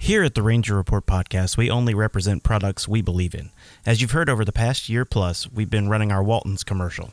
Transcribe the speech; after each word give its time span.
Here 0.00 0.22
at 0.22 0.34
the 0.34 0.42
Ranger 0.42 0.76
Report 0.76 1.04
podcast, 1.06 1.56
we 1.56 1.68
only 1.68 1.92
represent 1.92 2.44
products 2.44 2.86
we 2.88 3.02
believe 3.02 3.34
in. 3.34 3.50
As 3.84 4.00
you've 4.00 4.12
heard 4.12 4.30
over 4.30 4.44
the 4.44 4.52
past 4.52 4.88
year 4.88 5.04
plus, 5.04 5.50
we've 5.50 5.68
been 5.68 5.88
running 5.88 6.12
our 6.12 6.22
Walton's 6.22 6.64
commercial. 6.64 7.12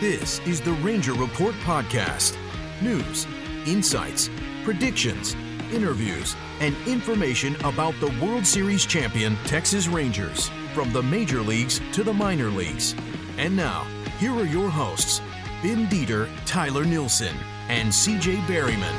This 0.00 0.40
is 0.40 0.60
the 0.60 0.72
Ranger 0.82 1.14
Report 1.14 1.54
Podcast. 1.62 2.36
News, 2.80 3.28
insights, 3.64 4.28
predictions, 4.64 5.36
interviews, 5.72 6.34
and 6.58 6.74
information 6.88 7.54
about 7.64 7.94
the 8.00 8.12
World 8.20 8.44
Series 8.44 8.84
champion 8.84 9.36
Texas 9.44 9.86
Rangers 9.86 10.50
from 10.74 10.92
the 10.92 11.02
major 11.02 11.40
leagues 11.40 11.80
to 11.92 12.02
the 12.02 12.12
minor 12.12 12.48
leagues. 12.48 12.96
And 13.38 13.56
now, 13.56 13.84
here 14.18 14.32
are 14.32 14.44
your 14.44 14.68
hosts, 14.68 15.20
Ben 15.62 15.86
Dieter, 15.86 16.28
Tyler 16.44 16.84
Nilson, 16.84 17.34
and 17.68 17.88
CJ 17.88 18.36
Berryman. 18.42 18.92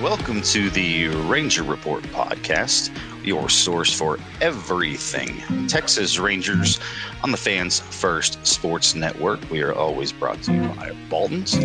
Welcome 0.00 0.40
to 0.42 0.70
the 0.70 1.08
Ranger 1.08 1.64
Report 1.64 2.04
podcast, 2.04 2.96
your 3.24 3.48
source 3.48 3.92
for 3.92 4.20
everything 4.40 5.66
Texas 5.66 6.18
Rangers 6.18 6.78
on 7.24 7.32
the 7.32 7.36
Fans 7.36 7.80
First 7.80 8.46
Sports 8.46 8.94
Network. 8.94 9.40
We 9.50 9.62
are 9.62 9.74
always 9.74 10.12
brought 10.12 10.42
to 10.44 10.52
you 10.52 10.68
by 10.68 10.94
Waltons. 11.10 11.56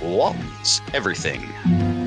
Waltons, 0.00 0.80
everything 0.94 1.42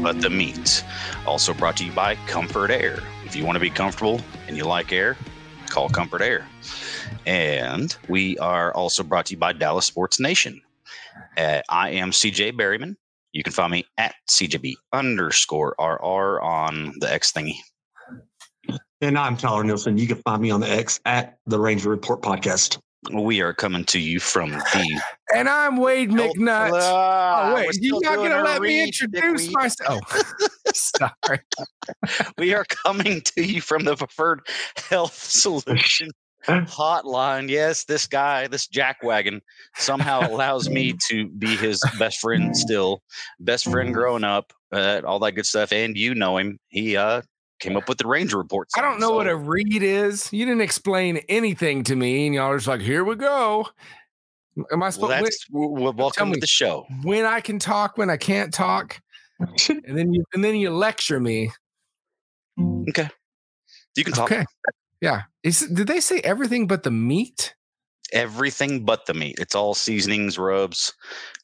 but 0.02 0.22
the 0.22 0.30
meat. 0.30 0.84
Also 1.26 1.54
brought 1.54 1.78
to 1.78 1.86
you 1.86 1.92
by 1.92 2.16
Comfort 2.28 2.72
Air. 2.72 3.00
If 3.34 3.38
you 3.38 3.46
want 3.46 3.56
to 3.56 3.60
be 3.62 3.72
comfortable 3.72 4.22
and 4.48 4.56
you 4.56 4.64
like 4.64 4.94
air, 4.94 5.18
call 5.66 5.90
Comfort 5.90 6.22
Air. 6.22 6.46
And 7.26 7.98
we 8.08 8.38
are 8.38 8.72
also 8.76 9.02
brought 9.02 9.26
to 9.26 9.32
you 9.34 9.40
by 9.40 9.54
Dallas 9.54 9.88
Sports 9.88 10.20
Nation. 10.20 10.62
Uh, 11.36 11.62
I 11.68 11.90
am 11.90 12.12
CJ 12.12 12.52
Berryman. 12.52 12.96
You 13.32 13.42
can 13.42 13.52
find 13.52 13.72
me 13.72 13.86
at 13.98 14.14
CJB 14.30 14.76
underscore 14.94 15.74
RR 15.80 16.42
on 16.44 16.94
the 17.00 17.12
X 17.12 17.32
thingy. 17.32 17.56
And 19.02 19.18
I'm 19.18 19.36
Tyler 19.36 19.64
Nielsen. 19.64 19.98
You 19.98 20.06
can 20.06 20.18
find 20.18 20.40
me 20.40 20.52
on 20.52 20.60
the 20.60 20.70
X 20.70 21.00
at 21.06 21.40
the 21.48 21.60
Ranger 21.60 21.90
Report 21.90 22.22
Podcast. 22.22 22.78
We 23.12 23.42
are 23.42 23.54
coming 23.54 23.86
to 23.86 24.00
you 24.00 24.20
from 24.20 24.52
the. 24.52 25.02
And 25.34 25.50
I'm 25.50 25.78
Wade 25.78 26.12
McNutt. 26.12 26.72
Ah, 26.76 27.50
oh, 27.50 27.56
wait, 27.56 27.70
you're 27.82 28.00
not 28.02 28.18
going 28.18 28.30
to 28.30 28.44
let 28.44 28.62
me 28.62 28.84
introduce 28.84 29.52
myself. 29.52 30.04
Sorry. 30.76 31.40
we 32.38 32.54
are 32.54 32.66
coming 32.66 33.22
to 33.22 33.42
you 33.44 33.60
from 33.60 33.84
the 33.84 33.96
Preferred 33.96 34.42
Health 34.76 35.16
Solution 35.16 36.12
hotline. 36.46 37.50
Yes, 37.50 37.86
this 37.86 38.06
guy, 38.06 38.48
this 38.48 38.68
jackwagon, 38.68 39.40
somehow 39.76 40.30
allows 40.30 40.70
me 40.70 40.96
to 41.08 41.30
be 41.30 41.56
his 41.56 41.82
best 41.98 42.20
friend 42.20 42.56
still, 42.56 43.02
best 43.40 43.66
friend 43.66 43.94
growing 43.94 44.24
up, 44.24 44.54
uh, 44.72 45.02
all 45.06 45.20
that 45.20 45.32
good 45.32 45.46
stuff. 45.46 45.72
And 45.72 45.98
you 45.98 46.14
know 46.14 46.38
him. 46.38 46.60
He 46.68 46.98
uh, 46.98 47.22
came 47.64 47.78
up 47.78 47.88
with 47.88 47.98
the 47.98 48.08
Ranger 48.08 48.38
reports. 48.38 48.74
I 48.78 48.82
don't 48.82 49.00
know 49.00 49.10
so. 49.10 49.16
what 49.16 49.28
a 49.28 49.36
read 49.36 49.82
is. 49.82 50.32
You 50.34 50.46
didn't 50.46 50.62
explain 50.62 51.18
anything 51.30 51.84
to 51.86 51.96
me, 51.96 52.26
and 52.26 52.36
y'all 52.36 52.52
are 52.52 52.58
just 52.58 52.68
like, 52.68 52.82
"Here 52.82 53.04
we 53.04 53.16
go." 53.16 53.68
Am 54.72 54.84
I 54.84 54.90
supposed? 54.90 55.10
Well, 55.10 55.24
that's, 55.24 55.46
well, 55.50 55.94
welcome 55.94 56.34
to 56.34 56.40
the 56.40 56.46
show. 56.46 56.86
When 57.02 57.26
I 57.26 57.42
can 57.42 57.58
talk, 57.58 57.98
when 57.98 58.10
I 58.10 58.18
can't 58.18 58.54
talk, 58.54 59.02
and 59.40 59.98
then 59.98 60.14
you 60.14 60.24
and 60.34 60.44
then 60.44 60.56
you 60.56 60.70
lecture 60.70 61.20
me. 61.20 61.52
Okay, 62.90 63.10
you 63.96 64.04
can 64.04 64.14
talk. 64.14 64.32
Okay, 64.32 64.46
yeah. 65.02 65.24
Is, 65.44 65.62
did 65.62 65.88
they 65.88 66.02
say 66.02 66.20
everything 66.20 66.68
but 66.68 66.84
the 66.84 66.92
meat? 66.92 67.56
Everything 68.12 68.86
but 68.86 69.06
the 69.08 69.14
meat. 69.14 69.38
It's 69.40 69.56
all 69.56 69.74
seasonings, 69.74 70.38
rubs, 70.38 70.94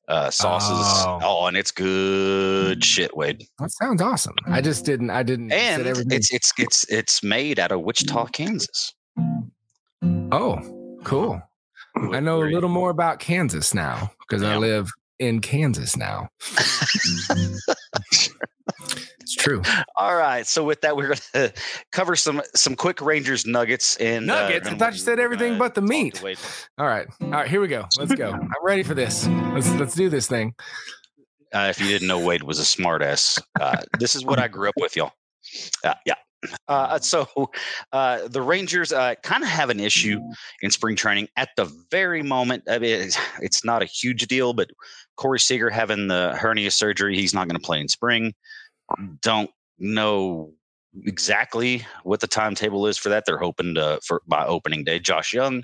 uh, 0.10 0.30
sauces. 0.30 0.86
Oh. 1.06 1.20
oh. 1.24 1.46
and 1.46 1.56
it's 1.56 1.72
good 1.72 2.84
shit, 2.84 3.16
Wade. 3.16 3.46
That 3.60 3.72
sounds 3.72 4.02
awesome. 4.02 4.36
I 4.48 4.62
just 4.62 4.86
didn't. 4.86 5.12
I 5.12 5.24
didn't. 5.24 5.52
And 5.52 5.86
it's 6.12 6.34
it's 6.34 6.52
it's 6.58 6.86
it's 6.90 7.24
made 7.24 7.60
out 7.60 7.72
of 7.72 7.82
Wichita, 7.82 8.26
Kansas. 8.28 8.94
Oh, 10.32 10.98
cool. 11.04 11.42
I 11.96 12.20
know 12.20 12.44
a 12.44 12.46
little 12.46 12.70
more 12.70 12.90
about 12.90 13.20
Kansas 13.20 13.74
now 13.74 14.12
because 14.22 14.42
yeah. 14.44 14.54
I 14.54 14.58
live 14.58 14.90
in 15.20 15.42
Kansas 15.42 15.96
now. 15.96 16.30
it's 19.30 19.36
true. 19.36 19.62
All 19.96 20.16
right. 20.16 20.48
So 20.48 20.64
with 20.64 20.82
that, 20.82 20.98
we're 20.98 21.08
going 21.08 21.20
to 21.34 21.54
cover 21.92 22.16
some 22.16 22.42
some 22.56 22.76
quick 22.76 23.00
Rangers 23.00 23.46
nuggets 23.46 23.96
and 23.98 24.30
uh, 24.30 24.42
nuggets. 24.42 24.68
Uh, 24.68 24.72
I 24.72 24.78
thought 24.78 24.94
you 24.94 25.00
said 25.00 25.20
everything 25.20 25.60
but 25.60 25.76
the 25.76 25.84
meat. 25.84 26.24
All 26.80 26.88
right. 26.88 27.08
All 27.22 27.30
right. 27.30 27.48
Here 27.48 27.62
we 27.62 27.68
go. 27.68 27.86
Let's 28.00 28.16
go. 28.16 28.32
I'm 28.34 28.50
ready 28.64 28.82
for 28.82 28.96
this. 28.96 29.28
Let's 29.28 29.70
let's 29.76 29.94
do 29.94 30.10
this 30.10 30.28
thing. 30.28 30.56
Uh, 31.54 31.68
if 31.70 31.80
you 31.80 31.88
didn't 31.88 32.08
know, 32.08 32.20
Wade 32.20 32.42
was 32.42 32.60
a 32.60 32.64
smartass. 32.64 33.40
Uh, 33.60 33.78
this 34.00 34.16
is 34.16 34.26
what 34.26 34.40
I 34.40 34.48
grew 34.48 34.68
up 34.68 34.76
with, 34.78 34.96
y'all. 34.96 35.12
Uh, 35.84 35.94
yeah. 36.08 36.16
Uh, 36.68 36.98
so 37.00 37.28
uh, 37.92 38.28
the 38.30 38.42
Rangers 38.42 38.92
uh, 38.92 39.14
kind 39.24 39.44
of 39.44 39.50
have 39.50 39.70
an 39.70 39.80
issue 39.80 40.20
in 40.62 40.72
spring 40.72 40.96
training 40.96 41.28
at 41.38 41.50
the 41.58 41.66
very 41.92 42.24
moment. 42.24 42.64
I 42.70 42.80
mean, 42.80 43.02
it's, 43.02 43.18
it's 43.42 43.66
not 43.66 43.82
a 43.82 43.86
huge 43.86 44.28
deal, 44.28 44.54
but 44.54 44.70
Corey 45.18 45.40
Seager 45.40 45.70
having 45.70 46.08
the 46.08 46.36
hernia 46.36 46.72
surgery, 46.72 47.16
he's 47.16 47.34
not 47.34 47.48
going 47.48 47.60
to 47.60 47.66
play 47.66 47.80
in 47.80 47.88
spring. 47.88 48.34
Don't 49.22 49.50
know 49.78 50.54
exactly 51.06 51.86
what 52.04 52.20
the 52.20 52.28
timetable 52.28 52.88
is 52.88 52.98
for 52.98 53.10
that. 53.10 53.26
They're 53.26 53.38
hoping 53.38 53.76
to 53.76 54.00
for 54.06 54.22
by 54.28 54.46
opening 54.46 54.84
day. 54.84 55.00
Josh 55.00 55.34
Jung, 55.34 55.64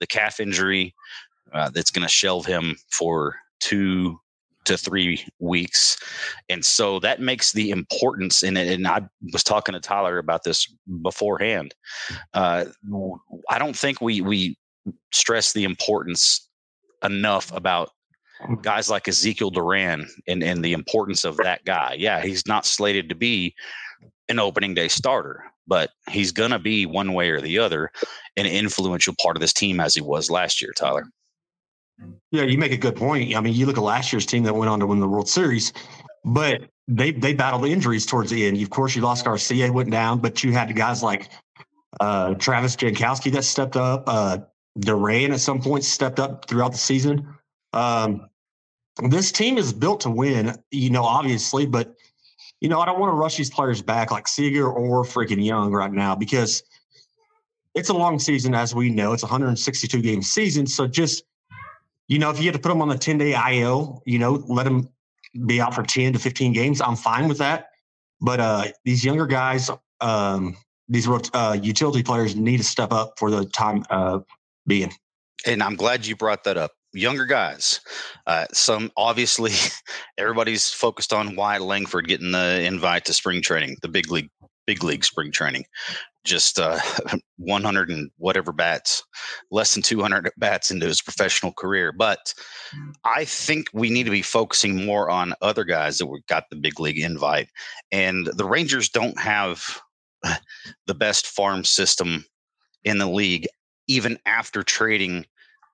the 0.00 0.06
calf 0.06 0.40
injury 0.40 0.94
uh, 1.52 1.70
that's 1.70 1.90
going 1.90 2.02
to 2.02 2.08
shelve 2.08 2.46
him 2.46 2.76
for 2.90 3.36
two 3.60 4.20
to 4.64 4.76
three 4.76 5.24
weeks. 5.38 5.98
And 6.48 6.64
so 6.64 6.98
that 7.00 7.20
makes 7.20 7.52
the 7.52 7.70
importance 7.70 8.42
in 8.42 8.56
it. 8.56 8.70
And 8.70 8.86
I 8.86 9.00
was 9.32 9.42
talking 9.42 9.72
to 9.72 9.80
Tyler 9.80 10.18
about 10.18 10.44
this 10.44 10.70
beforehand. 11.02 11.74
Uh, 12.34 12.66
I 13.48 13.58
don't 13.58 13.76
think 13.76 14.00
we, 14.00 14.20
we 14.20 14.58
stress 15.12 15.54
the 15.54 15.64
importance 15.64 16.48
enough 17.02 17.50
about 17.52 17.90
guys 18.62 18.90
like 18.90 19.08
Ezekiel 19.08 19.50
Duran 19.50 20.06
and, 20.26 20.42
and 20.42 20.64
the 20.64 20.72
importance 20.72 21.24
of 21.24 21.36
that 21.38 21.64
guy. 21.64 21.96
Yeah, 21.98 22.22
he's 22.22 22.46
not 22.46 22.66
slated 22.66 23.08
to 23.08 23.14
be 23.14 23.54
an 24.28 24.38
opening 24.38 24.74
day 24.74 24.88
starter, 24.88 25.44
but 25.66 25.90
he's 26.08 26.32
going 26.32 26.50
to 26.50 26.58
be 26.58 26.86
one 26.86 27.14
way 27.14 27.30
or 27.30 27.40
the 27.40 27.58
other 27.58 27.90
an 28.36 28.46
influential 28.46 29.14
part 29.22 29.36
of 29.36 29.40
this 29.40 29.52
team 29.52 29.80
as 29.80 29.94
he 29.94 30.00
was 30.00 30.30
last 30.30 30.62
year, 30.62 30.72
Tyler. 30.76 31.06
Yeah, 32.30 32.42
you 32.44 32.58
make 32.58 32.72
a 32.72 32.76
good 32.76 32.94
point. 32.94 33.34
I 33.34 33.40
mean, 33.40 33.54
you 33.54 33.66
look 33.66 33.76
at 33.76 33.82
last 33.82 34.12
year's 34.12 34.26
team 34.26 34.44
that 34.44 34.54
went 34.54 34.70
on 34.70 34.78
to 34.80 34.86
win 34.86 35.00
the 35.00 35.08
World 35.08 35.28
Series, 35.28 35.72
but 36.24 36.62
they 36.86 37.10
they 37.10 37.34
battled 37.34 37.66
injuries 37.66 38.06
towards 38.06 38.30
the 38.30 38.46
end. 38.46 38.60
Of 38.62 38.70
course, 38.70 38.94
you 38.94 39.02
lost 39.02 39.24
Garcia, 39.24 39.72
went 39.72 39.90
down, 39.90 40.20
but 40.20 40.44
you 40.44 40.52
had 40.52 40.74
guys 40.76 41.02
like 41.02 41.28
uh, 42.00 42.34
Travis 42.34 42.76
Jankowski 42.76 43.32
that 43.32 43.44
stepped 43.44 43.76
up. 43.76 44.04
Uh, 44.06 44.38
Duran 44.78 45.32
at 45.32 45.40
some 45.40 45.60
point 45.60 45.84
stepped 45.84 46.20
up 46.20 46.48
throughout 46.48 46.72
the 46.72 46.78
season. 46.78 47.34
Um, 47.72 48.28
this 49.08 49.30
team 49.30 49.58
is 49.58 49.72
built 49.72 50.00
to 50.00 50.10
win, 50.10 50.56
you 50.70 50.90
know, 50.90 51.04
obviously, 51.04 51.66
but 51.66 51.94
you 52.60 52.68
know, 52.68 52.80
I 52.80 52.86
don't 52.86 52.98
want 52.98 53.12
to 53.12 53.16
rush 53.16 53.36
these 53.36 53.50
players 53.50 53.80
back 53.82 54.10
like 54.10 54.26
Seager 54.26 54.68
or 54.68 55.04
freaking 55.04 55.44
Jung 55.44 55.72
right 55.72 55.92
now 55.92 56.16
because 56.16 56.64
it's 57.74 57.88
a 57.88 57.94
long 57.94 58.18
season, 58.18 58.54
as 58.54 58.74
we 58.74 58.90
know. 58.90 59.12
It's 59.12 59.22
a 59.22 59.26
162 59.26 60.02
game 60.02 60.22
season, 60.22 60.66
so 60.66 60.88
just 60.88 61.22
you 62.08 62.18
know, 62.18 62.30
if 62.30 62.38
you 62.38 62.46
had 62.46 62.54
to 62.54 62.58
put 62.58 62.70
them 62.70 62.82
on 62.82 62.88
the 62.88 62.98
10 62.98 63.18
day 63.18 63.34
IL, 63.52 64.02
you 64.06 64.18
know, 64.18 64.42
let 64.48 64.64
them 64.64 64.88
be 65.46 65.60
out 65.60 65.74
for 65.74 65.82
10 65.82 66.14
to 66.14 66.18
15 66.18 66.52
games, 66.52 66.80
I'm 66.80 66.96
fine 66.96 67.28
with 67.28 67.38
that. 67.38 67.68
But 68.20 68.40
uh, 68.40 68.64
these 68.84 69.04
younger 69.04 69.26
guys, 69.26 69.70
um, 70.00 70.56
these 70.88 71.06
uh, 71.06 71.56
utility 71.62 72.02
players 72.02 72.34
need 72.34 72.56
to 72.56 72.64
step 72.64 72.92
up 72.92 73.18
for 73.18 73.30
the 73.30 73.44
time 73.44 73.84
uh, 73.90 74.20
being. 74.66 74.92
And 75.46 75.62
I'm 75.62 75.76
glad 75.76 76.06
you 76.06 76.16
brought 76.16 76.44
that 76.44 76.56
up. 76.56 76.72
Younger 76.92 77.26
guys, 77.26 77.80
uh, 78.26 78.46
some 78.52 78.90
obviously 78.96 79.52
everybody's 80.18 80.70
focused 80.70 81.12
on 81.12 81.36
Wyatt 81.36 81.62
Langford 81.62 82.08
getting 82.08 82.32
the 82.32 82.62
invite 82.62 83.04
to 83.06 83.12
spring 83.12 83.42
training, 83.42 83.76
the 83.82 83.88
big 83.88 84.10
league, 84.10 84.30
big 84.66 84.82
league 84.82 85.04
spring 85.04 85.30
training 85.30 85.64
just 86.24 86.60
uh, 86.60 86.78
100 87.38 87.88
and 87.88 88.10
whatever 88.18 88.52
bats, 88.52 89.02
less 89.50 89.74
than 89.74 89.82
200 89.82 90.30
bats 90.36 90.70
into 90.70 90.86
his 90.86 91.02
professional 91.02 91.52
career. 91.52 91.90
But. 91.90 92.34
I 93.04 93.24
think 93.24 93.68
we 93.72 93.88
need 93.88 94.04
to 94.04 94.10
be 94.10 94.22
focusing 94.22 94.84
more 94.84 95.08
on 95.08 95.34
other 95.40 95.64
guys 95.64 95.98
that 95.98 96.06
we 96.06 96.20
got 96.28 96.44
the 96.50 96.56
big 96.56 96.78
league 96.78 96.98
invite. 96.98 97.48
And 97.90 98.26
the 98.26 98.44
Rangers 98.44 98.90
don't 98.90 99.18
have 99.18 99.80
the 100.86 100.94
best 100.94 101.26
farm 101.26 101.64
system 101.64 102.24
in 102.84 102.98
the 102.98 103.08
league, 103.08 103.46
even 103.86 104.18
after 104.26 104.62
trading 104.62 105.24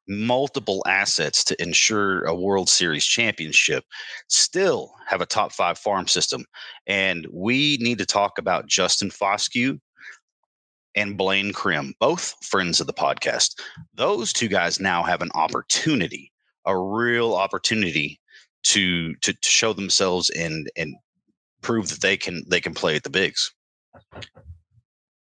multiple 0.09 0.83
assets 0.87 1.45
to 1.45 1.63
ensure 1.63 2.25
a 2.25 2.35
World 2.35 2.69
Series 2.69 3.05
championship, 3.05 3.85
still 4.29 4.93
have 5.07 5.21
a 5.21 5.27
top 5.27 5.53
five 5.53 5.79
farm 5.79 6.09
system. 6.09 6.45
And 6.87 7.27
we 7.33 7.79
need 7.81 7.99
to 7.99 8.07
talk 8.07 8.39
about 8.39 8.67
Justin 8.67 9.11
Foscue 9.11 9.79
and 10.95 11.17
Blaine 11.17 11.53
Crim, 11.53 11.95
both 12.01 12.35
friends 12.45 12.81
of 12.81 12.87
the 12.87 12.93
podcast. 12.93 13.61
Those 13.95 14.33
two 14.33 14.49
guys 14.49 14.81
now 14.81 15.03
have 15.03 15.23
an 15.23 15.31
opportunity, 15.35 16.31
a 16.67 16.77
real 16.79 17.35
opportunity 17.35 18.21
to 18.65 19.15
to, 19.17 19.33
to 19.33 19.49
show 19.49 19.73
themselves 19.73 20.31
and 20.31 20.71
and 20.77 20.95
prove 21.63 21.89
that 21.89 22.01
they 22.01 22.17
can 22.17 22.43
they 22.49 22.61
can 22.61 22.75
play 22.75 22.97
at 22.97 23.03
the 23.03 23.11
bigs. 23.11 23.53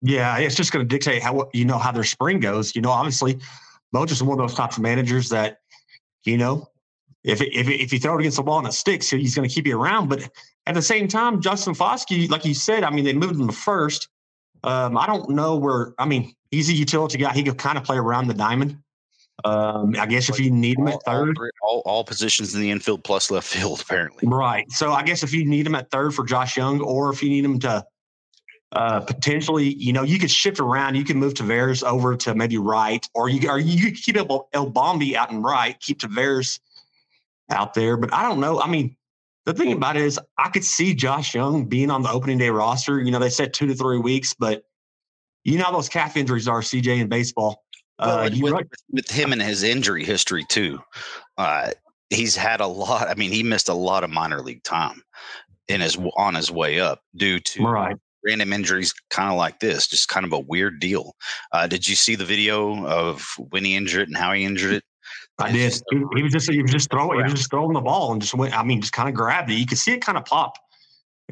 Yeah, 0.03 0.37
it's 0.39 0.57
just 0.57 0.73
going 0.73 0.87
to 0.87 0.89
dictate 0.89 1.23
how 1.23 1.49
you 1.55 1.65
know 1.65 1.79
how 1.79 1.93
their 1.93 2.05
spring 2.05 2.41
goes. 2.41 2.75
You 2.75 2.83
know, 2.83 2.91
obviously, 2.91 3.39
Bo 3.93 4.05
is 4.05 4.23
one 4.23 4.39
of 4.39 4.49
those 4.49 4.57
types 4.57 4.77
of 4.77 4.83
managers 4.83 5.29
that, 5.29 5.59
you 6.25 6.39
know, 6.39 6.69
if 7.25 7.41
it, 7.41 7.55
if 7.55 7.69
it, 7.69 7.81
if 7.81 7.93
you 7.93 7.99
throw 7.99 8.17
it 8.17 8.21
against 8.21 8.37
the 8.37 8.43
wall 8.43 8.59
and 8.59 8.67
it 8.67 8.73
sticks, 8.73 9.11
he's 9.11 9.35
going 9.35 9.49
to 9.49 9.55
keep 9.55 9.67
you 9.67 9.81
around. 9.81 10.09
But 10.09 10.29
at 10.67 10.75
the 10.75 10.83
same 10.83 11.09
time, 11.09 11.41
Justin 11.41 11.75
Foscue, 11.75 12.29
like 12.31 12.45
you 12.45 12.55
said, 12.55 12.85
I 12.85 12.91
mean, 12.91 13.05
they 13.05 13.13
moved 13.13 13.39
him 13.39 13.47
to 13.47 13.53
first. 13.53 14.09
Um, 14.65 14.97
I 14.97 15.07
don't 15.07 15.31
know 15.31 15.57
where. 15.57 15.93
I 15.99 16.07
mean, 16.07 16.35
he's 16.51 16.69
a 16.69 16.73
utility 16.73 17.19
guy. 17.19 17.33
He 17.33 17.43
could 17.43 17.59
kind 17.59 17.77
of 17.79 17.85
play 17.85 17.97
around 17.97 18.29
the 18.29 18.35
diamond. 18.35 18.79
Um, 19.45 19.95
I 19.99 20.07
guess 20.07 20.29
if 20.29 20.39
you 20.39 20.51
need 20.51 20.79
him 20.79 20.87
at 20.89 21.03
third, 21.05 21.37
all, 21.63 21.83
all, 21.85 22.05
positions 22.05 22.55
in 22.55 22.61
the 22.61 22.71
infield 22.71 23.03
plus 23.03 23.31
left 23.31 23.49
field, 23.49 23.81
apparently. 23.85 24.29
Right. 24.29 24.71
So 24.71 24.93
I 24.93 25.03
guess 25.03 25.23
if 25.23 25.33
you 25.33 25.45
need 25.45 25.67
him 25.67 25.75
at 25.75 25.91
third 25.91 26.15
for 26.15 26.25
Josh 26.25 26.57
Jung, 26.57 26.81
or 26.81 27.13
if 27.13 27.23
you 27.23 27.29
need 27.29 27.45
him 27.45 27.59
to 27.61 27.85
uh, 28.73 29.01
potentially, 29.01 29.75
you 29.75 29.93
know, 29.93 30.03
you 30.03 30.19
could 30.19 30.31
shift 30.31 30.59
around. 30.59 30.95
You 30.95 31.05
can 31.05 31.19
move 31.19 31.35
Taveras 31.35 31.85
over 31.85 32.17
to 32.17 32.35
maybe 32.35 32.57
right, 32.57 33.07
or 33.15 33.29
you 33.29 33.49
or 33.51 33.59
you 33.59 33.91
could 33.91 34.03
keep 34.03 34.17
El, 34.17 34.49
El 34.53 34.71
Bombi 34.71 35.17
out 35.17 35.31
and 35.31 35.45
right, 35.45 35.79
keep 35.81 36.01
Taveras 36.01 36.59
out 37.51 37.75
there. 37.75 37.97
But 37.97 38.15
I 38.15 38.23
don't 38.23 38.41
know. 38.41 38.61
I 38.61 38.69
mean, 38.69 38.97
the 39.45 39.53
thing 39.53 39.73
about 39.73 39.97
it 39.97 40.03
is, 40.03 40.19
I 40.39 40.49
could 40.49 40.65
see 40.65 40.95
Josh 40.95 41.35
Jung 41.35 41.67
being 41.67 41.91
on 41.91 42.03
the 42.03 42.11
opening 42.11 42.39
day 42.39 42.49
roster. 42.49 43.01
You 43.01 43.11
know, 43.11 43.19
they 43.19 43.29
said 43.29 43.53
two 43.53 43.67
to 43.67 43.75
three 43.75 43.99
weeks, 43.99 44.33
but 44.33 44.65
you 45.45 45.59
know 45.59 45.65
how 45.65 45.73
those 45.73 45.91
calf 45.91 46.17
injuries 46.17 46.49
are, 46.49 46.61
CJ, 46.61 47.01
in 47.01 47.09
baseball. 47.09 47.65
Well, 47.99 48.21
uh, 48.21 48.31
with, 48.41 48.53
right. 48.53 48.67
with, 48.91 49.11
him 49.11 49.33
and 49.33 49.43
his 49.43 49.63
injury 49.63 50.03
history 50.03 50.45
too, 50.49 50.81
uh, 51.37 51.73
he's 52.09 52.35
had 52.35 52.61
a 52.61 52.67
lot. 52.67 53.09
I 53.09 53.15
mean, 53.15 53.33
he 53.33 53.43
missed 53.43 53.69
a 53.69 53.75
lot 53.75 54.03
of 54.03 54.09
minor 54.09 54.41
league 54.41 54.63
time 54.63 55.03
in 55.69 55.83
his 55.83 55.99
on 56.17 56.35
his 56.35 56.51
way 56.51 56.81
up 56.81 57.03
due 57.15 57.39
to 57.39 57.67
right. 57.67 57.97
Random 58.25 58.53
injuries, 58.53 58.95
kind 59.11 59.31
of 59.31 59.37
like 59.37 59.61
this. 59.61 59.87
Just 59.87 60.09
kind 60.09 60.25
of 60.25 60.33
a 60.33 60.39
weird 60.39 60.81
deal. 60.81 61.15
Uh, 61.53 61.67
did 61.67 61.89
you 61.89 61.95
see 61.95 62.15
the 62.15 62.25
video 62.25 62.87
of 62.87 63.27
when 63.51 63.65
he 63.65 63.77
injured 63.77 64.03
it 64.03 64.09
and 64.09 64.17
how 64.17 64.33
he 64.33 64.45
injured 64.45 64.75
it? 64.75 64.85
I 65.39 65.51
did. 65.51 65.73
He, 65.91 66.03
he, 66.17 66.23
was 66.23 66.33
just 66.33 66.51
he 66.51 66.63
was 66.63 66.71
just 66.71 66.91
throwing 66.91 67.19
he 67.19 67.25
was 67.25 67.35
just 67.35 67.51
throwing 67.51 67.73
the 67.73 67.81
ball 67.81 68.13
and 68.13 68.21
just 68.21 68.35
went. 68.35 68.57
I 68.57 68.63
mean, 68.63 68.81
just 68.81 68.93
kind 68.93 69.09
of 69.09 69.15
grabbed 69.15 69.51
it. 69.51 69.55
You 69.55 69.67
could 69.67 69.79
see 69.79 69.93
it 69.93 70.01
kind 70.01 70.19
of 70.19 70.25
pop. 70.25 70.55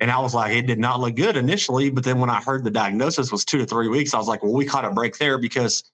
And 0.00 0.10
I 0.10 0.18
was 0.18 0.34
like, 0.34 0.52
it 0.56 0.66
did 0.66 0.78
not 0.78 1.00
look 1.00 1.14
good 1.14 1.36
initially, 1.36 1.90
but 1.90 2.04
then 2.04 2.20
when 2.20 2.30
I 2.30 2.40
heard 2.40 2.64
the 2.64 2.70
diagnosis 2.70 3.30
was 3.30 3.44
two 3.44 3.58
to 3.58 3.66
three 3.66 3.88
weeks, 3.88 4.14
I 4.14 4.18
was 4.18 4.28
like, 4.28 4.42
well, 4.42 4.52
we 4.52 4.64
caught 4.64 4.84
a 4.84 4.90
break 4.90 5.18
there 5.18 5.36
because 5.36 5.84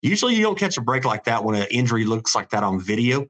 usually 0.00 0.34
you 0.34 0.42
don't 0.42 0.58
catch 0.58 0.78
a 0.78 0.80
break 0.80 1.04
like 1.04 1.24
that 1.24 1.44
when 1.44 1.54
an 1.56 1.66
injury 1.70 2.04
looks 2.04 2.34
like 2.34 2.48
that 2.50 2.62
on 2.62 2.80
video. 2.80 3.26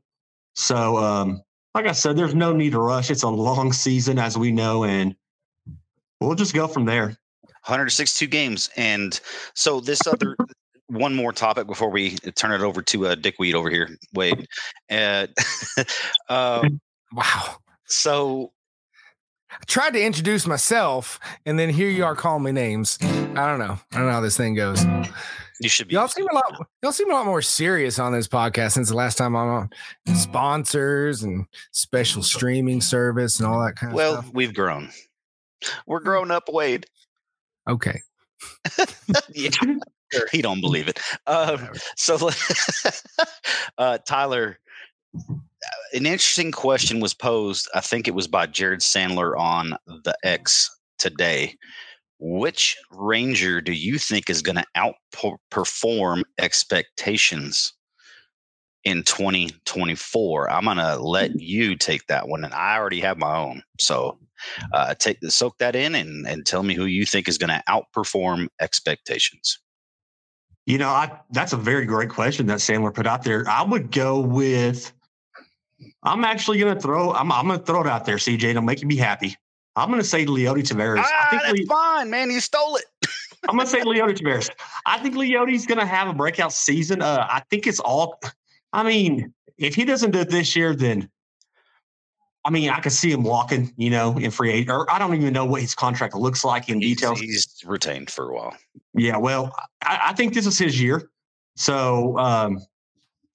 So, 0.54 0.98
um, 0.98 1.42
like 1.74 1.86
I 1.86 1.92
said, 1.92 2.16
there's 2.16 2.34
no 2.34 2.52
need 2.52 2.72
to 2.72 2.80
rush. 2.80 3.10
It's 3.10 3.22
a 3.22 3.28
long 3.28 3.72
season, 3.84 4.18
as 4.18 4.38
we 4.38 4.52
know, 4.52 4.84
and 4.84 5.16
we'll 6.20 6.34
just 6.34 6.54
go 6.54 6.66
from 6.66 6.84
there. 6.84 7.16
162 7.64 8.26
games, 8.28 8.70
and 8.76 9.20
so 9.54 9.80
this 9.80 10.06
other 10.06 10.36
one 10.88 11.14
more 11.14 11.32
topic 11.32 11.66
before 11.66 11.90
we 11.90 12.16
turn 12.34 12.52
it 12.52 12.64
over 12.64 12.80
to 12.82 13.08
uh, 13.08 13.14
Dick 13.14 13.36
Weed 13.38 13.54
over 13.54 13.68
here, 13.70 13.88
Wade. 14.14 14.46
Uh, 14.90 15.26
um, 16.28 16.80
wow. 17.12 17.56
So 17.86 18.52
I 19.50 19.56
tried 19.66 19.92
to 19.94 20.02
introduce 20.02 20.46
myself, 20.46 21.20
and 21.46 21.58
then 21.58 21.68
here 21.68 21.90
you 21.90 22.04
are 22.04 22.14
calling 22.14 22.42
me 22.42 22.52
names. 22.52 22.98
I 23.02 23.46
don't 23.46 23.58
know. 23.58 23.78
I 23.92 23.96
don't 23.96 24.06
know 24.06 24.12
how 24.12 24.20
this 24.20 24.36
thing 24.36 24.54
goes. 24.54 24.84
You 25.60 25.68
should 25.68 25.88
be. 25.88 25.94
Y'all 25.94 26.08
seem 26.08 26.26
a 26.30 26.34
lot. 26.34 26.66
Y'all 26.82 26.92
seem 26.92 27.10
a 27.10 27.14
lot 27.14 27.26
more 27.26 27.42
serious 27.42 27.98
on 27.98 28.12
this 28.12 28.28
podcast 28.28 28.72
since 28.72 28.88
the 28.90 28.96
last 28.96 29.18
time 29.18 29.34
I'm 29.34 29.48
on. 29.48 29.70
Sponsors 30.14 31.22
and 31.22 31.46
special 31.72 32.22
streaming 32.22 32.80
service 32.80 33.40
and 33.40 33.48
all 33.48 33.60
that 33.64 33.74
kind 33.74 33.92
of 33.92 33.98
stuff. 33.98 34.12
well, 34.12 34.22
stuff. 34.22 34.34
we've 34.34 34.54
grown. 34.54 34.90
We're 35.86 36.00
grown 36.00 36.30
up, 36.30 36.44
Wade. 36.48 36.86
Okay. 37.68 38.00
yeah, 39.34 39.50
he 40.30 40.42
don't 40.42 40.60
believe 40.60 40.88
it. 40.88 41.00
Uh, 41.26 41.58
so, 41.96 42.30
uh, 43.78 43.98
Tyler, 44.06 44.58
an 45.92 46.06
interesting 46.06 46.52
question 46.52 47.00
was 47.00 47.14
posed. 47.14 47.68
I 47.74 47.80
think 47.80 48.08
it 48.08 48.14
was 48.14 48.28
by 48.28 48.46
Jared 48.46 48.80
Sandler 48.80 49.38
on 49.38 49.76
the 49.86 50.16
X 50.22 50.70
today. 50.98 51.56
Which 52.20 52.76
Ranger 52.90 53.60
do 53.60 53.72
you 53.72 53.96
think 53.98 54.28
is 54.28 54.42
going 54.42 54.56
to 54.56 54.92
outperform 55.14 56.22
expectations 56.38 57.72
in 58.82 59.04
2024? 59.04 60.50
I'm 60.50 60.64
going 60.64 60.78
to 60.78 60.96
let 60.96 61.38
you 61.40 61.76
take 61.76 62.06
that 62.06 62.28
one, 62.28 62.44
and 62.44 62.52
I 62.52 62.76
already 62.76 63.00
have 63.00 63.18
my 63.18 63.36
own. 63.36 63.62
So, 63.78 64.18
uh, 64.72 64.94
take 64.94 65.18
soak 65.24 65.58
that 65.58 65.76
in 65.76 65.94
and, 65.94 66.26
and 66.26 66.46
tell 66.46 66.62
me 66.62 66.74
who 66.74 66.84
you 66.84 67.04
think 67.04 67.28
is 67.28 67.38
going 67.38 67.50
to 67.50 67.62
outperform 67.68 68.48
expectations. 68.60 69.58
You 70.66 70.76
know, 70.76 70.90
I 70.90 71.18
that's 71.30 71.54
a 71.54 71.56
very 71.56 71.86
great 71.86 72.10
question 72.10 72.46
that 72.46 72.58
Sandler 72.58 72.92
put 72.92 73.06
out 73.06 73.24
there. 73.24 73.48
I 73.48 73.62
would 73.62 73.90
go 73.90 74.20
with. 74.20 74.92
I'm 76.02 76.24
actually 76.24 76.58
going 76.58 76.74
to 76.74 76.80
throw. 76.80 77.12
I'm, 77.12 77.32
I'm 77.32 77.46
going 77.46 77.58
to 77.58 77.64
throw 77.64 77.80
it 77.80 77.86
out 77.86 78.04
there, 78.04 78.16
CJ. 78.16 78.42
It'll 78.42 78.62
make 78.62 78.82
you 78.82 78.88
be 78.88 78.96
happy. 78.96 79.34
I'm 79.76 79.88
going 79.88 80.00
to 80.00 80.06
say 80.06 80.26
Leody 80.26 80.62
Taveras. 80.62 81.04
Ah, 81.04 81.26
I 81.26 81.30
think 81.30 81.42
that's 81.42 81.58
Le- 81.60 81.66
fine, 81.66 82.10
man. 82.10 82.30
You 82.30 82.40
stole 82.40 82.76
it. 82.76 82.84
I'm 83.48 83.56
going 83.56 83.66
to 83.66 83.72
say 83.72 83.80
Leody 83.80 84.18
Taveras. 84.18 84.50
I 84.84 84.98
think 84.98 85.14
Leody's 85.14 85.66
going 85.66 85.78
to 85.78 85.86
have 85.86 86.08
a 86.08 86.12
breakout 86.12 86.52
season. 86.52 87.00
Uh, 87.00 87.26
I 87.30 87.42
think 87.48 87.66
it's 87.66 87.80
all. 87.80 88.20
I 88.72 88.82
mean, 88.82 89.32
if 89.56 89.74
he 89.74 89.84
doesn't 89.84 90.10
do 90.10 90.20
it 90.20 90.30
this 90.30 90.54
year, 90.56 90.74
then 90.74 91.08
I 92.44 92.50
mean, 92.50 92.70
I 92.70 92.80
could 92.80 92.92
see 92.92 93.10
him 93.10 93.22
walking, 93.22 93.72
you 93.76 93.90
know, 93.90 94.16
in 94.16 94.30
free 94.30 94.50
agent, 94.50 94.70
or 94.70 94.90
I 94.90 94.98
don't 94.98 95.14
even 95.14 95.32
know 95.32 95.44
what 95.44 95.60
his 95.60 95.74
contract 95.74 96.14
looks 96.14 96.44
like 96.44 96.68
in 96.68 96.80
he's, 96.80 96.96
details. 96.96 97.20
He's 97.20 97.62
retained 97.64 98.10
for 98.10 98.30
a 98.30 98.34
while. 98.34 98.56
Yeah, 98.94 99.16
well, 99.16 99.54
I, 99.82 100.00
I 100.06 100.12
think 100.14 100.34
this 100.34 100.46
is 100.46 100.58
his 100.58 100.80
year. 100.80 101.10
So, 101.56 102.16
um, 102.18 102.58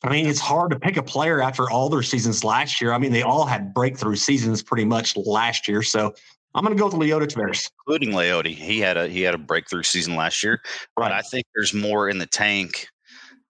I 0.03 0.09
mean, 0.09 0.25
it's 0.25 0.39
hard 0.39 0.71
to 0.71 0.79
pick 0.79 0.97
a 0.97 1.03
player 1.03 1.41
after 1.41 1.69
all 1.69 1.89
their 1.89 2.01
seasons 2.01 2.43
last 2.43 2.81
year. 2.81 2.93
I 2.93 2.97
mean, 2.97 3.11
they 3.11 3.21
all 3.21 3.45
had 3.45 3.73
breakthrough 3.73 4.15
seasons 4.15 4.63
pretty 4.63 4.85
much 4.85 5.15
last 5.17 5.67
year. 5.67 5.83
So, 5.83 6.13
I'm 6.55 6.63
going 6.63 6.75
to 6.75 6.79
go 6.79 6.85
with 6.85 6.95
Leody 6.95 7.27
Taveras, 7.27 7.69
including 7.79 8.11
Leody. 8.11 8.53
He 8.53 8.79
had 8.79 8.95
a 8.95 9.07
he 9.07 9.21
had 9.21 9.33
a 9.33 9.39
breakthrough 9.39 9.83
season 9.83 10.15
last 10.15 10.43
year, 10.43 10.61
right. 10.97 11.09
but 11.09 11.11
I 11.11 11.21
think 11.21 11.45
there's 11.55 11.73
more 11.73 12.09
in 12.09 12.17
the 12.17 12.27
tank. 12.27 12.87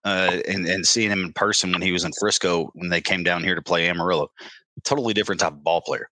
Uh, 0.06 0.42
and, 0.46 0.66
and 0.66 0.86
seeing 0.86 1.10
him 1.10 1.24
in 1.24 1.32
person 1.32 1.72
when 1.72 1.80
he 1.80 1.90
was 1.90 2.04
in 2.04 2.12
Frisco 2.20 2.70
when 2.74 2.90
they 2.90 3.00
came 3.00 3.22
down 3.22 3.42
here 3.42 3.54
to 3.54 3.62
play 3.62 3.88
Amarillo, 3.88 4.30
totally 4.82 5.14
different 5.14 5.40
type 5.40 5.52
of 5.52 5.62
ball 5.62 5.80
player. 5.80 6.10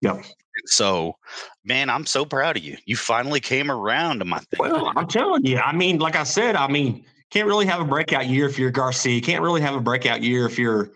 Yep. 0.00 0.24
So, 0.66 1.16
man, 1.64 1.88
I'm 1.88 2.04
so 2.06 2.24
proud 2.24 2.56
of 2.56 2.64
you. 2.64 2.76
You 2.84 2.96
finally 2.96 3.40
came 3.40 3.70
around 3.70 4.18
to 4.18 4.24
my 4.24 4.38
thing. 4.38 4.58
Well, 4.58 4.92
I'm 4.96 5.06
telling 5.06 5.46
you. 5.46 5.58
I 5.58 5.72
mean, 5.72 5.98
like 5.98 6.16
I 6.16 6.24
said, 6.24 6.56
I 6.56 6.66
mean, 6.66 7.04
can't 7.30 7.46
really 7.46 7.66
have 7.66 7.80
a 7.80 7.84
breakout 7.84 8.26
year 8.26 8.46
if 8.46 8.58
you're 8.58 8.70
Garcia. 8.70 9.20
Can't 9.20 9.42
really 9.42 9.62
have 9.62 9.74
a 9.74 9.80
breakout 9.80 10.22
year 10.22 10.44
if 10.44 10.58
you're, 10.58 10.90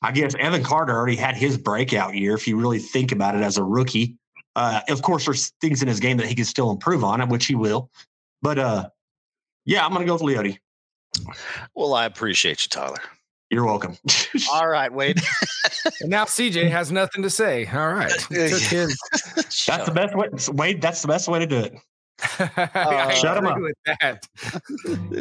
I 0.00 0.12
guess, 0.12 0.34
Evan 0.38 0.62
Carter 0.62 0.94
already 0.94 1.16
had 1.16 1.36
his 1.36 1.58
breakout 1.58 2.14
year. 2.14 2.34
If 2.34 2.48
you 2.48 2.58
really 2.58 2.78
think 2.78 3.12
about 3.12 3.34
it 3.34 3.42
as 3.42 3.58
a 3.58 3.62
rookie, 3.62 4.16
uh, 4.56 4.80
of 4.88 5.02
course, 5.02 5.26
there's 5.26 5.52
things 5.60 5.82
in 5.82 5.88
his 5.88 6.00
game 6.00 6.16
that 6.16 6.26
he 6.26 6.34
can 6.34 6.46
still 6.46 6.70
improve 6.70 7.04
on, 7.04 7.28
which 7.28 7.46
he 7.46 7.54
will. 7.54 7.90
But 8.40 8.58
uh, 8.58 8.88
yeah, 9.66 9.84
I'm 9.84 9.92
going 9.92 10.00
to 10.00 10.06
go 10.06 10.14
with 10.14 10.22
Leody. 10.22 10.58
Well, 11.74 11.94
I 11.94 12.06
appreciate 12.06 12.64
you, 12.64 12.68
Tyler. 12.70 12.98
You're 13.50 13.64
welcome. 13.64 13.96
All 14.52 14.68
right, 14.68 14.92
Wade. 14.92 15.20
and 16.00 16.10
now 16.10 16.24
CJ 16.24 16.70
has 16.70 16.90
nothing 16.90 17.22
to 17.22 17.30
say. 17.30 17.66
All 17.66 17.92
right. 17.92 18.12
His... 18.30 18.98
that's 19.66 19.86
the 19.86 19.92
best 19.94 20.16
way. 20.16 20.28
Wade, 20.54 20.82
that's 20.82 21.02
the 21.02 21.08
best 21.08 21.28
way 21.28 21.38
to 21.38 21.46
do 21.46 21.58
it. 21.58 21.74
uh, 22.38 23.10
Shut 23.10 23.36
him 23.36 23.46
up. 23.46 23.58
With 23.58 23.74
that. 23.86 24.26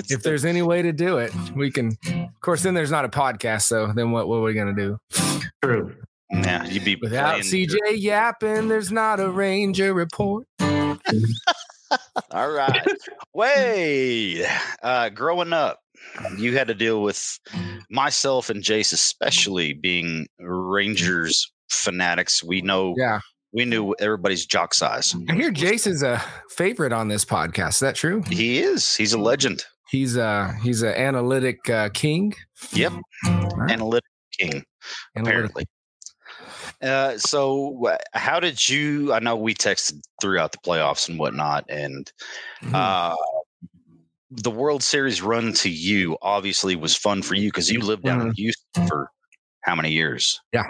if 0.10 0.24
there's 0.24 0.46
any 0.46 0.62
way 0.62 0.82
to 0.82 0.92
do 0.92 1.18
it, 1.18 1.34
we 1.56 1.72
can. 1.72 1.98
Of 2.08 2.42
course, 2.42 2.64
then 2.64 2.74
there's 2.74 2.92
not 2.92 3.04
a 3.04 3.10
podcast. 3.10 3.64
So 3.64 3.92
then 3.94 4.12
what, 4.12 4.28
what 4.28 4.38
are 4.38 4.42
we 4.42 4.54
going 4.54 4.74
to 4.76 4.82
do? 4.82 4.98
True. 5.64 5.96
Yeah, 6.32 6.66
you'd 6.66 6.86
be 6.86 6.96
without 6.96 7.40
CJ 7.40 7.72
your... 7.72 7.90
yapping. 7.92 8.68
There's 8.68 8.92
not 8.92 9.20
a 9.20 9.30
Ranger 9.30 9.94
report. 9.94 10.48
All 12.32 12.52
right. 12.52 12.88
Wade, 13.34 14.48
uh, 14.82 15.10
growing 15.10 15.54
up, 15.54 15.83
you 16.38 16.58
had 16.58 16.68
to 16.68 16.74
deal 16.74 17.02
with 17.02 17.40
myself 17.90 18.50
and 18.50 18.64
Jace, 18.64 18.94
especially 18.94 19.74
being 19.74 20.28
Rangers 20.40 21.52
fanatics. 21.70 22.44
We 22.44 22.62
know, 22.62 22.94
yeah, 22.98 23.20
we 23.54 23.66
knew 23.66 23.94
everybody's 24.00 24.46
jock 24.46 24.74
size. 24.74 25.16
I 25.30 25.34
hear 25.34 25.52
Jace 25.52 25.88
is 25.88 26.04
a 26.04 26.24
favorite 26.50 26.94
on 26.94 27.08
this 27.08 27.26
podcast. 27.26 27.70
Is 27.70 27.80
that 27.80 27.96
true? 27.96 28.24
He 28.30 28.60
is. 28.60 28.96
He's 28.96 29.14
a 29.14 29.20
legend. 29.20 29.64
He's 29.90 30.18
a 30.18 30.56
he's 30.64 30.82
an 30.82 30.94
analytic 30.96 31.70
uh, 31.70 31.90
king. 31.90 32.34
Yep, 32.72 32.94
right. 33.26 33.72
analytic 33.72 34.10
king. 34.38 34.64
Analytic. 35.16 35.16
Apparently. 35.16 35.66
Uh, 36.82 37.18
so 37.18 37.96
how 38.14 38.40
did 38.40 38.68
you? 38.68 39.14
I 39.14 39.20
know 39.20 39.36
we 39.36 39.54
texted 39.54 40.02
throughout 40.20 40.52
the 40.52 40.58
playoffs 40.58 41.08
and 41.08 41.18
whatnot, 41.18 41.66
and 41.70 42.12
mm-hmm. 42.62 42.76
uh, 42.76 43.16
the 44.36 44.52
World 44.52 44.84
Series 44.84 45.22
run 45.22 45.54
to 45.54 45.70
you 45.70 46.18
obviously 46.22 46.76
was 46.76 46.96
fun 46.96 47.22
for 47.22 47.36
you 47.36 47.50
because 47.50 47.72
you 47.72 47.80
lived 47.80 48.04
down 48.04 48.20
mm-hmm. 48.20 48.30
in 48.30 48.36
Houston 48.36 48.88
for 48.88 49.10
how 49.62 49.76
many 49.76 49.92
years? 49.92 50.42
Yeah. 50.52 50.64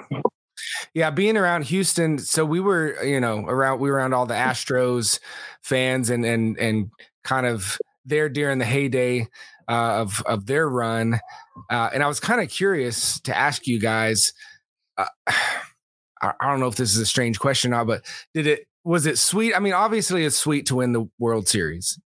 Yeah, 0.94 1.10
being 1.10 1.38
around 1.38 1.66
Houston, 1.66 2.20
so 2.20 2.46
we 2.46 2.60
were, 2.60 3.02
you 3.04 3.20
know, 3.20 3.46
around 3.46 3.80
we 3.80 3.90
were 3.90 3.98
around 3.98 4.14
all 4.14 4.26
the 4.26 4.34
Astros 4.34 5.20
fans 5.62 6.10
and 6.10 6.26
and 6.26 6.58
and 6.58 6.90
kind 7.24 7.46
of 7.46 7.78
there 8.06 8.30
during 8.30 8.60
the 8.60 8.66
heyday 8.66 9.28
uh, 9.68 10.02
of 10.02 10.22
of 10.26 10.46
their 10.46 10.70
run, 10.70 11.20
uh, 11.70 11.90
and 11.94 12.04
I 12.04 12.08
was 12.08 12.20
kind 12.20 12.40
of 12.42 12.50
curious 12.50 13.20
to 13.22 13.36
ask 13.36 13.68
you 13.68 13.80
guys. 13.80 14.34
Uh, 14.98 15.06
I, 16.22 16.34
I 16.40 16.52
don't 16.52 16.60
know 16.60 16.68
if 16.68 16.76
this 16.76 16.96
is 16.96 17.02
a 17.02 17.06
strange 17.06 17.40
question 17.40 17.74
or 17.74 17.78
not, 17.78 17.88
but 17.88 18.06
did 18.34 18.48
it 18.48 18.68
was 18.84 19.06
it 19.06 19.18
sweet? 19.18 19.56
I 19.56 19.60
mean, 19.60 19.74
obviously 19.74 20.24
it's 20.24 20.38
sweet 20.38 20.68
to 20.68 20.76
win 20.76 20.94
the 20.94 21.10
World 21.20 21.48
Series, 21.48 22.00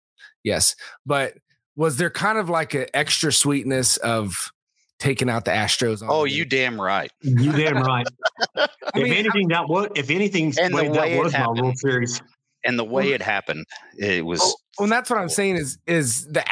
yes, 0.43 0.75
but 1.05 1.33
was 1.75 1.97
there 1.97 2.09
kind 2.09 2.37
of 2.37 2.49
like 2.49 2.73
an 2.73 2.87
extra 2.93 3.31
sweetness 3.31 3.97
of 3.97 4.51
taking 4.99 5.29
out 5.29 5.45
the 5.45 5.51
Astros? 5.51 6.03
oh, 6.07 6.25
you 6.25 6.45
damn 6.45 6.79
right. 6.79 7.11
You 7.21 7.51
damn 7.51 7.81
right. 7.81 8.07
if 8.55 8.69
mean, 8.95 9.13
anything, 9.13 9.47
that 9.49 9.67
was 9.67 9.89
if 9.95 10.09
anything, 10.09 10.53
and 10.59 10.73
way, 10.73 10.87
the 10.87 10.91
way 10.91 11.15
that 11.15 11.23
was 11.23 11.33
happened, 11.33 11.57
my 11.57 11.63
World 11.63 11.77
Series. 11.77 12.21
And 12.67 12.79
the 12.79 12.83
way 12.83 13.11
it 13.11 13.21
happened, 13.21 13.63
it 13.99 14.25
was. 14.25 14.39
Well, 14.39 14.55
well 14.79 14.89
that's 14.89 15.09
what 15.11 15.19
I'm 15.19 15.29
saying 15.29 15.57
is 15.57 15.77
is 15.85 16.25
the 16.25 16.43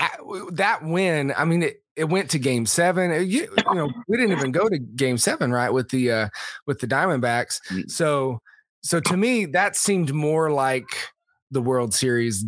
that 0.51 0.83
win. 0.83 1.33
I 1.35 1.43
mean, 1.43 1.63
it 1.63 1.83
it 1.95 2.05
went 2.05 2.29
to 2.31 2.39
Game 2.39 2.67
Seven. 2.67 3.11
You, 3.27 3.47
you 3.67 3.73
know, 3.73 3.89
we 4.07 4.17
didn't 4.17 4.37
even 4.37 4.51
go 4.51 4.69
to 4.69 4.77
Game 4.77 5.17
Seven, 5.17 5.51
right? 5.51 5.71
With 5.71 5.89
the 5.89 6.11
uh 6.11 6.29
with 6.67 6.79
the 6.79 6.87
Diamondbacks. 6.87 7.59
Mm. 7.71 7.89
So 7.89 8.39
so 8.83 8.99
to 8.99 9.17
me, 9.17 9.45
that 9.45 9.75
seemed 9.75 10.13
more 10.13 10.51
like 10.51 10.85
the 11.51 11.61
World 11.61 11.93
Series 11.93 12.45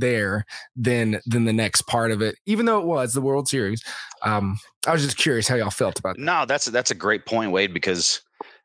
there 0.00 0.44
than 0.76 1.20
than 1.26 1.44
the 1.44 1.52
next 1.52 1.82
part 1.82 2.10
of 2.10 2.20
it 2.20 2.36
even 2.46 2.66
though 2.66 2.80
it 2.80 2.86
was 2.86 3.12
the 3.12 3.20
world 3.20 3.48
series 3.48 3.82
um 4.22 4.58
i 4.86 4.92
was 4.92 5.02
just 5.02 5.16
curious 5.16 5.48
how 5.48 5.54
y'all 5.54 5.70
felt 5.70 5.98
about 5.98 6.16
that 6.16 6.22
no 6.22 6.44
that's 6.46 6.66
that's 6.66 6.90
a 6.90 6.94
great 6.94 7.26
point 7.26 7.50
wade 7.50 7.72
because 7.72 8.20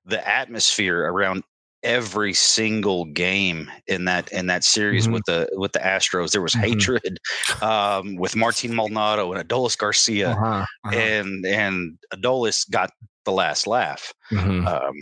the 0.05 0.27
atmosphere 0.27 1.11
around 1.11 1.43
every 1.83 2.33
single 2.33 3.05
game 3.05 3.69
in 3.87 4.05
that 4.05 4.31
in 4.31 4.47
that 4.47 4.63
series 4.63 5.05
mm-hmm. 5.05 5.13
with 5.13 5.25
the 5.25 5.49
with 5.53 5.71
the 5.73 5.79
Astros. 5.79 6.31
There 6.31 6.41
was 6.41 6.53
mm-hmm. 6.53 6.65
hatred 6.65 7.19
um, 7.61 8.15
with 8.15 8.35
Martin 8.35 8.75
Maldonado 8.75 9.31
and 9.31 9.47
Adolis 9.47 9.77
Garcia, 9.77 10.31
uh-huh. 10.31 10.65
Uh-huh. 10.85 10.95
and 10.95 11.45
and 11.45 11.97
Adolis 12.13 12.69
got 12.69 12.91
the 13.25 13.31
last 13.31 13.67
laugh, 13.67 14.13
mm-hmm. 14.31 14.67
um, 14.67 14.93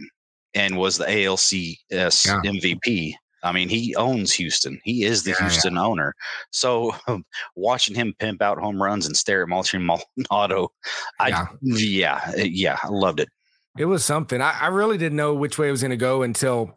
and 0.53 0.77
was 0.77 0.97
the 0.97 1.05
ALCS 1.05 1.77
yeah. 1.87 2.41
MVP. 2.43 3.13
I 3.43 3.51
mean, 3.51 3.69
he 3.69 3.95
owns 3.95 4.33
Houston. 4.33 4.79
He 4.83 5.03
is 5.03 5.23
the 5.23 5.31
Yeah, 5.31 5.41
Houston 5.49 5.77
owner. 5.77 6.15
So 6.51 6.95
watching 7.55 7.95
him 7.95 8.13
pimp 8.19 8.41
out 8.41 8.57
home 8.57 8.81
runs 8.81 9.05
and 9.05 9.15
stare 9.15 9.43
at 9.43 9.47
Martin 9.49 9.85
Maldonado, 10.17 10.71
I 11.19 11.29
Yeah. 11.29 11.47
yeah, 11.61 12.31
eh, 12.37 12.47
yeah, 12.49 12.77
I 12.83 12.87
loved 12.89 13.19
it. 13.19 13.29
It 13.77 13.85
was 13.85 14.03
something. 14.03 14.41
I, 14.41 14.57
I 14.59 14.67
really 14.67 14.97
didn't 14.97 15.17
know 15.17 15.35
which 15.35 15.57
way 15.59 15.67
it 15.67 15.71
was 15.71 15.81
going 15.81 15.91
to 15.91 15.97
go 15.97 16.23
until 16.23 16.73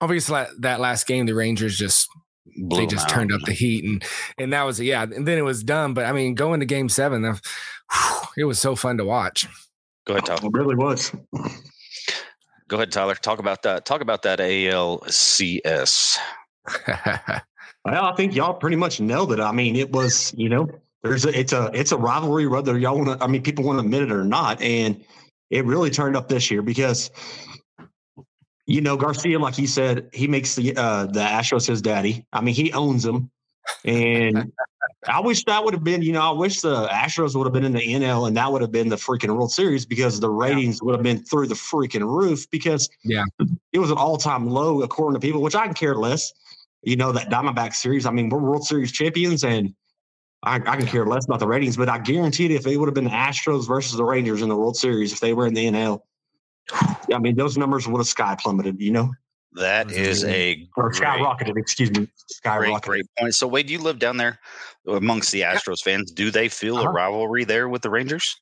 obviously 0.00 0.34
that- 0.34 0.50
that 0.60 0.80
last 0.80 1.06
game, 1.06 1.26
the 1.26 1.34
Rangers 1.34 1.76
just 1.76 2.08
Blew 2.56 2.78
they 2.80 2.86
just 2.86 3.06
out. 3.06 3.10
turned 3.10 3.32
up 3.32 3.40
the 3.46 3.52
heat 3.52 3.84
and 3.84 4.04
and 4.38 4.52
that 4.52 4.62
was 4.64 4.78
yeah. 4.78 5.02
And 5.02 5.26
then 5.26 5.38
it 5.38 5.42
was 5.44 5.64
done. 5.64 5.92
But 5.94 6.04
I 6.04 6.12
mean, 6.12 6.34
going 6.34 6.60
to 6.60 6.66
Game 6.66 6.88
Seven, 6.88 7.22
the- 7.22 7.40
it 8.36 8.44
was 8.44 8.58
so 8.60 8.76
fun 8.76 8.98
to 8.98 9.04
watch. 9.04 9.48
Go 10.06 10.12
ahead, 10.14 10.26
Tyler. 10.26 10.40
It 10.44 10.52
really 10.52 10.76
was. 10.76 11.10
Go 12.68 12.76
ahead, 12.76 12.92
Tyler. 12.92 13.14
Talk 13.14 13.38
about 13.38 13.62
that. 13.62 13.84
Talk 13.84 14.00
about 14.00 14.22
that 14.22 14.38
ALCS. 14.38 16.18
Well, 17.84 18.04
I 18.04 18.14
think 18.14 18.34
y'all 18.34 18.54
pretty 18.54 18.76
much 18.76 19.00
nailed 19.00 19.32
it. 19.32 19.40
I 19.40 19.52
mean, 19.52 19.76
it 19.76 19.92
was, 19.92 20.32
you 20.36 20.48
know, 20.48 20.68
there's 21.02 21.26
a, 21.26 21.38
it's 21.38 21.52
a, 21.52 21.70
it's 21.74 21.92
a 21.92 21.98
rivalry, 21.98 22.46
whether 22.46 22.78
y'all 22.78 22.96
want 22.96 23.18
to, 23.18 23.22
I 23.22 23.28
mean, 23.28 23.42
people 23.42 23.64
want 23.64 23.78
to 23.78 23.84
admit 23.84 24.02
it 24.02 24.10
or 24.10 24.24
not. 24.24 24.62
And 24.62 25.04
it 25.50 25.66
really 25.66 25.90
turned 25.90 26.16
up 26.16 26.28
this 26.28 26.50
year 26.50 26.62
because, 26.62 27.10
you 28.66 28.80
know, 28.80 28.96
Garcia, 28.96 29.38
like 29.38 29.54
he 29.54 29.66
said, 29.66 30.08
he 30.14 30.26
makes 30.26 30.54
the, 30.54 30.74
uh, 30.74 31.06
the 31.06 31.20
Astros 31.20 31.66
his 31.66 31.82
daddy. 31.82 32.24
I 32.32 32.40
mean, 32.40 32.54
he 32.54 32.72
owns 32.72 33.02
them. 33.02 33.30
And 33.84 34.50
I 35.08 35.20
wish 35.20 35.44
that 35.44 35.62
would 35.64 35.74
have 35.74 35.84
been, 35.84 36.02
you 36.02 36.12
know, 36.12 36.22
I 36.22 36.30
wish 36.30 36.60
the 36.60 36.86
Astros 36.88 37.34
would 37.34 37.44
have 37.44 37.52
been 37.52 37.64
in 37.64 37.72
the 37.72 37.80
NL 37.80 38.26
and 38.26 38.36
that 38.36 38.50
would 38.50 38.62
have 38.62 38.72
been 38.72 38.88
the 38.88 38.96
freaking 38.96 39.34
World 39.36 39.52
Series 39.52 39.84
because 39.84 40.18
the 40.20 40.30
ratings 40.30 40.82
would 40.82 40.94
have 40.94 41.02
been 41.02 41.22
through 41.24 41.46
the 41.48 41.54
freaking 41.54 42.06
roof 42.06 42.48
because 42.50 42.88
Yeah. 43.02 43.24
it 43.72 43.78
was 43.78 43.90
an 43.90 43.98
all 43.98 44.16
time 44.16 44.48
low 44.48 44.82
according 44.82 45.20
to 45.20 45.24
people, 45.26 45.42
which 45.42 45.54
I 45.54 45.64
can 45.66 45.74
care 45.74 45.94
less. 45.94 46.32
You 46.82 46.96
know, 46.96 47.12
that 47.12 47.30
Diamondback 47.30 47.74
series. 47.74 48.04
I 48.04 48.10
mean, 48.10 48.28
we're 48.28 48.38
World 48.40 48.66
Series 48.66 48.92
champions 48.92 49.42
and 49.42 49.74
I, 50.42 50.56
I 50.56 50.76
can 50.76 50.86
care 50.86 51.06
less 51.06 51.24
about 51.24 51.40
the 51.40 51.46
ratings, 51.46 51.76
but 51.76 51.88
I 51.88 51.98
guarantee 51.98 52.46
you 52.48 52.56
if 52.56 52.66
it 52.66 52.76
would 52.76 52.86
have 52.86 52.94
been 52.94 53.04
the 53.04 53.10
Astros 53.10 53.66
versus 53.66 53.96
the 53.96 54.04
Rangers 54.04 54.42
in 54.42 54.50
the 54.50 54.56
World 54.56 54.76
Series, 54.76 55.12
if 55.12 55.20
they 55.20 55.32
were 55.32 55.46
in 55.46 55.54
the 55.54 55.64
NL, 55.64 56.00
I 57.12 57.18
mean, 57.18 57.36
those 57.36 57.56
numbers 57.56 57.88
would 57.88 57.98
have 57.98 58.06
sky 58.06 58.36
plummeted, 58.38 58.80
you 58.80 58.90
know, 58.90 59.12
That 59.54 59.92
is 59.92 60.24
a 60.24 60.66
or 60.76 60.90
great, 60.90 61.02
skyrocketed, 61.02 61.56
excuse 61.56 61.90
me, 61.90 61.96
great, 61.98 62.10
skyrocketed. 62.44 62.82
great 62.82 63.06
point. 63.18 63.34
So, 63.34 63.46
Wade, 63.46 63.70
you 63.70 63.78
live 63.78 63.98
down 64.00 64.16
there 64.16 64.38
amongst 64.88 65.30
the 65.32 65.42
Astros 65.42 65.80
fans. 65.82 66.10
Do 66.10 66.30
they 66.30 66.48
feel 66.48 66.78
a 66.78 66.80
Uh-huh. 66.80 66.90
rivalry 66.92 67.44
there 67.44 67.68
with 67.68 67.82
the 67.82 67.90
Rangers? 67.90 68.36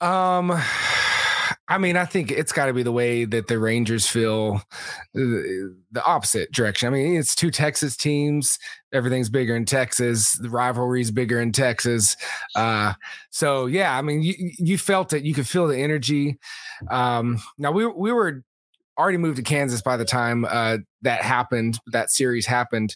Um, 0.00 0.52
I 1.70 1.76
mean, 1.78 1.96
I 1.96 2.04
think 2.04 2.30
it's 2.30 2.52
got 2.52 2.66
to 2.66 2.72
be 2.72 2.82
the 2.82 2.92
way 2.92 3.24
that 3.26 3.46
the 3.48 3.58
Rangers 3.58 4.06
feel 4.06 4.56
uh, 4.56 4.62
the 5.14 6.02
opposite 6.04 6.50
direction. 6.52 6.86
I 6.86 6.90
mean, 6.90 7.16
it's 7.16 7.34
two 7.34 7.50
Texas 7.50 7.96
teams. 7.96 8.58
Everything's 8.92 9.28
bigger 9.28 9.54
in 9.54 9.64
Texas. 9.66 10.32
The 10.40 10.48
rivalry's 10.50 11.10
bigger 11.10 11.40
in 11.40 11.52
Texas. 11.52 12.16
Uh, 12.54 12.94
so 13.30 13.66
yeah, 13.66 13.96
I 13.96 14.02
mean, 14.02 14.22
you 14.22 14.34
you 14.58 14.78
felt 14.78 15.12
it. 15.12 15.24
You 15.24 15.34
could 15.34 15.48
feel 15.48 15.66
the 15.68 15.78
energy. 15.78 16.38
Um, 16.90 17.38
now 17.58 17.70
we 17.72 17.86
we 17.86 18.12
were 18.12 18.44
already 18.98 19.18
moved 19.18 19.36
to 19.36 19.42
Kansas 19.42 19.80
by 19.82 19.96
the 19.96 20.04
time 20.04 20.44
uh, 20.44 20.78
that 21.02 21.22
happened. 21.22 21.78
That 21.92 22.10
series 22.10 22.46
happened. 22.46 22.94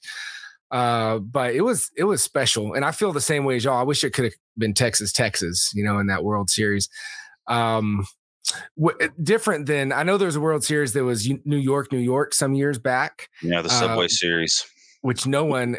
Uh, 0.71 1.19
but 1.19 1.55
it 1.55 1.61
was 1.61 1.91
it 1.97 2.05
was 2.05 2.23
special, 2.23 2.73
and 2.75 2.85
I 2.85 2.93
feel 2.93 3.13
the 3.13 3.21
same 3.21 3.45
way 3.45 3.57
as 3.57 3.65
y'all. 3.65 3.79
I 3.79 3.83
wish 3.83 4.05
it 4.05 4.11
could 4.15 4.25
have 4.25 4.33
been 4.57 4.73
Texas, 4.75 5.13
Texas, 5.13 5.71
you 5.75 5.85
know, 5.85 5.99
in 5.99 6.07
that 6.07 6.25
World 6.25 6.49
Series. 6.49 6.89
Um, 7.47 8.07
w- 8.79 8.97
different 9.23 9.67
than 9.67 9.93
I 9.93 10.03
know 10.03 10.17
there 10.17 10.27
was 10.27 10.37
a 10.37 10.41
World 10.41 10.65
Series 10.65 10.95
that 10.95 11.05
was 11.05 11.29
New 11.45 11.59
York, 11.59 11.93
New 11.93 11.99
York, 11.99 12.33
some 12.33 12.55
years 12.55 12.79
back, 12.79 13.29
Yeah, 13.43 13.61
the 13.61 13.69
Subway 13.69 14.05
Um, 14.05 14.09
Series. 14.09 14.65
which 15.03 15.27
no 15.27 15.45
one 15.45 15.77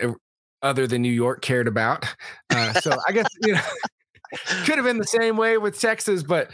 other 0.61 0.85
than 0.85 1.01
New 1.01 1.11
York 1.11 1.41
cared 1.41 1.67
about. 1.67 2.05
Uh, 2.51 2.73
so 2.73 2.91
I 3.07 3.13
guess 3.13 3.25
you 3.41 3.53
know 3.53 3.61
could 4.65 4.75
have 4.75 4.85
been 4.85 4.99
the 4.99 5.07
same 5.07 5.37
way 5.37 5.57
with 5.57 5.79
Texas, 5.79 6.21
but 6.21 6.51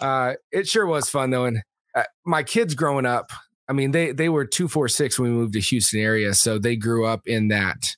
uh, 0.00 0.34
it 0.50 0.66
sure 0.66 0.86
was 0.86 1.08
fun 1.08 1.30
though. 1.30 1.44
And 1.44 1.62
uh, 1.94 2.04
my 2.24 2.42
kids 2.42 2.74
growing 2.74 3.06
up, 3.06 3.32
I 3.68 3.72
mean, 3.72 3.92
they 3.92 4.12
they 4.12 4.28
were 4.28 4.44
two 4.44 4.68
four 4.68 4.88
six 4.88 5.18
when 5.18 5.32
we 5.32 5.36
moved 5.36 5.52
to 5.54 5.60
Houston 5.60 6.00
area, 6.00 6.34
so 6.34 6.58
they 6.58 6.76
grew 6.76 7.06
up 7.06 7.26
in 7.26 7.48
that 7.48 7.96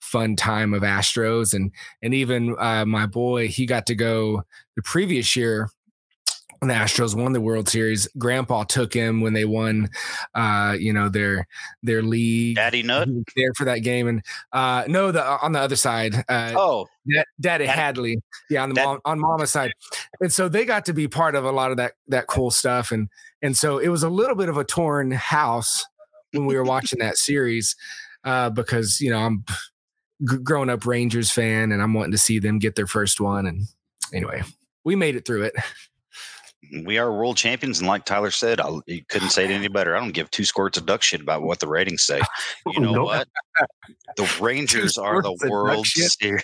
fun 0.00 0.36
time 0.36 0.74
of 0.74 0.82
Astros, 0.82 1.54
and 1.54 1.72
and 2.02 2.14
even 2.14 2.54
uh, 2.58 2.84
my 2.84 3.06
boy, 3.06 3.48
he 3.48 3.66
got 3.66 3.86
to 3.86 3.94
go 3.94 4.42
the 4.76 4.82
previous 4.82 5.34
year. 5.34 5.70
The 6.60 6.68
Astros 6.68 7.14
won 7.14 7.32
the 7.32 7.40
World 7.40 7.68
Series, 7.68 8.08
Grandpa 8.18 8.64
took 8.64 8.92
him 8.94 9.20
when 9.20 9.32
they 9.34 9.44
won, 9.44 9.88
uh, 10.34 10.76
you 10.78 10.92
know 10.92 11.08
their 11.08 11.46
their 11.82 12.02
league. 12.02 12.56
Daddy 12.56 12.82
Nut. 12.82 13.08
There 13.36 13.52
for 13.54 13.64
that 13.66 13.78
game, 13.80 14.08
and 14.08 14.22
uh, 14.52 14.84
no, 14.88 15.12
the 15.12 15.22
on 15.24 15.52
the 15.52 15.60
other 15.60 15.76
side, 15.76 16.14
uh, 16.28 16.52
Oh, 16.56 16.86
Da- 17.08 17.24
Daddy 17.40 17.66
Hadley, 17.66 18.18
yeah, 18.50 18.62
on 18.62 18.70
the 18.70 18.74
Dad- 18.76 18.84
mom, 18.84 18.98
on 19.04 19.20
Mama's 19.20 19.50
side, 19.50 19.72
and 20.20 20.32
so 20.32 20.48
they 20.48 20.64
got 20.64 20.86
to 20.86 20.92
be 20.92 21.06
part 21.08 21.34
of 21.34 21.44
a 21.44 21.52
lot 21.52 21.70
of 21.70 21.76
that 21.76 21.92
that 22.08 22.26
cool 22.26 22.50
stuff, 22.50 22.90
and 22.90 23.08
and 23.42 23.56
so 23.56 23.78
it 23.78 23.88
was 23.88 24.02
a 24.02 24.08
little 24.08 24.34
bit 24.36 24.48
of 24.48 24.56
a 24.56 24.64
torn 24.64 25.10
house 25.12 25.84
when 26.32 26.46
we 26.46 26.56
were 26.56 26.64
watching 26.64 26.98
that 27.00 27.16
series, 27.16 27.76
uh, 28.24 28.50
because 28.50 29.00
you 29.00 29.10
know 29.10 29.18
I'm 29.18 29.44
g- 30.28 30.38
growing 30.42 30.70
up 30.70 30.86
Rangers 30.86 31.30
fan, 31.30 31.70
and 31.70 31.82
I'm 31.82 31.92
wanting 31.94 32.12
to 32.12 32.18
see 32.18 32.38
them 32.38 32.58
get 32.58 32.74
their 32.76 32.86
first 32.86 33.20
one, 33.20 33.46
and 33.46 33.66
anyway, 34.12 34.42
we 34.84 34.96
made 34.96 35.16
it 35.16 35.26
through 35.26 35.42
it. 35.42 35.54
We 36.84 36.98
are 36.98 37.12
world 37.12 37.36
champions, 37.36 37.78
and 37.78 37.88
like 37.88 38.04
Tyler 38.04 38.30
said, 38.30 38.60
I, 38.60 38.70
you 38.86 39.02
couldn't 39.08 39.30
say 39.30 39.44
it 39.44 39.50
any 39.50 39.68
better. 39.68 39.96
I 39.96 40.00
don't 40.00 40.12
give 40.12 40.30
two 40.30 40.44
squirts 40.44 40.76
of 40.78 40.86
duck 40.86 41.02
shit 41.02 41.20
about 41.20 41.42
what 41.42 41.60
the 41.60 41.68
ratings 41.68 42.04
say. 42.04 42.20
You 42.66 42.80
know 42.80 42.92
Nope. 42.92 43.04
what? 43.06 43.28
The 44.16 44.36
Rangers 44.40 44.98
are 44.98 45.22
the 45.22 45.28
squirts 45.36 45.42
of 45.44 45.48
duck 45.48 45.50
World 45.50 45.86
shit. 45.86 46.10
Series. 46.12 46.42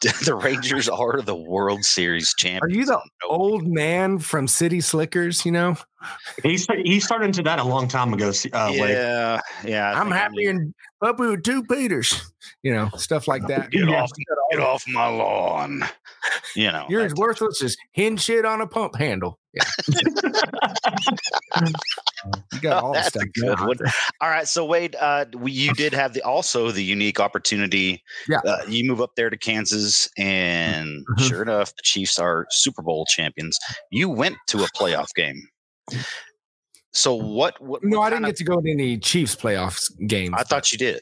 The 0.24 0.34
Rangers 0.34 0.88
are 0.88 1.20
the 1.20 1.34
World 1.36 1.84
Series 1.84 2.32
champions. 2.34 2.62
Are 2.62 2.68
you 2.78 2.84
the 2.86 3.00
No, 3.24 3.28
old 3.28 3.66
man 3.66 4.18
from 4.18 4.46
City 4.46 4.80
Slickers? 4.80 5.44
You 5.44 5.52
know, 5.52 5.76
He 6.42 6.56
sta- 6.58 6.82
he 6.84 7.00
started 7.00 7.26
into 7.26 7.42
that 7.42 7.58
a 7.58 7.64
long 7.64 7.88
time 7.88 8.12
ago. 8.14 8.28
Uh, 8.52 8.68
Wade. 8.72 8.90
yeah, 8.90 9.40
yeah. 9.64 9.88
I 9.90 9.98
I'm 10.00 10.04
think 10.06 10.14
I 10.14 10.18
happy 10.18 10.48
knew- 11.00 11.08
and 11.08 11.14
up 11.14 11.20
with 11.20 11.42
two 11.44 11.62
Peters. 11.64 12.32
You 12.62 12.72
know, 12.74 12.88
stuff 12.96 13.28
like 13.28 13.46
that. 13.48 13.70
Get 13.70 13.88
Yeah. 13.88 14.02
off, 14.02 14.10
get 14.50 14.60
off 14.60 14.84
my 14.88 15.06
lawn. 15.08 15.82
You 16.56 16.72
know, 16.72 16.86
You're 16.88 17.02
as 17.02 17.14
worthless 17.14 17.62
as 17.62 17.76
hinge 17.92 18.20
shit 18.22 18.44
on 18.44 18.60
a 18.60 18.66
pump 18.66 18.96
handle. 18.96 19.38
Yeah. 19.54 19.64
you 22.52 22.60
got 22.60 22.82
all 22.82 22.92
the 22.92 22.98
That's 22.98 23.08
stuff. 23.08 23.22
a 23.22 23.26
good 23.40 23.60
one. 23.60 23.76
All 24.20 24.28
right, 24.30 24.46
so 24.48 24.64
Wade, 24.64 24.96
uh, 25.00 25.26
you 25.44 25.72
did 25.74 25.92
have 25.92 26.14
the 26.14 26.22
also 26.22 26.70
the 26.70 26.82
unique 26.82 27.20
opportunity. 27.20 28.02
Yeah. 28.28 28.38
uh, 28.44 28.62
you 28.68 28.88
move 28.88 29.00
up 29.00 29.12
there 29.16 29.30
to 29.30 29.36
Kansas, 29.36 30.08
and 30.18 31.04
Mhm. 31.18 31.28
sure 31.28 31.42
enough, 31.42 31.74
the 31.76 31.82
Chiefs 31.82 32.18
are 32.18 32.46
Super 32.50 32.82
Bowl 32.82 33.06
champions. 33.06 33.58
You 33.90 34.08
went 34.08 34.36
to 34.48 34.64
a 34.64 34.68
playoff 34.76 35.12
game. 35.14 35.48
So 36.92 37.14
what? 37.14 37.60
what 37.60 37.82
No, 37.84 37.98
what 37.98 38.06
I 38.06 38.10
didn't 38.10 38.24
kind 38.24 38.32
get 38.32 38.36
to 38.38 38.44
go 38.44 38.60
to 38.60 38.70
any 38.70 38.98
Chiefs 38.98 39.36
playoffs 39.36 39.90
games. 40.06 40.34
I 40.36 40.42
thought 40.42 40.72
you 40.72 40.78
did. 40.78 41.00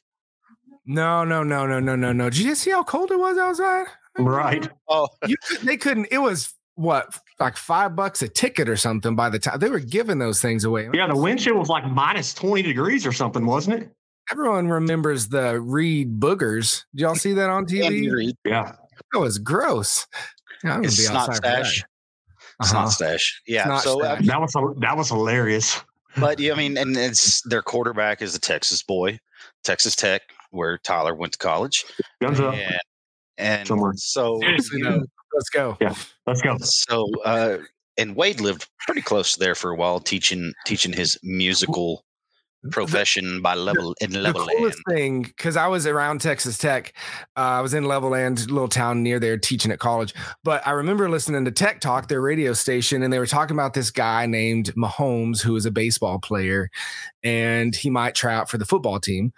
no, 0.84 1.24
no, 1.24 1.42
no, 1.42 1.66
no, 1.66 1.80
no, 1.80 1.96
no, 1.96 2.12
no. 2.12 2.30
Did 2.30 2.40
you 2.40 2.54
see 2.54 2.70
how 2.70 2.82
cold 2.82 3.10
it 3.10 3.18
was 3.18 3.38
outside? 3.38 3.86
Right. 4.18 4.68
Oh, 4.88 5.08
You, 5.26 5.36
they 5.62 5.76
couldn't. 5.76 6.08
It 6.10 6.18
was 6.18 6.54
what, 6.74 7.18
like 7.38 7.56
five 7.56 7.94
bucks 7.96 8.22
a 8.22 8.28
ticket 8.28 8.68
or 8.68 8.76
something. 8.76 9.14
By 9.14 9.28
the 9.28 9.38
time 9.38 9.58
they 9.58 9.68
were 9.68 9.78
giving 9.78 10.18
those 10.18 10.40
things 10.40 10.64
away, 10.64 10.88
Yeah, 10.94 11.06
the 11.06 11.16
wind 11.16 11.38
chill 11.40 11.56
was 11.58 11.68
like 11.68 11.84
minus 11.86 12.32
20 12.34 12.62
degrees 12.62 13.06
or 13.06 13.12
something, 13.12 13.44
wasn't 13.46 13.82
it? 13.82 13.90
everyone 14.30 14.66
remembers 14.68 15.28
the 15.28 15.60
Reid 15.60 16.18
boogers. 16.18 16.84
Did 16.94 17.02
y'all 17.02 17.14
see 17.14 17.32
that 17.34 17.48
on 17.48 17.64
TV? 17.64 18.32
Yeah. 18.44 18.72
That 19.12 19.20
was 19.20 19.38
gross. 19.38 20.06
Yeah, 20.64 20.70
I'm 20.70 20.76
gonna 20.78 20.88
It's 20.88 20.96
be 20.96 21.02
snot 21.04 21.28
outside 21.28 21.64
for 22.60 22.64
that. 22.64 22.68
stash. 22.68 22.76
Uh-huh. 22.76 22.88
Snot 22.88 22.92
stash. 22.92 23.42
Yeah. 23.46 23.64
Snot 23.64 23.82
so, 23.82 23.98
stash. 24.00 24.26
That 24.26 24.40
was 24.40 24.76
that 24.80 24.96
was 24.96 25.08
hilarious. 25.08 25.80
but 26.18 26.38
yeah, 26.40 26.52
I 26.52 26.56
mean, 26.56 26.76
and 26.78 26.96
it's 26.96 27.42
their 27.42 27.62
quarterback 27.62 28.22
is 28.22 28.34
a 28.34 28.40
Texas 28.40 28.82
boy, 28.82 29.18
Texas 29.64 29.94
Tech, 29.96 30.22
where 30.50 30.78
Tyler 30.78 31.14
went 31.14 31.32
to 31.32 31.38
college, 31.38 31.84
Guns 32.22 32.40
up. 32.40 32.54
and, 32.54 32.78
and 33.38 33.68
Somewhere. 33.68 33.92
so 33.96 34.38
Seriously, 34.40 34.82
no. 34.82 35.04
Let's 35.34 35.50
go. 35.50 35.76
Yeah, 35.80 35.94
let's 36.26 36.40
go. 36.40 36.56
So, 36.60 37.06
uh, 37.24 37.58
and 37.98 38.16
Wade 38.16 38.40
lived 38.40 38.66
pretty 38.86 39.02
close 39.02 39.36
there 39.36 39.54
for 39.54 39.70
a 39.70 39.76
while, 39.76 40.00
teaching 40.00 40.54
teaching 40.64 40.94
his 40.94 41.18
musical 41.22 42.04
profession 42.70 43.40
by 43.42 43.54
level 43.54 43.94
in 44.00 44.12
level 44.12 44.40
the 44.42 44.46
Level 44.46 44.58
coolest 44.58 44.82
thing 44.88 45.22
because 45.22 45.56
I 45.56 45.66
was 45.66 45.86
around 45.86 46.20
Texas 46.20 46.58
Tech. 46.58 46.92
Uh, 47.36 47.40
I 47.40 47.60
was 47.60 47.74
in 47.74 47.84
Levelland, 47.84 48.50
little 48.50 48.68
town 48.68 49.02
near 49.02 49.18
there, 49.18 49.38
teaching 49.38 49.72
at 49.72 49.78
college. 49.78 50.14
But 50.44 50.66
I 50.66 50.72
remember 50.72 51.08
listening 51.08 51.44
to 51.44 51.50
Tech 51.50 51.80
Talk, 51.80 52.08
their 52.08 52.20
radio 52.20 52.52
station, 52.52 53.02
and 53.02 53.12
they 53.12 53.18
were 53.18 53.26
talking 53.26 53.56
about 53.56 53.74
this 53.74 53.90
guy 53.90 54.26
named 54.26 54.74
Mahomes, 54.74 55.42
who 55.42 55.56
is 55.56 55.66
a 55.66 55.70
baseball 55.70 56.18
player, 56.18 56.70
and 57.22 57.74
he 57.74 57.90
might 57.90 58.14
try 58.14 58.34
out 58.34 58.50
for 58.50 58.58
the 58.58 58.66
football 58.66 59.00
team. 59.00 59.32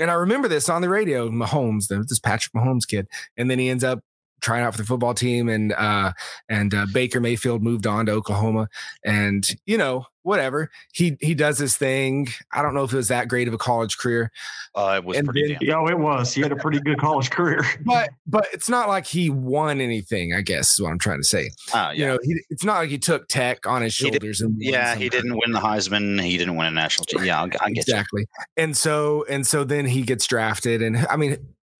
And 0.00 0.10
I 0.10 0.14
remember 0.14 0.48
this 0.48 0.68
on 0.68 0.80
the 0.82 0.88
radio, 0.88 1.28
Mahomes, 1.28 1.88
this 1.88 2.18
Patrick 2.18 2.54
Mahomes 2.54 2.88
kid, 2.88 3.06
and 3.36 3.50
then 3.50 3.58
he 3.58 3.68
ends 3.68 3.84
up 3.84 4.00
trying 4.44 4.62
out 4.62 4.72
for 4.74 4.78
the 4.78 4.84
football 4.86 5.14
team, 5.14 5.48
and 5.48 5.72
uh, 5.72 6.12
and 6.48 6.74
uh, 6.74 6.86
Baker 6.92 7.18
Mayfield 7.20 7.62
moved 7.62 7.86
on 7.86 8.06
to 8.06 8.12
Oklahoma, 8.12 8.68
and 9.04 9.48
you 9.66 9.78
know 9.78 10.06
whatever 10.22 10.70
he 10.92 11.16
he 11.20 11.34
does 11.34 11.58
his 11.58 11.76
thing. 11.76 12.28
I 12.52 12.62
don't 12.62 12.74
know 12.74 12.84
if 12.84 12.92
it 12.92 12.96
was 12.96 13.08
that 13.08 13.28
great 13.28 13.48
of 13.48 13.54
a 13.54 13.58
college 13.58 13.98
career. 13.98 14.30
Uh, 14.74 14.94
it 14.98 15.04
was 15.04 15.16
And 15.18 15.26
pretty 15.26 15.48
then- 15.48 15.58
Yeah, 15.60 15.86
it 15.88 15.98
was. 15.98 16.32
He 16.34 16.40
had 16.42 16.50
a 16.52 16.56
pretty 16.56 16.80
good 16.80 16.98
college 16.98 17.30
career. 17.30 17.62
but 17.84 18.10
but 18.26 18.46
it's 18.52 18.68
not 18.68 18.88
like 18.88 19.06
he 19.06 19.30
won 19.30 19.80
anything. 19.80 20.34
I 20.34 20.40
guess 20.42 20.74
is 20.74 20.80
what 20.80 20.90
I'm 20.90 20.98
trying 20.98 21.20
to 21.20 21.24
say. 21.24 21.50
Ah, 21.72 21.90
You 21.92 22.06
know, 22.06 22.18
he, 22.22 22.36
it's 22.50 22.64
not 22.64 22.78
like 22.78 22.90
he 22.90 22.98
took 22.98 23.28
Tech 23.28 23.66
on 23.66 23.82
his 23.82 23.96
He 23.96 24.10
did- 24.10 24.22
shoulders 24.22 24.40
and 24.40 24.56
yeah, 24.58 24.94
he 24.94 25.08
didn't 25.08 25.36
win 25.36 25.52
the 25.52 25.60
Heisman. 25.60 26.22
He 26.22 26.36
didn't 26.38 26.56
win 26.56 26.66
a 26.66 26.70
national. 26.70 27.06
cha- 27.06 27.22
Yeah, 27.22 27.40
I, 27.40 27.44
I 27.44 27.46
get 27.70 27.86
you. 27.86 27.94
exactly. 27.94 28.26
And 28.56 28.76
so 28.76 29.24
and 29.28 29.46
so 29.46 29.64
then 29.64 29.86
he 29.86 30.02
gets 30.02 30.26
drafted, 30.26 30.80
and 30.82 30.96
I 31.08 31.16
mean, 31.16 31.36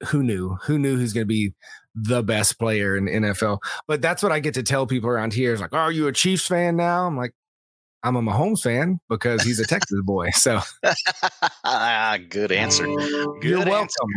who 0.09 0.22
knew? 0.22 0.57
Who 0.64 0.79
knew 0.79 0.96
who's 0.98 1.12
going 1.14 1.22
to 1.22 1.27
be 1.27 1.55
the 1.94 2.22
best 2.22 2.59
player 2.59 2.96
in 2.96 3.07
NFL? 3.07 3.59
But 3.88 4.02
that's 4.02 4.22
what 4.22 4.33
I 4.33 4.40
get 4.40 4.54
to 4.54 4.62
tell 4.62 4.87
people 4.87 5.09
around 5.11 5.33
here. 5.33 5.52
Is 5.52 5.61
like, 5.61 5.72
oh, 5.72 5.78
are 5.78 5.92
you 5.92 6.07
a 6.09 6.12
Chiefs 6.12 6.46
fan 6.46 6.76
now? 6.76 7.07
I'm 7.07 7.16
like. 7.16 7.33
I'm 8.07 8.16
a 8.16 8.20
Mahomes 8.20 8.61
fan 8.61 9.00
because 9.09 9.42
he's 9.42 9.59
a 9.59 9.64
Texas 9.66 10.02
boy. 10.04 10.28
So 10.33 10.61
Ah, 11.64 12.18
good 12.28 12.52
answer. 12.52 12.85
Good 12.85 13.42
you're 13.42 13.59
answer. 13.61 13.70
welcome. 13.70 14.11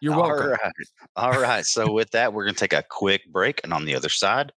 You're 0.00 0.16
welcome. 0.16 0.50
right. 0.50 0.72
All 1.16 1.32
right. 1.40 1.64
So 1.64 1.92
with 1.92 2.10
that, 2.12 2.32
we're 2.32 2.44
going 2.44 2.54
to 2.54 2.60
take 2.60 2.72
a 2.72 2.84
quick 2.88 3.22
break, 3.32 3.60
and 3.64 3.72
on 3.72 3.86
the 3.86 3.96
other 3.96 4.08
side, 4.08 4.52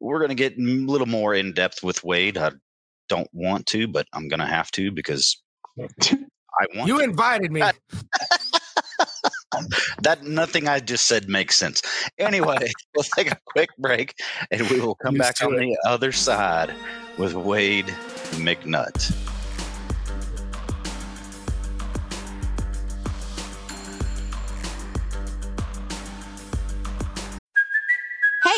we're 0.00 0.18
going 0.18 0.28
to 0.28 0.34
get 0.34 0.58
a 0.58 0.60
little 0.60 1.06
more 1.06 1.34
in 1.34 1.54
depth 1.54 1.82
with 1.82 2.04
Wade. 2.04 2.36
I 2.36 2.50
don't 3.08 3.28
want 3.32 3.64
to, 3.68 3.88
but 3.88 4.06
I'm 4.12 4.28
going 4.28 4.40
to 4.40 4.46
have 4.46 4.70
to 4.72 4.90
because 4.90 5.40
I 5.80 6.66
want. 6.74 6.88
You 6.88 6.98
to. 6.98 7.04
invited 7.04 7.52
me. 7.52 7.62
that 10.02 10.24
nothing 10.24 10.68
I 10.68 10.80
just 10.80 11.06
said 11.06 11.28
makes 11.28 11.56
sense. 11.56 11.82
Anyway, 12.18 12.70
we'll 12.94 13.04
take 13.16 13.30
a 13.30 13.38
quick 13.46 13.70
break, 13.78 14.14
and 14.50 14.68
we 14.70 14.80
will 14.80 14.94
come 14.96 15.14
back 15.14 15.36
on 15.42 15.54
it. 15.54 15.58
the 15.58 15.78
other 15.88 16.12
side 16.12 16.74
with 17.18 17.34
Wade 17.34 17.94
McNutt. 18.36 19.31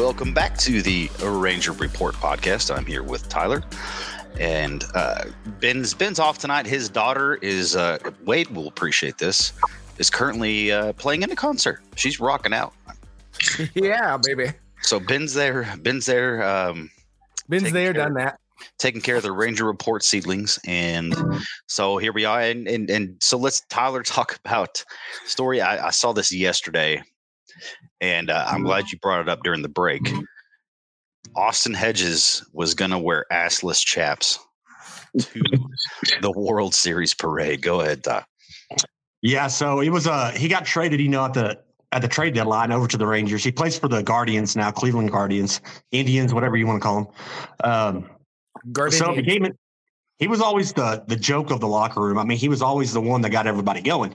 Welcome 0.00 0.32
back 0.32 0.56
to 0.60 0.80
the 0.80 1.10
Ranger 1.22 1.72
Report 1.72 2.14
podcast. 2.14 2.74
I'm 2.74 2.86
here 2.86 3.02
with 3.02 3.28
Tyler, 3.28 3.62
and 4.40 4.82
uh, 4.94 5.24
Ben's 5.60 5.92
Ben's 5.92 6.18
off 6.18 6.38
tonight. 6.38 6.64
His 6.64 6.88
daughter 6.88 7.34
is 7.42 7.76
uh, 7.76 7.98
Wade 8.24 8.48
will 8.48 8.66
appreciate 8.66 9.18
this. 9.18 9.52
Is 9.98 10.08
currently 10.08 10.72
uh, 10.72 10.94
playing 10.94 11.22
in 11.22 11.30
a 11.30 11.36
concert. 11.36 11.82
She's 11.96 12.18
rocking 12.18 12.54
out. 12.54 12.72
yeah, 13.74 14.16
baby. 14.16 14.54
So 14.80 15.00
Ben's 15.00 15.34
there. 15.34 15.70
Ben's 15.80 16.06
there. 16.06 16.42
Um, 16.44 16.90
Ben's 17.50 17.70
there, 17.70 17.92
done 17.92 18.14
that. 18.14 18.40
taking 18.78 19.02
care 19.02 19.16
of 19.16 19.22
the 19.22 19.32
Ranger 19.32 19.66
Report 19.66 20.02
seedlings, 20.02 20.58
and 20.66 21.14
so 21.66 21.98
here 21.98 22.14
we 22.14 22.24
are. 22.24 22.40
And 22.40 22.66
and, 22.66 22.88
and 22.88 23.22
so 23.22 23.36
let's 23.36 23.60
Tyler 23.68 24.02
talk 24.02 24.40
about 24.46 24.82
story. 25.26 25.60
I, 25.60 25.88
I 25.88 25.90
saw 25.90 26.14
this 26.14 26.32
yesterday, 26.32 27.02
and 28.00 28.30
uh, 28.30 28.46
I'm 28.48 28.64
glad 28.64 28.90
you 28.90 28.98
brought 28.98 29.20
it 29.20 29.28
up 29.28 29.42
during 29.42 29.62
the 29.62 29.68
break. 29.68 30.02
Austin 31.36 31.74
Hedges 31.74 32.44
was 32.52 32.74
going 32.74 32.90
to 32.90 32.98
wear 32.98 33.26
assless 33.32 33.84
chaps 33.84 34.38
to 35.18 35.42
the 36.22 36.32
World 36.32 36.74
Series 36.74 37.14
parade. 37.14 37.62
Go 37.62 37.80
ahead, 37.80 38.04
Ty. 38.04 38.24
Yeah, 39.22 39.48
so 39.48 39.80
it 39.80 39.90
was 39.90 40.06
uh 40.06 40.30
he 40.30 40.48
got 40.48 40.64
traded, 40.64 41.00
you 41.00 41.08
know, 41.08 41.24
at 41.26 41.34
the 41.34 41.58
at 41.92 42.02
the 42.02 42.08
trade 42.08 42.34
deadline 42.34 42.72
over 42.72 42.86
to 42.86 42.96
the 42.96 43.06
Rangers. 43.06 43.44
He 43.44 43.52
plays 43.52 43.78
for 43.78 43.88
the 43.88 44.02
Guardians 44.02 44.56
now, 44.56 44.70
Cleveland 44.70 45.10
Guardians, 45.10 45.60
Indians, 45.92 46.32
whatever 46.32 46.56
you 46.56 46.66
want 46.66 46.80
to 46.80 46.86
call 46.86 47.04
them. 47.04 47.12
Um, 47.64 48.10
Guardian 48.72 48.98
so 48.98 49.12
it 49.12 49.18
Indians. 49.18 49.38
became 49.40 49.58
he 50.18 50.26
was 50.28 50.40
always 50.40 50.72
the 50.72 51.04
the 51.06 51.16
joke 51.16 51.50
of 51.50 51.60
the 51.60 51.68
locker 51.68 52.00
room. 52.00 52.18
I 52.18 52.24
mean, 52.24 52.38
he 52.38 52.48
was 52.48 52.62
always 52.62 52.92
the 52.92 53.00
one 53.00 53.20
that 53.22 53.30
got 53.30 53.46
everybody 53.46 53.82
going. 53.82 54.14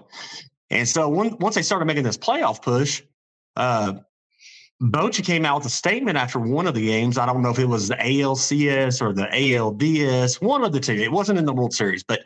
And 0.72 0.88
so 0.88 1.08
when, 1.08 1.38
once 1.38 1.56
they 1.56 1.62
started 1.62 1.86
making 1.86 2.04
this 2.04 2.18
playoff 2.18 2.62
push, 2.62 3.04
uh, 3.56 3.94
Bochy 4.82 5.24
came 5.24 5.46
out 5.46 5.58
with 5.58 5.68
a 5.68 5.70
statement 5.70 6.18
after 6.18 6.40
one 6.40 6.68
of 6.68 6.74
the 6.74 6.86
games. 6.86 7.18
I 7.18 7.26
don't 7.26 7.42
know 7.42 7.50
if 7.50 7.60
it 7.60 7.66
was 7.66 7.88
the 7.88 7.96
ALCS 7.96 9.02
or 9.02 9.14
the 9.14 9.28
ALDS, 9.28 10.42
one 10.42 10.64
of 10.64 10.74
the 10.74 10.80
two. 10.80 10.94
It 10.94 11.12
wasn't 11.12 11.40
in 11.40 11.46
the 11.46 11.54
World 11.54 11.74
Series, 11.74 12.04
but 12.04 12.22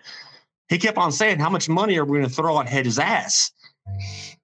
he 0.67 0.77
kept 0.77 0.97
on 0.97 1.11
saying, 1.11 1.39
"How 1.39 1.49
much 1.49 1.69
money 1.69 1.97
are 1.97 2.05
we 2.05 2.17
going 2.17 2.29
to 2.29 2.35
throw 2.35 2.55
on 2.55 2.65
Hedges' 2.65 2.97
ass?" 2.97 3.51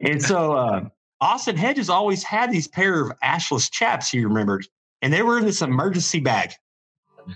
And 0.02 0.22
so 0.22 0.54
uh, 0.54 0.90
Austin 1.20 1.58
Hedges 1.58 1.90
always 1.90 2.24
had 2.24 2.52
these 2.52 2.68
pair 2.68 3.02
of 3.02 3.12
ashless 3.24 3.72
chaps. 3.72 4.12
He 4.12 4.24
remembered, 4.24 4.68
and 5.02 5.12
they 5.12 5.24
were 5.24 5.40
in 5.40 5.46
this 5.46 5.62
emergency 5.62 6.20
bag. 6.20 6.52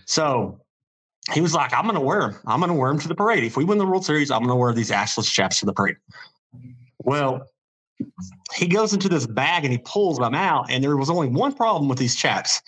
So 0.05 0.61
he 1.33 1.41
was 1.41 1.55
like, 1.55 1.73
"I'm 1.73 1.83
going 1.83 1.95
to 1.95 2.01
wear 2.01 2.21
them. 2.21 2.39
I'm 2.45 2.59
going 2.59 2.69
to 2.71 2.75
wear 2.75 2.91
them 2.91 2.99
to 2.99 3.07
the 3.07 3.15
parade. 3.15 3.43
If 3.43 3.57
we 3.57 3.63
win 3.63 3.79
the 3.79 3.87
World 3.87 4.05
Series, 4.05 4.29
I'm 4.29 4.39
going 4.39 4.49
to 4.49 4.55
wear 4.55 4.71
these 4.73 4.91
ashless 4.91 5.31
chaps 5.31 5.59
to 5.61 5.65
the 5.65 5.73
parade." 5.73 5.97
Well, 7.03 7.47
he 8.55 8.67
goes 8.67 8.93
into 8.93 9.09
this 9.09 9.25
bag 9.27 9.63
and 9.63 9.71
he 9.71 9.79
pulls 9.79 10.17
them 10.17 10.33
out, 10.33 10.69
and 10.69 10.83
there 10.83 10.97
was 10.97 11.09
only 11.09 11.27
one 11.27 11.53
problem 11.53 11.87
with 11.87 11.97
these 11.97 12.15
chaps. 12.15 12.61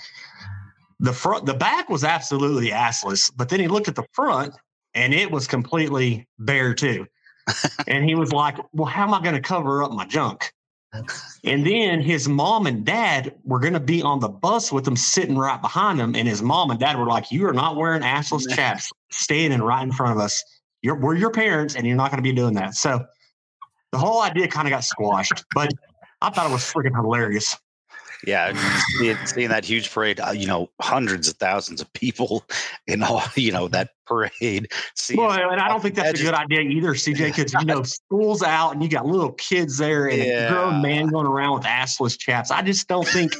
The 1.00 1.14
front, 1.14 1.46
the 1.46 1.54
back 1.54 1.90
was 1.90 2.04
absolutely 2.04 2.70
assless, 2.70 3.32
but 3.36 3.50
then 3.50 3.60
he 3.60 3.68
looked 3.68 3.88
at 3.88 3.96
the 3.96 4.06
front, 4.14 4.54
and 4.94 5.14
it 5.14 5.32
was 5.32 5.48
completely 5.48 6.28
bare 6.40 6.74
too. 6.74 7.08
and 7.88 8.06
he 8.06 8.16
was 8.16 8.32
like, 8.32 8.58
"Well, 8.74 8.86
how 8.86 9.04
am 9.04 9.14
I 9.14 9.22
going 9.22 9.36
to 9.36 9.42
cover 9.42 9.84
up 9.84 9.92
my 9.92 10.06
junk?" 10.06 10.54
And 11.44 11.66
then 11.66 12.02
his 12.02 12.28
mom 12.28 12.68
and 12.68 12.86
dad 12.86 13.34
were 13.46 13.60
going 13.60 13.74
to 13.74 13.80
be 13.80 14.02
on 14.02 14.20
the 14.20 14.28
bus 14.28 14.72
with 14.72 14.86
him, 14.86 14.98
sitting 14.98 15.38
right 15.38 15.62
behind 15.62 16.00
him. 16.00 16.16
And 16.16 16.28
his 16.28 16.42
mom 16.42 16.70
and 16.70 16.80
dad 16.80 17.00
were 17.00 17.08
like, 17.08 17.32
"You 17.32 17.48
are 17.48 17.54
not 17.54 17.76
wearing 17.76 18.04
assless 18.04 18.48
chaps, 18.56 18.92
standing 19.12 19.62
right 19.62 19.84
in 19.84 19.92
front 19.92 20.12
of 20.14 20.20
us. 20.20 20.44
You're, 20.82 21.00
we're 21.00 21.16
your 21.16 21.32
parents, 21.32 21.76
and 21.76 21.88
you're 21.88 21.96
not 21.96 22.12
going 22.12 22.20
to 22.20 22.30
be 22.30 22.34
doing 22.34 22.54
that." 22.56 22.76
So 22.76 23.06
the 23.92 23.98
whole 23.98 24.22
idea 24.22 24.48
kind 24.48 24.68
of 24.68 24.72
got 24.72 24.84
squashed. 24.84 25.44
But 25.54 25.72
I 26.22 26.30
thought 26.30 26.50
it 26.50 26.54
was 26.54 26.62
freaking 26.62 26.96
hilarious. 26.96 27.58
yeah, 28.26 28.54
seeing, 29.00 29.18
seeing 29.26 29.50
that 29.50 29.66
huge 29.66 29.92
parade, 29.92 30.20
uh, 30.20 30.32
you 30.32 30.46
know, 30.46 30.70
hundreds 30.80 31.28
of 31.28 31.38
thousands 31.38 31.82
of 31.82 31.92
people 31.94 32.46
in 32.88 33.02
all, 33.02 33.24
you 33.36 33.52
know, 33.52 33.68
that 33.68 33.90
parade. 34.06 34.72
Seeing, 34.96 35.20
Well, 35.20 35.32
and 35.32 35.60
I 35.60 35.68
don't 35.68 35.82
think 35.82 35.96
that's 35.96 36.20
a 36.20 36.24
good 36.24 36.36
idea 36.36 36.62
either, 36.62 36.94
CJ, 36.94 37.36
because 37.36 37.54
you 37.60 37.66
know 37.66 37.84
school's 37.84 38.44
out 38.44 38.74
and 38.74 38.84
you 38.84 38.90
got 38.90 39.06
little 39.06 39.32
kids 39.34 39.78
there 39.78 40.08
and 40.08 40.22
a 40.22 40.50
grown 40.50 40.82
man 40.82 41.08
going 41.08 41.26
around 41.26 41.56
with 41.56 41.64
assless 41.64 42.18
chaps. 42.18 42.52
I 42.52 42.62
just 42.62 42.88
don't 42.88 43.08
think. 43.08 43.34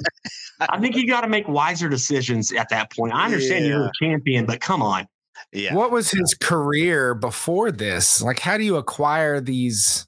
I 0.60 0.80
think 0.80 0.96
you 0.96 1.08
got 1.08 1.22
to 1.22 1.28
make 1.28 1.48
wiser 1.48 1.90
decisions 1.90 2.52
at 2.52 2.70
that 2.70 2.92
point. 2.92 3.14
I 3.14 3.26
understand 3.26 3.66
you're 3.66 3.86
a 3.86 3.92
champion, 4.00 4.46
but 4.46 4.60
come 4.60 4.84
on. 4.84 5.08
Yeah. 5.52 5.74
What 5.74 5.92
was 5.92 6.12
his 6.12 6.36
career 6.40 7.14
before 7.14 7.72
this? 7.72 8.22
Like, 8.22 8.40
how 8.40 8.58
do 8.58 8.64
you 8.64 8.78
acquire 8.78 9.42
these 9.42 10.08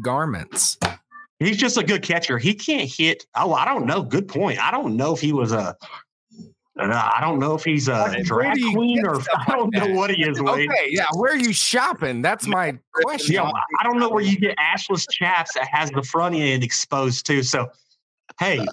garments? 0.00 0.78
He's 1.38 1.56
just 1.56 1.76
a 1.76 1.84
good 1.84 2.02
catcher. 2.02 2.38
He 2.38 2.54
can't 2.54 2.90
hit. 2.90 3.26
Oh, 3.34 3.52
I 3.52 3.64
don't 3.66 3.86
know. 3.86 4.02
Good 4.02 4.26
point. 4.26 4.58
I 4.58 4.70
don't 4.70 4.96
know 4.96 5.14
if 5.14 5.20
he 5.20 5.32
was 5.32 5.52
a. 5.52 5.76
uh, 6.78 7.20
don't 7.20 7.38
know 7.38 7.54
if 7.54 7.64
he's 7.64 7.88
a 7.88 8.22
drag 8.22 8.56
queen 8.72 9.06
or 9.06 9.20
I 9.36 9.52
don't 9.52 9.74
like 9.74 9.88
know 9.88 9.94
what 9.94 10.10
he 10.10 10.22
is. 10.22 10.40
Wade. 10.40 10.70
Okay, 10.70 10.88
yeah. 10.88 11.06
Where 11.14 11.32
are 11.32 11.38
you 11.38 11.52
shopping? 11.52 12.22
That's 12.22 12.46
my 12.46 12.78
question. 12.92 13.34
Yeah, 13.34 13.50
I 13.80 13.84
don't 13.84 13.98
know 13.98 14.08
where 14.08 14.22
you 14.22 14.38
get 14.38 14.56
ashless 14.58 15.06
chaps 15.10 15.54
that 15.54 15.68
has 15.70 15.90
the 15.90 16.02
front 16.02 16.34
end 16.34 16.64
exposed 16.64 17.26
too. 17.26 17.42
So, 17.42 17.66
hey, 18.40 18.66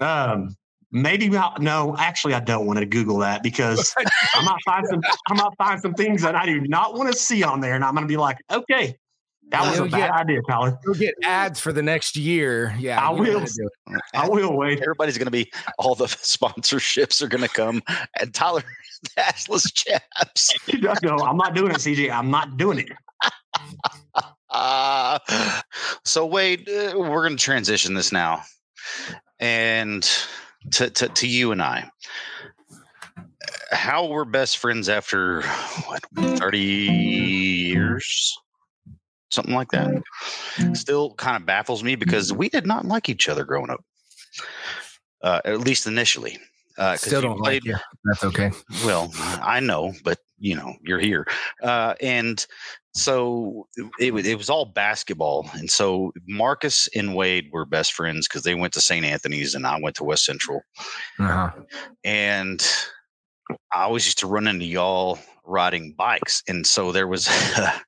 um, 0.00 0.56
maybe 0.90 1.36
I'll, 1.36 1.54
no. 1.60 1.94
Actually, 1.98 2.34
I 2.34 2.40
don't 2.40 2.66
want 2.66 2.80
to 2.80 2.86
Google 2.86 3.18
that 3.18 3.42
because 3.44 3.94
I 4.34 4.44
might 4.44 4.60
find 4.64 4.86
some. 4.88 5.00
I 5.28 5.34
might 5.34 5.56
find 5.58 5.80
some 5.80 5.94
things 5.94 6.22
that 6.22 6.34
I 6.34 6.44
do 6.46 6.60
not 6.62 6.94
want 6.94 7.12
to 7.12 7.16
see 7.16 7.44
on 7.44 7.60
there, 7.60 7.74
and 7.76 7.84
I'm 7.84 7.94
going 7.94 8.06
to 8.06 8.12
be 8.12 8.16
like, 8.16 8.38
okay, 8.50 8.96
that 9.50 9.62
was 9.68 9.78
You'll 9.78 9.88
bad 9.88 9.98
get- 9.98 10.10
idea, 10.12 10.40
Tyler. 10.48 10.78
You'll 10.84 10.94
get 10.94 11.14
ads 11.24 11.58
for 11.60 11.72
the 11.72 11.82
next 11.82 12.16
year. 12.16 12.74
Yeah, 12.78 13.00
I 13.06 13.10
will. 13.10 13.40
how 13.40 13.44
to 13.46 13.52
do 13.52 13.68
it. 13.94 14.00
I 14.14 14.28
will 14.28 14.56
wait. 14.56 14.80
Everybody's 14.80 15.16
going 15.18 15.26
to 15.26 15.30
be, 15.30 15.50
all 15.78 15.94
the 15.94 16.04
sponsorships 16.06 17.22
are 17.22 17.28
going 17.28 17.42
to 17.42 17.48
come, 17.48 17.82
and 18.20 18.32
Tyler, 18.34 18.62
the 19.02 19.22
assless 19.22 19.72
chaps. 19.74 20.52
no, 21.02 21.16
I'm 21.18 21.36
not 21.36 21.54
doing 21.54 21.70
it, 21.70 21.78
CJ. 21.78 22.10
I'm 22.12 22.30
not 22.30 22.56
doing 22.56 22.78
it. 22.80 22.88
Uh, 24.50 25.18
so 26.04 26.24
Wade, 26.26 26.68
uh, 26.68 26.94
we're 26.96 27.26
going 27.26 27.36
to 27.36 27.42
transition 27.42 27.94
this 27.94 28.12
now, 28.12 28.42
and 29.40 30.08
to, 30.70 30.88
to 30.90 31.08
to 31.08 31.26
you 31.28 31.52
and 31.52 31.62
I. 31.62 31.90
How 33.70 34.06
we're 34.06 34.24
best 34.24 34.56
friends 34.58 34.88
after 34.88 35.42
what 35.86 36.02
thirty 36.38 36.58
years, 36.58 38.38
something 39.30 39.54
like 39.54 39.70
that. 39.72 40.02
Still 40.74 41.14
kind 41.14 41.36
of 41.36 41.46
baffles 41.46 41.82
me 41.82 41.94
because 41.96 42.32
we 42.32 42.48
did 42.48 42.66
not 42.66 42.84
like 42.84 43.08
each 43.08 43.28
other 43.28 43.44
growing 43.44 43.70
up, 43.70 43.84
uh, 45.22 45.40
at 45.44 45.60
least 45.60 45.86
initially. 45.86 46.38
Uh, 46.76 46.96
Still 46.96 47.20
don't 47.20 47.40
like 47.40 47.64
you. 47.64 47.76
That's 48.04 48.22
okay. 48.24 48.52
well, 48.84 49.10
I 49.42 49.58
know, 49.60 49.92
but 50.04 50.18
you 50.38 50.54
know, 50.54 50.74
you're 50.82 51.00
here, 51.00 51.26
uh, 51.62 51.94
and 52.00 52.46
so 52.94 53.66
it, 53.98 54.12
it 54.24 54.36
was 54.38 54.48
all 54.48 54.64
basketball, 54.64 55.50
and 55.54 55.68
so 55.68 56.12
Marcus 56.28 56.88
and 56.94 57.16
Wade 57.16 57.48
were 57.52 57.64
best 57.64 57.92
friends 57.94 58.28
because 58.28 58.44
they 58.44 58.54
went 58.54 58.72
to 58.74 58.80
St. 58.80 59.04
Anthony's 59.04 59.56
and 59.56 59.66
I 59.66 59.80
went 59.80 59.96
to 59.96 60.04
West 60.04 60.24
Central, 60.24 60.60
Uh-huh. 61.18 61.50
and 62.04 62.64
I 63.74 63.82
always 63.82 64.06
used 64.06 64.18
to 64.20 64.28
run 64.28 64.46
into 64.46 64.64
y'all 64.64 65.18
riding 65.48 65.94
bikes, 65.96 66.42
and 66.48 66.66
so 66.66 66.92
there 66.92 67.08
was 67.08 67.28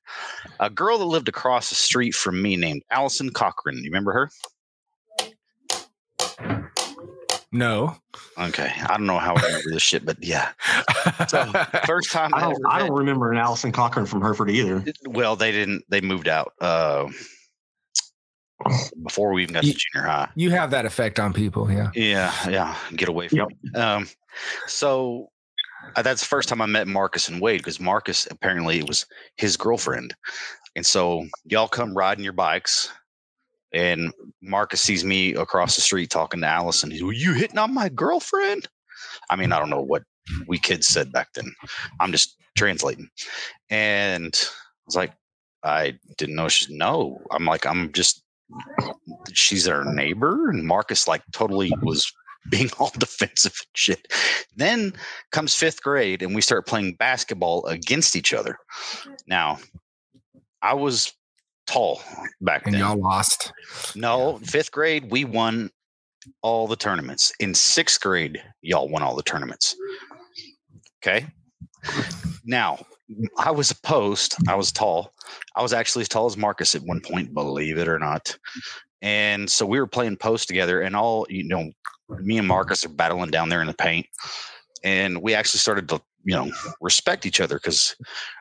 a 0.59 0.69
girl 0.69 0.97
that 0.97 1.05
lived 1.05 1.29
across 1.29 1.69
the 1.69 1.75
street 1.75 2.13
from 2.15 2.41
me 2.41 2.57
named 2.57 2.81
Allison 2.91 3.29
Cochran. 3.29 3.77
You 3.77 3.89
remember 3.91 4.13
her? 4.13 4.29
No. 7.53 7.97
Okay, 8.37 8.71
I 8.83 8.97
don't 8.97 9.05
know 9.05 9.19
how 9.19 9.35
I 9.35 9.45
remember 9.45 9.71
this 9.71 9.83
shit, 9.83 10.05
but 10.05 10.17
yeah. 10.23 10.51
So 11.27 11.51
first 11.85 12.11
time 12.11 12.33
I 12.33 12.41
don't. 12.41 12.57
I 12.69 12.79
don't 12.79 12.93
remember 12.93 13.31
an 13.31 13.37
Allison 13.37 13.71
Cochran 13.71 14.05
from 14.05 14.21
Hereford 14.21 14.49
either. 14.49 14.83
Well, 15.05 15.35
they 15.35 15.51
didn't. 15.51 15.83
They 15.89 15.99
moved 15.99 16.29
out 16.29 16.53
uh, 16.61 17.09
before 19.03 19.33
we 19.33 19.43
even 19.43 19.53
got 19.53 19.63
to 19.63 19.73
junior 19.73 20.07
high. 20.07 20.29
You 20.35 20.51
have 20.51 20.71
that 20.71 20.85
effect 20.85 21.19
on 21.19 21.33
people. 21.33 21.69
Yeah. 21.71 21.91
Yeah, 21.93 22.33
yeah. 22.49 22.75
Get 22.95 23.09
away 23.09 23.27
from 23.27 23.39
me. 23.39 23.79
Um, 23.79 24.07
so 24.67 25.30
Uh, 25.95 26.01
that's 26.01 26.21
the 26.21 26.27
first 26.27 26.49
time 26.49 26.61
I 26.61 26.65
met 26.65 26.87
Marcus 26.87 27.27
and 27.27 27.41
Wade 27.41 27.59
because 27.59 27.79
Marcus 27.79 28.27
apparently 28.29 28.79
it 28.79 28.87
was 28.87 29.05
his 29.37 29.57
girlfriend, 29.57 30.13
and 30.75 30.85
so 30.85 31.25
y'all 31.45 31.67
come 31.67 31.95
riding 31.95 32.23
your 32.23 32.33
bikes, 32.33 32.91
and 33.73 34.13
Marcus 34.41 34.81
sees 34.81 35.03
me 35.03 35.33
across 35.33 35.75
the 35.75 35.81
street 35.81 36.09
talking 36.09 36.41
to 36.41 36.47
Allison. 36.47 36.91
He's, 36.91 37.03
"Were 37.03 37.13
you 37.13 37.33
hitting 37.33 37.57
on 37.57 37.73
my 37.73 37.89
girlfriend?" 37.89 38.67
I 39.29 39.35
mean, 39.35 39.51
I 39.51 39.59
don't 39.59 39.69
know 39.69 39.81
what 39.81 40.03
we 40.47 40.57
kids 40.57 40.87
said 40.87 41.11
back 41.11 41.29
then. 41.33 41.53
I'm 41.99 42.11
just 42.11 42.37
translating, 42.57 43.09
and 43.69 44.33
I 44.35 44.83
was 44.85 44.95
like, 44.95 45.13
I 45.63 45.97
didn't 46.17 46.35
know 46.35 46.49
she's 46.49 46.69
no. 46.69 47.21
I'm 47.31 47.45
like, 47.45 47.65
I'm 47.65 47.91
just 47.91 48.23
she's 49.33 49.67
our 49.67 49.85
neighbor 49.93 50.49
and 50.49 50.65
marcus 50.65 51.07
like 51.07 51.21
totally 51.31 51.71
was 51.83 52.11
being 52.49 52.69
all 52.79 52.91
defensive 52.97 53.53
and 53.59 53.67
shit. 53.73 54.07
Then 54.55 54.93
comes 55.31 55.55
fifth 55.55 55.81
grade 55.83 56.21
and 56.21 56.33
we 56.35 56.41
start 56.41 56.67
playing 56.67 56.95
basketball 56.95 57.65
against 57.67 58.15
each 58.15 58.33
other. 58.33 58.57
Now 59.27 59.59
i 60.63 60.73
was 60.73 61.13
tall 61.67 62.01
back 62.41 62.65
And 62.65 62.73
then. 62.75 62.81
y'all 62.81 62.97
lost. 63.01 63.51
no 63.95 64.39
fifth 64.43 64.71
grade 64.71 65.09
we 65.11 65.25
won 65.25 65.69
all 66.41 66.67
the 66.67 66.75
tournaments. 66.75 67.31
In 67.39 67.53
sixth 67.53 68.01
grade 68.01 68.41
y'all 68.61 68.89
won 68.89 69.01
all 69.01 69.15
the 69.15 69.23
tournaments. 69.23 69.75
Okay? 71.03 71.25
Now 72.45 72.85
i 73.37 73.51
was 73.51 73.71
a 73.71 73.75
post. 73.81 74.35
I 74.47 74.55
was 74.55 74.71
tall. 74.71 75.13
I 75.55 75.61
was 75.61 75.73
actually 75.73 76.01
as 76.03 76.09
tall 76.09 76.25
as 76.25 76.37
marcus 76.37 76.75
at 76.75 76.81
one 76.83 77.01
point 77.01 77.33
believe 77.33 77.77
it 77.77 77.87
or 77.87 77.99
not. 77.99 78.37
And 79.01 79.49
so 79.49 79.65
we 79.65 79.79
were 79.79 79.87
playing 79.87 80.17
post 80.17 80.47
together 80.47 80.81
and 80.81 80.95
all 80.95 81.25
you 81.29 81.43
know 81.43 81.71
me 82.19 82.37
and 82.37 82.47
marcus 82.47 82.85
are 82.85 82.89
battling 82.89 83.31
down 83.31 83.49
there 83.49 83.61
in 83.61 83.67
the 83.67 83.73
paint 83.73 84.05
and 84.83 85.21
we 85.21 85.33
actually 85.33 85.59
started 85.59 85.87
to 85.87 86.01
you 86.23 86.35
know 86.35 86.51
respect 86.81 87.25
each 87.25 87.41
other 87.41 87.55
because 87.55 87.95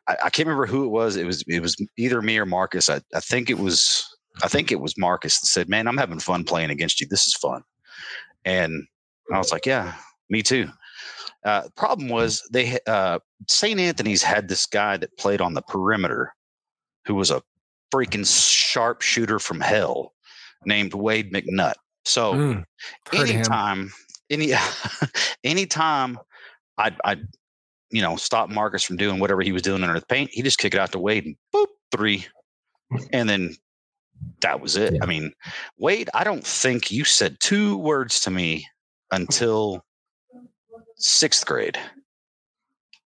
I, 0.09 0.17
I 0.25 0.31
can't 0.31 0.47
remember 0.47 0.67
who 0.67 0.85
it 0.85 0.91
was 0.91 1.17
it 1.17 1.27
was 1.27 1.43
it 1.47 1.61
was 1.61 1.77
either 1.97 2.21
me 2.23 2.39
or 2.39 2.47
marcus 2.47 2.91
I, 2.91 3.01
I 3.15 3.21
think 3.21 3.51
it 3.51 3.59
was 3.59 4.07
i 4.43 4.49
think 4.49 4.71
it 4.71 4.81
was 4.81 4.99
marcus 4.99 5.41
that 5.41 5.47
said 5.47 5.69
man 5.69 5.87
i'm 5.87 5.97
having 5.97 6.21
fun 6.21 6.45
playing 6.45 6.71
against 6.71 7.01
you 7.01 7.07
this 7.07 7.27
is 7.27 7.35
fun 7.35 7.63
and 8.45 8.85
i 9.33 9.39
was 9.39 9.53
like 9.53 9.67
yeah 9.67 9.95
me 10.29 10.43
too 10.43 10.69
uh, 11.45 11.63
problem 11.77 12.09
was 12.09 12.47
they 12.53 12.79
uh, 12.87 13.19
St. 13.49 13.81
Anthony's 13.81 14.23
had 14.23 14.49
this 14.49 14.67
guy 14.67 14.97
that 14.99 15.17
played 15.17 15.41
on 15.41 15.55
the 15.55 15.63
perimeter, 15.63 16.35
who 17.07 17.15
was 17.15 17.31
a 17.31 17.43
freaking 17.93 18.27
sharpshooter 18.27 19.39
from 19.39 19.61
hell, 19.61 20.13
named 20.67 20.93
Wade 20.93 21.33
McNutt. 21.33 21.75
So 22.05 22.35
Mm, 22.35 22.65
heard 23.13 23.21
of 23.23 23.29
him. 23.29 23.37
anytime, 23.37 23.93
any 24.31 24.53
anytime 25.45 26.19
I 26.79 26.95
I 27.05 27.17
you 27.91 28.03
know 28.03 28.17
stop 28.17 28.49
Marcus 28.51 28.83
from 28.83 28.97
doing 28.97 29.19
whatever 29.21 29.43
he 29.43 29.53
was 29.53 29.63
doing 29.63 29.83
under 29.83 29.99
the 29.99 30.07
paint, 30.07 30.31
he 30.33 30.43
just 30.43 30.59
kick 30.59 30.75
it 30.75 30.81
out 30.81 30.93
to 30.93 30.99
Wade 30.99 31.25
and 31.27 31.37
boop 31.55 31.67
three, 31.93 32.27
and 33.13 33.29
then 33.29 33.55
that 34.41 34.61
was 34.61 34.77
it. 34.77 34.97
I 35.03 35.07
mean, 35.07 35.33
Wade, 35.79 36.09
I 36.15 36.25
don't 36.25 36.47
think 36.47 36.91
you 36.91 37.05
said 37.05 37.39
two 37.41 37.77
words 37.79 38.21
to 38.21 38.31
me 38.31 38.67
until 39.11 39.85
sixth 40.97 41.45
grade. 41.47 41.79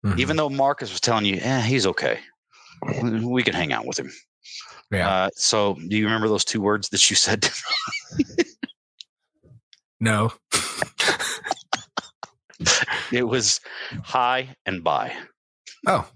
Mm-hmm. 0.05 0.19
Even 0.19 0.37
though 0.37 0.49
Marcus 0.49 0.91
was 0.91 1.01
telling 1.01 1.25
you, 1.25 1.39
eh, 1.41 1.61
he's 1.61 1.85
okay. 1.87 2.19
We- 3.01 3.25
We 3.25 3.43
can 3.43 3.53
hang 3.53 3.73
out 3.73 3.85
with 3.85 3.99
him. 3.99 4.09
Yeah. 4.91 5.09
Uh, 5.09 5.29
so 5.35 5.73
do 5.89 5.97
you 5.97 6.05
remember 6.05 6.27
those 6.29 6.45
two 6.45 6.61
words 6.61 6.87
that 6.89 7.09
you 7.09 7.15
said? 7.15 7.49
to 9.99 10.05
me? 10.05 10.11
No. 10.11 10.31
it 13.11 13.23
was 13.23 13.61
high 14.03 14.55
and 14.65 14.83
bye. 14.83 15.13
Oh. 15.87 16.07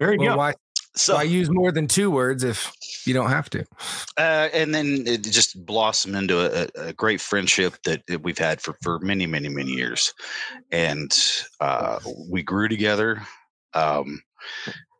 There 0.00 0.12
you 0.12 0.18
well, 0.20 0.30
go. 0.30 0.36
Why, 0.38 0.54
So 0.94 1.14
why 1.14 1.22
use 1.24 1.50
more 1.50 1.70
than 1.70 1.86
two 1.86 2.10
words 2.10 2.42
if 2.44 2.72
you 3.06 3.14
don't 3.14 3.30
have 3.30 3.50
to? 3.50 3.64
uh, 4.16 4.48
and 4.52 4.74
then 4.74 5.04
it 5.06 5.22
just 5.22 5.64
blossomed 5.66 6.16
into 6.16 6.40
a, 6.40 6.88
a 6.88 6.92
great 6.94 7.20
friendship 7.20 7.74
that, 7.84 8.02
that 8.08 8.22
we've 8.22 8.38
had 8.38 8.60
for, 8.60 8.76
for 8.82 8.98
many, 9.00 9.26
many, 9.26 9.48
many 9.48 9.72
years. 9.72 10.12
And 10.72 11.16
uh, 11.60 11.98
we 12.30 12.42
grew 12.42 12.68
together. 12.68 13.22
Um, 13.74 14.22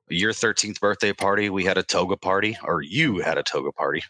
your 0.09 0.33
13th 0.33 0.79
birthday 0.81 1.13
party, 1.13 1.51
we 1.51 1.65
had 1.65 1.79
a 1.79 1.83
toga 1.83 2.17
party, 2.17 2.57
or 2.63 2.83
you 2.83 3.19
had 3.19 3.39
a 3.39 3.43
toga 3.43 3.73
party, 3.73 4.03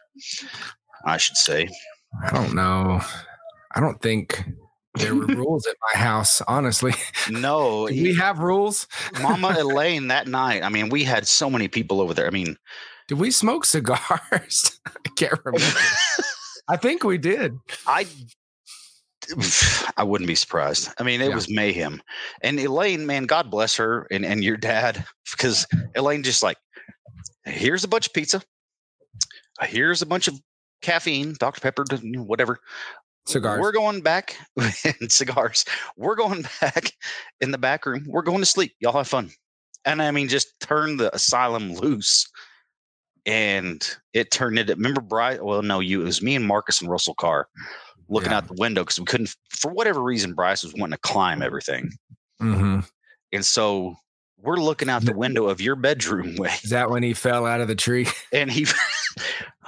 I 1.07 1.17
should 1.17 1.37
say. 1.37 1.69
I 2.25 2.31
don't 2.31 2.55
know. 2.55 3.01
I 3.75 3.81
don't 3.81 4.01
think 4.03 4.45
there 4.95 5.15
were 5.15 5.27
rules 5.27 5.67
at 5.67 5.77
my 5.95 6.01
house, 6.01 6.41
honestly. 6.49 6.93
No, 7.31 7.85
we 7.91 8.15
have 8.15 8.39
rules? 8.39 8.87
Mama 9.23 9.55
Elaine 9.59 10.09
that 10.09 10.27
night. 10.29 10.63
I 10.63 10.69
mean, 10.69 10.89
we 10.89 11.05
had 11.05 11.27
so 11.27 11.49
many 11.49 11.69
people 11.69 12.01
over 12.01 12.13
there. 12.15 12.27
I 12.27 12.31
mean, 12.31 12.57
Did 13.09 13.19
we 13.19 13.31
smoke 13.31 13.65
cigars? 13.65 14.81
I 14.87 15.09
can't 15.17 15.39
remember. 15.45 15.79
I 16.69 16.77
think 16.77 17.05
we 17.05 17.19
did. 17.19 17.57
I 17.87 18.07
I 19.97 20.03
wouldn't 20.05 20.29
be 20.29 20.35
surprised. 20.35 20.89
I 20.99 21.03
mean, 21.03 21.21
it 21.21 21.29
Yeah. 21.29 21.35
was 21.35 21.49
mayhem. 21.51 22.03
And 22.43 22.59
Elaine, 22.59 23.07
man, 23.07 23.25
God 23.25 23.51
bless 23.51 23.77
her 23.77 24.07
and, 24.11 24.25
and 24.25 24.43
your 24.43 24.57
dad, 24.57 25.05
because 25.33 25.67
Elaine 25.95 26.23
just 26.23 26.43
like, 26.43 26.57
here's 27.45 27.85
a 27.85 27.89
bunch 27.89 28.07
of 28.07 28.13
pizza. 28.13 28.43
Here's 29.63 30.03
a 30.03 30.07
bunch 30.07 30.29
of 30.29 30.35
caffeine, 30.83 31.35
Dr. 31.39 31.61
Pepper, 31.61 31.85
whatever. 32.17 32.59
Cigars. 33.27 33.61
We're 33.61 33.73
going 33.73 34.03
back 34.03 34.37
and 34.57 35.11
cigars. 35.11 35.65
We're 35.97 36.15
going 36.15 36.45
back 36.61 36.93
in 37.41 37.51
the 37.51 37.59
back 37.59 37.85
room. 37.85 38.05
We're 38.07 38.23
going 38.23 38.39
to 38.39 38.47
sleep. 38.47 38.75
Y'all 38.79 38.93
have 38.93 39.09
fun. 39.09 39.31
And 39.85 40.01
I 40.01 40.11
mean, 40.11 40.29
just 40.29 40.59
turn 40.61 40.97
the 40.97 41.15
asylum 41.15 41.75
loose. 41.75 42.29
And 43.25 43.85
it 44.13 44.31
turned 44.31 44.59
into, 44.59 44.77
remember, 44.77 45.01
Bryce? 45.01 45.41
Well, 45.43 45.63
no, 45.63 45.81
you, 45.81 46.03
it 46.03 46.05
was 46.05 46.23
me 46.23 46.37
and 46.37 46.47
Marcus 46.47 46.81
and 46.81 46.89
Russell 46.89 47.15
Carr 47.15 47.49
looking 48.09 48.33
out 48.33 48.47
the 48.47 48.55
window 48.55 48.83
because 48.83 49.01
we 49.01 49.05
couldn't, 49.05 49.35
for 49.51 49.73
whatever 49.73 50.01
reason, 50.01 50.33
Bryce 50.33 50.63
was 50.63 50.75
wanting 50.75 50.93
to 50.93 50.99
climb 50.99 51.43
everything. 51.43 51.91
Mm-hmm. 52.41 52.81
And 53.33 53.45
so 53.45 53.97
we're 54.47 54.57
looking 54.57 54.89
out 54.89 55.05
the 55.05 55.13
window 55.13 55.49
of 55.49 55.61
your 55.61 55.75
bedroom 55.75 56.37
way. 56.37 56.53
Is 56.63 56.71
that 56.71 56.89
when 56.89 57.03
he 57.03 57.13
fell 57.13 57.45
out 57.45 57.61
of 57.61 57.69
the 57.69 57.75
tree? 57.75 58.07
And 58.33 58.51
he, 58.51 58.67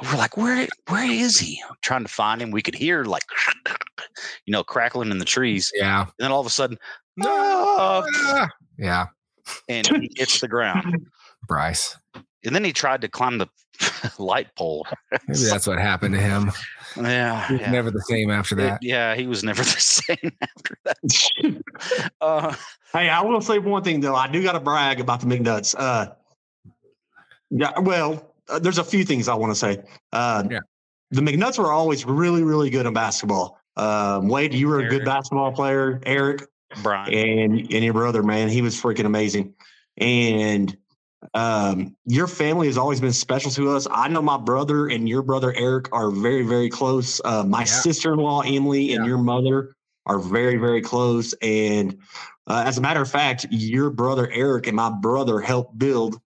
we're 0.02 0.16
like, 0.16 0.36
where, 0.36 0.66
where 0.88 1.10
is 1.10 1.38
he? 1.38 1.62
Trying 1.82 2.04
to 2.04 2.08
find 2.08 2.40
him. 2.40 2.50
We 2.50 2.62
could 2.62 2.74
hear 2.74 3.04
like, 3.04 3.24
you 4.46 4.52
know, 4.52 4.62
crackling 4.62 5.10
in 5.10 5.18
the 5.18 5.24
trees. 5.24 5.72
Yeah. 5.74 6.02
And 6.02 6.12
then 6.18 6.32
all 6.32 6.40
of 6.40 6.46
a 6.46 6.50
sudden, 6.50 6.78
ah! 7.24 8.04
no. 8.06 8.46
Yeah. 8.78 9.06
And 9.68 9.86
he 9.86 10.10
hits 10.16 10.40
the 10.40 10.48
ground. 10.48 11.06
Bryce. 11.46 11.96
And 12.44 12.54
then 12.54 12.64
he 12.64 12.72
tried 12.72 13.00
to 13.02 13.08
climb 13.08 13.38
the 13.38 13.48
light 14.18 14.48
pole. 14.56 14.86
Maybe 15.28 15.40
that's 15.44 15.66
what 15.66 15.78
happened 15.78 16.14
to 16.14 16.20
him. 16.20 16.50
Yeah. 16.96 17.46
He 17.46 17.52
was 17.54 17.60
yeah. 17.62 17.70
never 17.70 17.90
the 17.90 18.00
same 18.02 18.30
after 18.30 18.54
It- 18.58 18.62
that. 18.62 18.78
yeah, 18.82 19.14
he 19.14 19.26
was 19.26 19.42
never 19.44 19.62
the 19.64 19.68
same 19.80 20.32
after 20.40 20.78
that. 20.84 21.62
uh, 22.20 22.54
Hey, 22.92 23.08
I 23.10 23.20
will 23.22 23.40
say 23.42 23.58
one 23.58 23.82
thing 23.84 24.00
though. 24.00 24.14
I 24.14 24.28
do 24.28 24.42
got 24.42 24.52
to 24.52 24.60
brag 24.60 25.00
about 25.00 25.20
the 25.20 25.26
McNutts. 25.26 25.74
Uh, 25.78 26.12
yeah, 27.50 27.78
well, 27.80 28.34
uh, 28.48 28.58
there's 28.58 28.78
a 28.78 28.84
few 28.84 29.04
things 29.04 29.28
I 29.28 29.34
want 29.34 29.50
to 29.52 29.58
say. 29.58 29.78
Uh, 30.12 30.44
Yeah. 30.50 30.60
The 31.10 31.22
McNutts 31.22 31.58
were 31.58 31.72
always 31.72 32.04
really, 32.04 32.42
really 32.42 32.68
good 32.70 32.84
in 32.84 32.92
basketball. 32.92 33.58
Um, 33.76 34.28
Wade, 34.28 34.52
you 34.52 34.68
were 34.68 34.80
a 34.80 34.88
good 34.90 35.04
basketball 35.06 35.52
player. 35.52 36.00
Eric, 36.04 36.44
Brian. 36.82 37.12
and 37.14 37.52
and 37.72 37.84
your 37.84 37.94
brother, 37.94 38.22
man, 38.22 38.48
he 38.50 38.60
was 38.60 38.78
freaking 38.78 39.06
amazing. 39.06 39.54
And 39.96 40.76
um, 41.34 41.96
your 42.06 42.26
family 42.26 42.66
has 42.66 42.78
always 42.78 43.00
been 43.00 43.12
special 43.12 43.50
to 43.52 43.70
us. 43.70 43.86
I 43.90 44.08
know 44.08 44.22
my 44.22 44.36
brother 44.38 44.88
and 44.88 45.08
your 45.08 45.22
brother 45.22 45.52
Eric 45.56 45.88
are 45.92 46.10
very, 46.10 46.42
very 46.42 46.68
close. 46.70 47.20
Uh, 47.24 47.44
my 47.44 47.64
sister-in-law 47.64 48.42
Emily 48.42 48.92
and 48.94 49.04
your 49.04 49.18
mother 49.18 49.74
are 50.06 50.18
very, 50.18 50.56
very 50.56 50.80
close. 50.80 51.34
And 51.42 51.98
uh, 52.46 52.62
as 52.66 52.78
a 52.78 52.80
matter 52.80 53.02
of 53.02 53.10
fact, 53.10 53.46
your 53.50 53.90
brother 53.90 54.30
Eric 54.32 54.66
and 54.66 54.76
my 54.76 54.90
brother 54.90 55.40
helped 55.40 55.78
build 55.78 56.20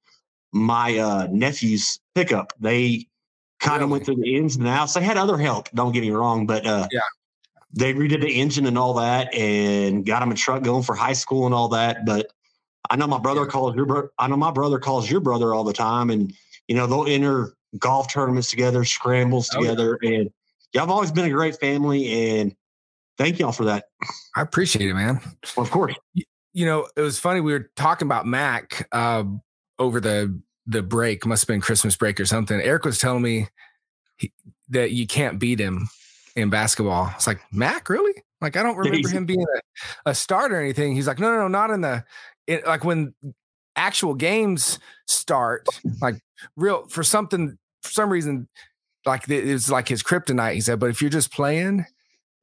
my 0.53 0.99
uh, 0.99 1.27
nephew's 1.31 1.99
pickup. 2.15 2.53
They 2.61 3.07
kind 3.61 3.83
of 3.83 3.91
went 3.91 4.05
through 4.05 4.17
the 4.17 4.37
ins 4.37 4.57
and 4.57 4.69
outs. 4.69 4.95
They 4.95 5.03
had 5.03 5.17
other 5.17 5.39
help. 5.39 5.71
Don't 5.71 5.93
get 5.93 6.03
me 6.03 6.11
wrong, 6.11 6.47
but 6.47 6.67
uh, 6.67 6.87
Yeah. 6.93 7.01
they 7.73 7.95
redid 7.95 8.21
the 8.21 8.29
engine 8.29 8.67
and 8.67 8.77
all 8.77 8.95
that, 8.95 9.33
and 9.35 10.05
got 10.05 10.23
him 10.23 10.31
a 10.31 10.35
truck 10.35 10.63
going 10.63 10.83
for 10.83 10.95
high 10.95 11.15
school 11.15 11.47
and 11.47 11.55
all 11.55 11.69
that. 11.69 12.05
But 12.05 12.31
I 12.91 12.97
know 12.97 13.07
my 13.07 13.19
brother 13.19 13.47
calls 13.47 13.75
your 13.77 13.87
brother. 13.87 14.11
I 14.19 14.29
know 14.29 14.37
my 14.37 14.51
brother 14.51 14.79
calls 14.79 15.11
your 15.11 15.21
brother 15.21 15.55
all 15.55 15.65
the 15.65 15.73
time, 15.73 16.11
and 16.11 16.33
you 16.69 16.75
know 16.75 16.87
they'll 16.87 17.07
enter 17.07 17.53
golf 17.79 18.13
tournaments 18.13 18.51
together, 18.51 18.85
scrambles 18.85 19.51
Oh, 19.55 19.63
yeah. 19.63 19.71
together, 19.71 19.99
and 20.03 20.31
y'all 20.73 20.83
have 20.83 20.91
always 20.91 21.13
been 21.13 21.25
a 21.25 21.31
great 21.31 21.59
family. 21.59 22.39
And 22.39 22.55
thank 23.19 23.39
y'all 23.39 23.53
for 23.53 23.65
that. 23.65 23.87
I 24.37 24.43
appreciate 24.43 24.89
it, 24.89 24.95
man. 24.95 25.21
Of 25.57 25.71
course. 25.71 25.95
You 26.55 26.67
know, 26.67 26.89
it 26.97 27.01
was 27.01 27.19
funny. 27.19 27.41
We 27.41 27.53
were 27.53 27.71
talking 27.77 28.07
about 28.07 28.27
Mac 28.27 28.89
uh, 28.93 29.25
over 29.79 30.01
the 30.01 30.39
the 30.67 30.83
break. 30.83 31.25
Must 31.25 31.43
have 31.43 31.49
been 31.49 31.61
Christmas 31.61 31.97
break 31.97 32.21
or 32.21 32.27
something. 32.27 32.61
Eric 32.61 32.85
was 32.85 32.99
telling 32.99 33.23
me 33.23 33.49
he, 34.17 34.33
that 34.69 34.91
you 34.91 35.07
can't 35.07 35.39
beat 35.39 35.59
him 35.59 35.89
in 36.37 36.51
basketball. 36.51 37.11
It's 37.15 37.27
like 37.27 37.41
Mac, 37.53 37.89
really? 37.89 38.13
Like 38.41 38.57
I 38.57 38.63
don't 38.63 38.77
remember 38.77 39.09
him 39.09 39.25
being 39.25 39.45
a, 40.07 40.11
a 40.11 40.15
starter 40.15 40.57
or 40.57 40.61
anything. 40.61 40.95
He's 40.95 41.07
like, 41.07 41.19
no, 41.21 41.31
no, 41.33 41.43
no, 41.43 41.49
not 41.49 41.71
in 41.71 41.81
the 41.81 42.05
it, 42.47 42.67
like 42.67 42.85
when 42.85 43.15
actual 43.77 44.15
games 44.15 44.79
start. 45.07 45.67
Like 46.01 46.17
real 46.57 46.87
for 46.87 47.03
something 47.03 47.59
for 47.83 47.91
some 47.91 48.11
reason, 48.11 48.49
like 49.07 49.29
it 49.29 49.45
was 49.45 49.71
like 49.71 49.89
his 49.89 50.03
kryptonite. 50.03 50.55
He 50.55 50.61
said, 50.61 50.79
but 50.79 50.91
if 50.91 51.01
you're 51.01 51.11
just 51.11 51.33
playing, 51.33 51.85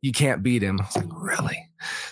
you 0.02 0.12
can't 0.12 0.44
beat 0.44 0.62
him. 0.62 0.80
I 0.80 0.84
was 0.86 0.96
like, 0.98 1.10
really? 1.12 1.70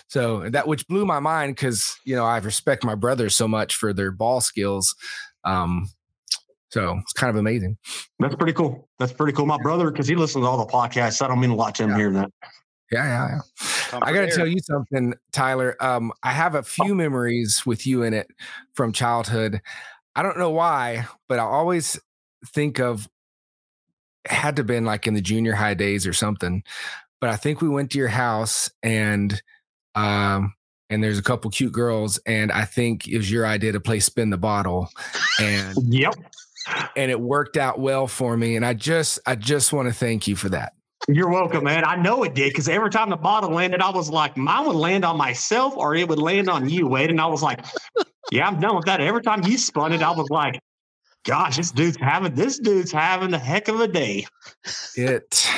So 0.08 0.48
that 0.50 0.66
which 0.66 0.86
blew 0.88 1.04
my 1.04 1.20
mind 1.20 1.56
because 1.56 1.98
you 2.04 2.16
know 2.16 2.24
I 2.24 2.38
respect 2.38 2.84
my 2.84 2.94
brothers 2.94 3.36
so 3.36 3.48
much 3.48 3.74
for 3.74 3.92
their 3.92 4.10
ball 4.10 4.40
skills. 4.40 4.94
Um, 5.44 5.88
so 6.70 6.98
it's 6.98 7.12
kind 7.14 7.30
of 7.30 7.36
amazing. 7.36 7.78
That's 8.18 8.34
pretty 8.34 8.52
cool. 8.52 8.88
That's 8.98 9.12
pretty 9.12 9.32
cool. 9.32 9.46
My 9.46 9.58
brother, 9.58 9.90
because 9.90 10.06
he 10.06 10.14
listens 10.14 10.44
to 10.44 10.48
all 10.48 10.58
the 10.58 10.70
podcasts, 10.70 11.22
I 11.22 11.28
don't 11.28 11.40
mean 11.40 11.50
a 11.50 11.54
lot 11.54 11.74
to 11.76 11.84
him 11.84 11.94
hearing 11.94 12.14
that. 12.14 12.30
Yeah, 12.90 13.04
yeah, 13.04 13.38
yeah. 13.92 13.98
I 14.02 14.12
got 14.12 14.22
to 14.22 14.30
tell 14.34 14.46
you 14.46 14.60
something, 14.60 15.14
Tyler. 15.32 15.76
Um, 15.80 16.12
I 16.22 16.32
have 16.32 16.54
a 16.54 16.62
few 16.62 16.94
memories 16.94 17.64
with 17.66 17.86
you 17.86 18.02
in 18.02 18.14
it 18.14 18.28
from 18.74 18.92
childhood. 18.92 19.60
I 20.16 20.22
don't 20.22 20.38
know 20.38 20.50
why, 20.50 21.06
but 21.28 21.38
I 21.38 21.42
always 21.42 21.98
think 22.46 22.80
of 22.80 23.08
had 24.26 24.56
to 24.56 24.60
have 24.60 24.66
been 24.66 24.84
like 24.84 25.06
in 25.06 25.14
the 25.14 25.20
junior 25.20 25.54
high 25.54 25.74
days 25.74 26.06
or 26.06 26.12
something. 26.12 26.62
But 27.20 27.30
I 27.30 27.36
think 27.36 27.60
we 27.60 27.68
went 27.68 27.90
to 27.92 27.98
your 27.98 28.08
house 28.08 28.70
and 28.82 29.40
um 29.94 30.54
and 30.90 31.02
there's 31.02 31.18
a 31.18 31.22
couple 31.22 31.50
cute 31.50 31.72
girls 31.72 32.18
and 32.26 32.52
I 32.52 32.64
think 32.64 33.08
it 33.08 33.16
was 33.16 33.30
your 33.30 33.46
idea 33.46 33.72
to 33.72 33.80
play 33.80 34.00
spin 34.00 34.30
the 34.30 34.36
bottle 34.36 34.88
and 35.40 35.76
yep 35.82 36.14
and 36.96 37.10
it 37.10 37.20
worked 37.20 37.56
out 37.56 37.78
well 37.80 38.06
for 38.06 38.36
me 38.36 38.56
and 38.56 38.64
I 38.64 38.74
just 38.74 39.18
I 39.26 39.34
just 39.34 39.72
want 39.72 39.88
to 39.88 39.94
thank 39.94 40.28
you 40.28 40.36
for 40.36 40.48
that. 40.50 40.72
You're 41.06 41.30
welcome, 41.30 41.64
man. 41.64 41.84
I 41.84 41.96
know 41.96 42.22
it 42.24 42.34
did 42.34 42.50
because 42.50 42.68
every 42.68 42.90
time 42.90 43.08
the 43.10 43.16
bottle 43.16 43.50
landed, 43.50 43.80
I 43.80 43.90
was 43.90 44.10
like, 44.10 44.36
mine 44.36 44.66
would 44.66 44.76
land 44.76 45.04
on 45.04 45.16
myself 45.16 45.76
or 45.76 45.94
it 45.94 46.08
would 46.08 46.18
land 46.18 46.50
on 46.50 46.68
you, 46.68 46.86
Wade. 46.86 47.10
And 47.10 47.20
I 47.20 47.26
was 47.26 47.42
like, 47.42 47.64
yeah, 48.30 48.46
I'm 48.46 48.60
done 48.60 48.76
with 48.76 48.86
that. 48.86 49.00
Every 49.00 49.22
time 49.22 49.42
you 49.44 49.56
spun 49.56 49.92
it, 49.92 50.02
I 50.02 50.10
was 50.10 50.28
like, 50.28 50.60
gosh, 51.24 51.56
this 51.56 51.70
dude's 51.70 51.96
having 51.96 52.34
this 52.34 52.58
dude's 52.58 52.92
having 52.92 53.32
a 53.32 53.38
heck 53.38 53.68
of 53.68 53.80
a 53.80 53.88
day. 53.88 54.26
It 54.96 55.48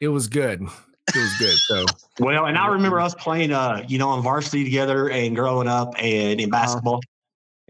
it 0.00 0.08
was 0.08 0.28
good. 0.28 0.62
It 0.62 1.16
was 1.16 1.34
good. 1.38 1.56
So 1.56 1.84
Well, 2.20 2.46
and 2.46 2.58
I 2.58 2.68
remember 2.68 3.00
us 3.00 3.14
playing, 3.14 3.52
uh, 3.52 3.84
you 3.88 3.98
know, 3.98 4.10
on 4.10 4.22
varsity 4.22 4.64
together 4.64 5.10
and 5.10 5.34
growing 5.34 5.66
up 5.66 5.94
and 5.98 6.40
in 6.40 6.50
basketball, 6.50 7.00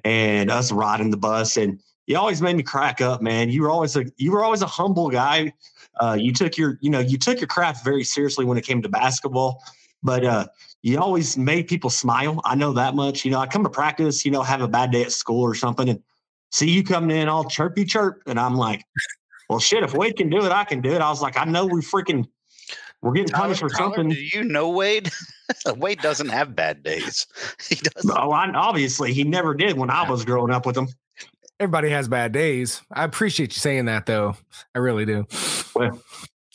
and 0.05 0.51
us 0.51 0.73
riding 0.73 1.11
the 1.11 1.17
bus, 1.17 1.57
and 1.57 1.81
you 2.07 2.17
always 2.17 2.43
made 2.43 2.57
me 2.57 2.63
crack 2.63 3.01
up, 3.01 3.23
man. 3.23 3.51
You 3.51 3.63
were 3.63 3.71
always 3.71 3.97
a 3.97 4.05
you 4.17 4.33
were 4.33 4.43
always 4.43 4.63
a 4.63 4.67
humble 4.67 5.11
guy. 5.11 5.53
Uh, 6.01 6.17
you 6.19 6.33
took 6.33 6.57
your 6.57 6.79
you 6.81 6.91
know 6.91 7.01
you 7.01 7.19
took 7.19 7.41
your 7.41 7.49
craft 7.49 7.85
very 7.85 8.05
seriously 8.05 8.45
when 8.45 8.59
it 8.59 8.65
came 8.65 8.83
to 8.83 8.89
basketball, 8.89 9.63
but 10.03 10.25
uh, 10.25 10.47
you 10.83 10.99
always 10.99 11.37
made 11.37 11.67
people 11.67 11.91
smile. 11.91 12.41
I 12.45 12.55
know 12.55 12.73
that 12.73 12.95
much. 12.95 13.25
You 13.25 13.31
know, 13.31 13.39
I 13.39 13.47
come 13.47 13.65
to 13.65 13.71
practice, 13.71 14.25
you 14.25 14.31
know, 14.31 14.43
have 14.43 14.61
a 14.61 14.69
bad 14.69 14.91
day 14.91 15.03
at 15.03 15.13
school 15.13 15.43
or 15.43 15.55
something, 15.55 15.89
and 15.89 16.03
see 16.53 16.71
you 16.71 16.85
coming 16.85 17.17
in 17.17 17.29
all 17.29 17.45
chirpy 17.45 17.85
chirp, 17.85 18.23
and 18.27 18.39
I'm 18.39 18.55
like, 18.55 18.85
well, 19.49 19.59
shit, 19.59 19.83
if 19.83 19.95
Wade 19.95 20.17
can 20.17 20.31
do 20.31 20.45
it, 20.45 20.53
I 20.53 20.65
can 20.65 20.81
do 20.81 20.93
it. 20.93 21.01
I 21.01 21.11
was 21.11 21.23
like, 21.23 21.37
I 21.37 21.45
know 21.45 21.67
we 21.67 21.81
freaking 21.81 22.27
we're 23.01 23.13
getting 23.13 23.33
punished 23.33 23.61
for 23.61 23.69
Tyler, 23.69 23.95
something. 23.95 24.09
Do 24.11 24.21
you 24.21 24.45
know 24.45 24.71
Wade? 24.71 25.11
Wade 25.77 26.01
doesn't 26.01 26.29
have 26.29 26.57
bad 26.57 26.83
days. 26.83 27.27
He 27.69 27.77
doesn't. 27.77 28.11
Oh, 28.11 28.31
I, 28.31 28.51
obviously 28.53 29.13
he 29.13 29.25
never 29.25 29.55
did 29.55 29.77
when 29.77 29.91
I 29.91 30.09
was 30.09 30.25
growing 30.25 30.53
up 30.53 30.65
with 30.65 30.77
him. 30.77 30.89
Everybody 31.61 31.91
has 31.91 32.09
bad 32.09 32.33
days. 32.33 32.83
I 32.93 33.05
appreciate 33.05 33.55
you 33.55 33.61
saying 33.61 33.87
that 33.87 34.07
though. 34.07 34.37
I 34.75 34.79
really 34.79 35.05
do. 35.05 35.27
Well, 35.75 36.01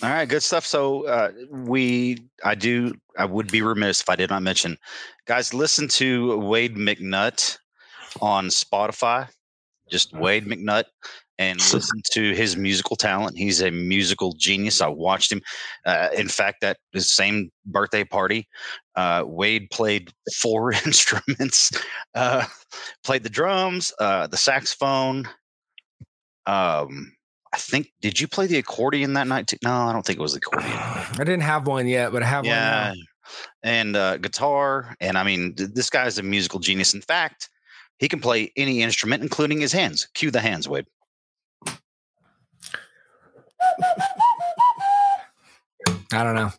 All 0.02 0.10
right, 0.10 0.28
good 0.28 0.44
stuff. 0.44 0.66
So 0.66 1.06
uh, 1.08 1.32
we, 1.50 2.18
I 2.44 2.56
do, 2.56 2.94
I 3.18 3.26
would 3.26 3.52
be 3.52 3.62
remiss 3.62 4.02
if 4.02 4.10
I 4.10 4.16
did 4.16 4.30
not 4.30 4.44
mention, 4.44 4.78
guys, 5.28 5.54
listen 5.54 5.88
to 5.90 6.38
Wade 6.40 6.76
McNutt 6.76 7.58
on 8.22 8.48
Spotify. 8.48 9.30
Just 9.90 10.14
Wade 10.14 10.46
McNutt, 10.46 10.86
and 11.40 11.60
listen 11.74 12.02
to 12.12 12.34
his 12.34 12.56
musical 12.56 12.96
talent. 12.96 13.38
He's 13.38 13.62
a 13.62 13.72
musical 13.72 14.34
genius. 14.34 14.82
I 14.82 14.88
watched 14.88 15.32
him. 15.32 15.42
Uh, 15.86 16.10
in 16.16 16.28
fact, 16.28 16.64
at 16.64 16.78
the 16.94 17.02
same 17.02 17.52
birthday 17.66 18.04
party, 18.04 18.48
uh, 18.96 19.24
Wade 19.26 19.70
played 19.72 20.12
four 20.36 20.72
instruments. 20.86 21.72
Uh, 22.14 22.46
played 23.04 23.24
the 23.24 23.30
drums, 23.30 23.94
uh, 24.00 24.28
the 24.28 24.38
saxophone. 24.38 25.28
Um, 26.46 27.14
I 27.54 27.58
think. 27.58 27.92
Did 28.02 28.20
you 28.20 28.28
play 28.28 28.48
the 28.48 28.58
accordion 28.58 29.14
that 29.14 29.28
night? 29.28 29.48
Too? 29.48 29.58
No, 29.64 29.72
I 29.72 29.94
don't 29.94 30.06
think 30.06 30.20
it 30.20 30.22
was 30.22 30.34
the 30.34 30.38
accordion. 30.38 30.72
I 30.78 31.14
didn't 31.20 31.42
have 31.42 31.68
one 31.68 31.88
yet, 31.88 32.12
but 32.12 32.24
I 32.24 32.28
have 32.28 32.46
yeah, 32.46 32.90
one 32.90 32.98
now. 32.98 33.04
and 33.64 33.96
uh, 33.96 34.18
guitar. 34.18 34.96
And 35.00 35.18
I 35.18 35.24
mean, 35.24 35.56
th- 35.56 35.70
this 35.74 35.90
guy's 35.90 36.18
a 36.18 36.24
musical 36.24 36.60
genius. 36.60 36.94
In 36.94 37.02
fact, 37.02 37.50
he 37.98 38.08
can 38.08 38.20
play 38.20 38.52
any 38.56 38.82
instrument, 38.82 39.24
including 39.24 39.62
his 39.62 39.72
hands. 39.72 40.08
Cue 40.14 40.32
the 40.32 40.42
hands, 40.42 40.68
Wade. 40.68 40.86
I 46.14 46.24
don't 46.24 46.36
know. 46.36 46.52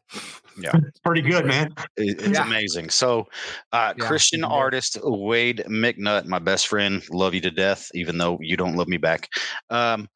Yeah, 0.56 0.72
it's 0.88 1.00
pretty 1.00 1.22
good, 1.22 1.46
man. 1.46 1.74
It, 1.96 2.20
it's 2.20 2.38
Yeah. 2.38 2.44
amazing. 2.46 2.90
So, 2.90 3.26
uh, 3.72 3.94
Yeah, 3.96 4.06
Christian 4.06 4.42
yeah. 4.42 4.48
artist 4.48 4.98
Wade 5.02 5.64
McNutt, 5.68 6.26
my 6.26 6.38
best 6.38 6.68
friend, 6.68 7.02
love 7.10 7.34
you 7.34 7.40
to 7.42 7.50
death, 7.50 7.88
even 7.94 8.18
though 8.18 8.38
you 8.40 8.56
don't 8.56 8.76
love 8.76 8.88
me 8.88 8.96
back. 8.98 9.28
Um, 9.70 10.08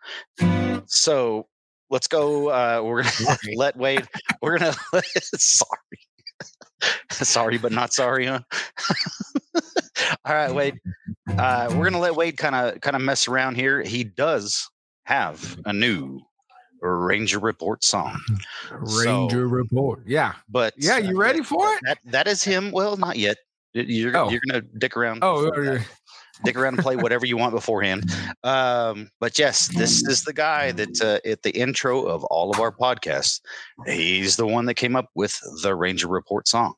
so 0.87 1.47
let's 1.91 2.07
go. 2.07 2.49
Uh, 2.49 2.83
we're 2.85 3.03
gonna 3.03 3.37
let 3.57 3.77
Wade. 3.77 4.07
We're 4.43 4.59
gonna 4.59 4.75
sorry, 5.37 5.99
sorry, 7.13 7.59
but 7.59 7.73
not 7.73 7.93
sorry, 7.93 8.27
huh? 8.27 8.41
All 10.25 10.35
right, 10.35 10.53
Wade. 10.53 10.79
Uh, 11.39 11.71
we're 11.73 11.85
gonna 11.85 12.01
let 12.01 12.15
Wade 12.17 12.37
kind 12.37 12.55
of 12.55 12.81
kind 12.81 12.97
of 12.97 13.03
mess 13.03 13.29
around 13.29 13.57
here. 13.57 13.83
He 13.83 14.05
does 14.05 14.69
have 15.05 15.57
a 15.65 15.73
new 15.73 16.21
Ranger 16.81 17.39
Report 17.39 17.83
song. 17.85 18.21
Ranger 18.73 19.03
So- 19.03 19.51
report. 19.51 20.03
Yeah. 20.07 20.35
but 20.49 20.75
Yeah, 20.77 20.99
you 20.99 21.19
ready 21.21 21.43
for 21.43 21.69
it? 21.75 21.81
That 21.85 21.99
that 22.07 22.27
is 22.29 22.43
him. 22.43 22.71
Well, 22.71 22.97
not 22.97 23.17
yet. 23.17 23.37
You're 23.75 24.17
Oh. 24.17 24.31
you're 24.31 24.41
gonna 24.49 24.63
dick 24.79 24.97
around. 24.97 25.21
Oh, 25.23 25.51
dick 26.45 26.57
around 26.57 26.75
and 26.75 26.83
play 26.83 26.97
whatever 26.97 27.27
you 27.27 27.37
want 27.37 27.53
beforehand. 27.53 28.11
Um, 28.45 29.11
but 29.21 29.39
yes, 29.39 29.69
this 29.69 30.03
is 30.07 30.23
the 30.23 30.33
guy 30.33 30.73
that 30.73 31.01
uh, 31.03 31.29
at 31.29 31.43
the 31.43 31.51
intro 31.51 32.05
of 32.07 32.25
all 32.25 32.51
of 32.51 32.61
our 32.61 32.73
podcasts, 32.73 33.41
he's 33.87 34.37
the 34.37 34.47
one 34.47 34.67
that 34.67 34.75
came 34.75 34.97
up 34.97 35.07
with 35.15 35.39
the 35.63 35.75
Ranger 35.75 36.09
Report 36.09 36.47
song 36.49 36.75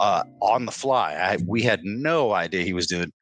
uh, 0.00 0.22
on 0.40 0.66
the 0.66 0.72
fly. 0.72 1.14
I, 1.14 1.38
we 1.46 1.62
had 1.62 1.80
no 1.84 2.32
idea 2.32 2.62
he 2.64 2.72
was 2.72 2.86
doing 2.86 3.12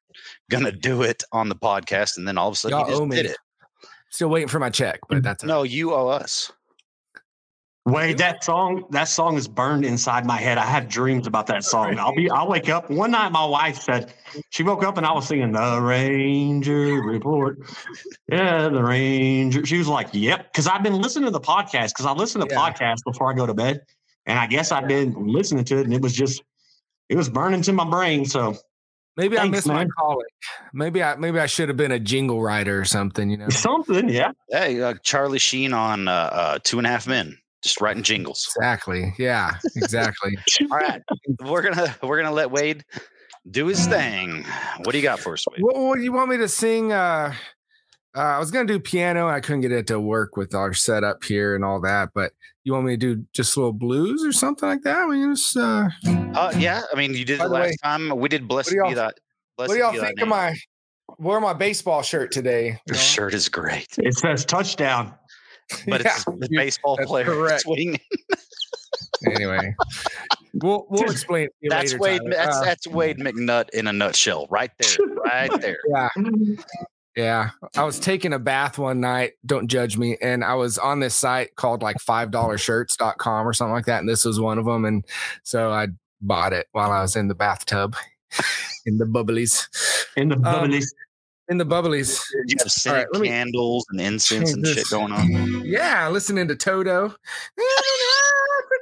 gonna 0.51 0.73
do 0.73 1.03
it 1.03 1.23
on 1.33 1.49
the 1.49 1.57
podcast, 1.57 2.17
and 2.19 2.29
then 2.29 2.37
all 2.39 2.49
of 2.49 2.55
a 2.55 2.57
sudden 2.57 2.79
Y'all 2.79 2.87
he 2.87 2.93
just 2.93 3.11
did 3.11 3.27
it. 3.27 3.37
Still 4.11 4.29
waiting 4.29 4.49
for 4.49 4.59
my 4.59 4.71
check, 4.71 5.01
but 5.09 5.19
mm, 5.19 5.23
that's 5.23 5.45
No, 5.45 5.63
you 5.63 5.95
owe 5.95 6.09
us. 6.09 6.53
Wait, 7.87 8.19
that 8.19 8.45
song, 8.45 8.85
that 8.91 9.09
song 9.09 9.37
is 9.37 9.49
burned 9.49 9.85
inside 9.87 10.27
my 10.27 10.37
head. 10.37 10.59
I 10.59 10.67
have 10.67 10.87
dreams 10.89 11.27
about 11.27 11.47
that 11.47 11.65
song. 11.65 11.99
I'll 11.99 12.15
be, 12.15 12.29
I'll 12.31 12.47
wake 12.47 12.69
up. 12.69 12.91
One 12.91 13.13
night, 13.13 13.31
my 13.33 13.45
wife 13.45 13.81
said 13.81 14.13
she 14.51 14.63
woke 14.63 14.85
up 14.85 14.99
and 14.99 15.07
I 15.07 15.13
was 15.13 15.27
singing 15.27 15.53
the 15.53 15.81
Ranger 15.81 17.01
Report. 17.03 17.59
Yeah, 18.31 18.69
the 18.69 18.83
Ranger. 18.83 19.65
She 19.65 19.79
was 19.79 19.89
like, 19.89 20.09
"Yep," 20.13 20.53
because 20.53 20.67
I've 20.67 20.83
been 20.83 21.01
listening 21.01 21.25
to 21.25 21.31
the 21.31 21.41
podcast 21.41 21.89
because 21.89 22.05
I 22.05 22.13
listen 22.13 22.43
to 22.43 22.47
Yeah. 22.51 22.59
podcasts 22.59 23.03
before 23.05 23.33
I 23.33 23.35
go 23.35 23.47
to 23.47 23.55
bed, 23.55 23.81
and 24.27 24.39
I 24.39 24.47
guess 24.47 24.73
I've 24.73 24.87
been 24.87 25.15
listening 25.15 25.65
to 25.65 25.79
it, 25.79 25.85
and 25.85 25.95
it 25.95 26.03
was 26.03 26.13
just, 26.13 26.43
it 27.09 27.17
was 27.17 27.31
burning 27.31 27.63
to 27.63 27.73
my 27.73 27.89
brain. 27.89 28.27
So 28.27 28.57
Maybe 29.17 29.37
I 29.37 29.43
Thanks, 29.43 29.57
missed 29.57 29.67
my 29.67 29.75
man. 29.75 29.91
calling. 29.99 30.27
Maybe 30.73 31.03
I 31.03 31.17
maybe 31.17 31.39
I 31.39 31.47
should 31.47 31.69
have 31.69 31.77
been 31.77 31.93
a 31.93 31.99
jingle 31.99 32.41
writer 32.43 32.81
or 32.81 32.85
something. 32.85 33.29
You 33.31 33.39
know. 33.39 33.49
something, 33.49 34.09
yeah. 34.09 34.33
Hey, 34.51 34.81
uh, 34.81 34.95
Charlie 35.03 35.39
Sheen 35.39 35.73
on 35.73 36.09
uh, 36.09 36.13
uh, 36.33 36.59
Two 36.63 36.79
and 36.79 36.87
a 36.87 36.91
Half 36.91 37.07
Men, 37.07 37.37
just 37.63 37.81
writing 37.81 38.03
jingles. 38.03 38.47
Exactly. 38.57 39.13
Yeah. 39.19 39.57
Exactly. 39.77 40.39
All 40.71 40.79
right, 40.79 41.03
we're 41.45 41.63
gonna 41.63 41.95
we're 42.03 42.23
gonna 42.23 42.35
let 42.35 42.51
Wade 42.51 42.85
do 43.51 43.67
his 43.67 43.87
thing. 43.87 44.45
What 44.85 44.93
do 44.93 44.99
you 44.99 45.03
got 45.03 45.19
for 45.19 45.33
us, 45.33 45.45
Wade? 45.51 45.61
what, 45.63 45.77
what 45.77 45.97
do 45.97 46.03
you 46.03 46.13
want 46.13 46.31
me 46.31 46.37
to 46.39 46.49
sing? 46.49 46.93
Uh, 46.93 47.35
uh, 48.17 48.21
I 48.21 48.39
was 48.39 48.51
gonna 48.51 48.67
do 48.67 48.81
piano. 48.81 49.29
I 49.29 49.41
couldn't 49.41 49.61
get 49.63 49.73
it 49.73 49.87
to 49.89 50.01
work 50.01 50.37
with 50.37 50.55
our 50.55 50.73
setup 50.75 51.23
here 51.25 51.55
and 51.55 51.65
all 51.65 51.81
that. 51.83 52.11
But 52.15 52.33
you 52.65 52.73
want 52.73 52.87
me 52.87 52.93
to 52.93 52.97
do 53.17 53.25
just 53.33 53.57
a 53.57 53.61
little 53.61 53.73
blues 53.73 54.25
or 54.25 54.33
something 54.33 54.69
like 54.69 54.83
that? 54.83 55.09
We 55.09 55.23
just. 55.25 55.57
Uh, 55.57 55.89
Uh, 56.35 56.53
yeah, 56.59 56.83
I 56.93 56.97
mean, 56.97 57.15
you 57.15 57.25
did 57.25 57.41
it 57.41 57.49
last 57.49 57.63
way, 57.71 57.77
time. 57.83 58.09
We 58.17 58.29
did 58.29 58.47
blessed 58.49 58.71
do 58.71 58.77
y'all- 58.77 58.89
be 58.89 58.95
that. 58.95 59.15
what 59.57 59.67
Blessed 59.69 59.73
do 59.73 59.79
y'all 59.79 59.93
think 60.07 60.21
of 60.21 60.29
my? 60.29 60.55
Wear 61.19 61.41
my 61.41 61.53
baseball 61.53 62.03
shirt 62.03 62.31
today. 62.31 62.79
Your 62.87 62.97
shirt 62.97 63.35
is 63.35 63.49
great, 63.49 63.89
It 63.99 64.15
says 64.15 64.45
touchdown. 64.45 65.13
but 65.89 66.01
it's 66.03 66.25
the 66.25 66.49
baseball 66.53 66.97
that's 66.97 67.09
player 67.09 67.25
correct. 67.27 67.63
swinging. 67.63 67.99
Anyway, 69.27 69.75
we'll 70.55 70.87
we'll 70.89 71.11
explain. 71.11 71.49
It 71.63 71.69
That's 71.71 71.93
later, 71.93 72.01
Wade. 72.03 72.21
Tyler. 72.23 72.31
That's 72.31 72.57
Uh, 72.57 72.65
that's 72.65 72.87
Wade 72.87 73.19
McNutt 73.19 73.71
in 73.71 73.87
a 73.87 73.93
nutshell, 73.93 74.47
right 74.51 74.71
there, 74.79 75.07
right 75.25 75.61
there. 75.61 75.79
Yeah. 75.89 76.09
Yeah. 77.17 77.51
I 77.77 77.85
was 77.85 77.99
taking 77.99 78.33
a 78.33 78.39
bath 78.39 78.79
one 78.79 79.01
night. 79.01 79.33
Don't 79.45 79.69
judge 79.69 79.97
me. 79.99 80.17
And 80.23 80.45
I 80.45 80.55
was 80.55 80.79
on 80.79 81.01
this 81.01 81.15
site 81.15 81.57
called 81.57 81.83
like 81.83 81.97
$5shirts.com 81.97 83.47
or 83.49 83.53
something 83.53 83.73
like 83.73 83.87
that. 83.87 84.01
And 84.01 84.09
this 84.09 84.25
was 84.25 84.41
one 84.41 84.59
of 84.59 84.65
them. 84.65 84.85
And 84.85 85.05
so 85.43 85.73
I 85.73 85.89
bought 86.21 86.53
it 86.53 86.69
while 86.73 86.93
I 86.93 87.03
was 87.03 87.17
in 87.17 87.29
the 87.29 87.35
bathtub 87.35 87.97
in 88.87 88.99
the 88.99 89.07
bubblies. 89.07 89.67
In 90.17 90.29
the 90.29 90.37
Um, 90.49 90.73
in 91.49 91.59
the 91.59 91.67
bubblies. 91.67 92.23
You 92.47 92.57
have 92.61 92.71
scented 92.71 93.09
right, 93.13 93.21
me- 93.23 93.29
candles 93.29 93.85
and 93.91 94.01
incense 94.01 94.53
and 94.53 94.65
shit 94.67 94.89
going 94.89 95.13
on. 95.13 95.65
Yeah. 95.65 96.09
Listening 96.09 96.47
to 96.49 96.55
Toto. 96.57 97.15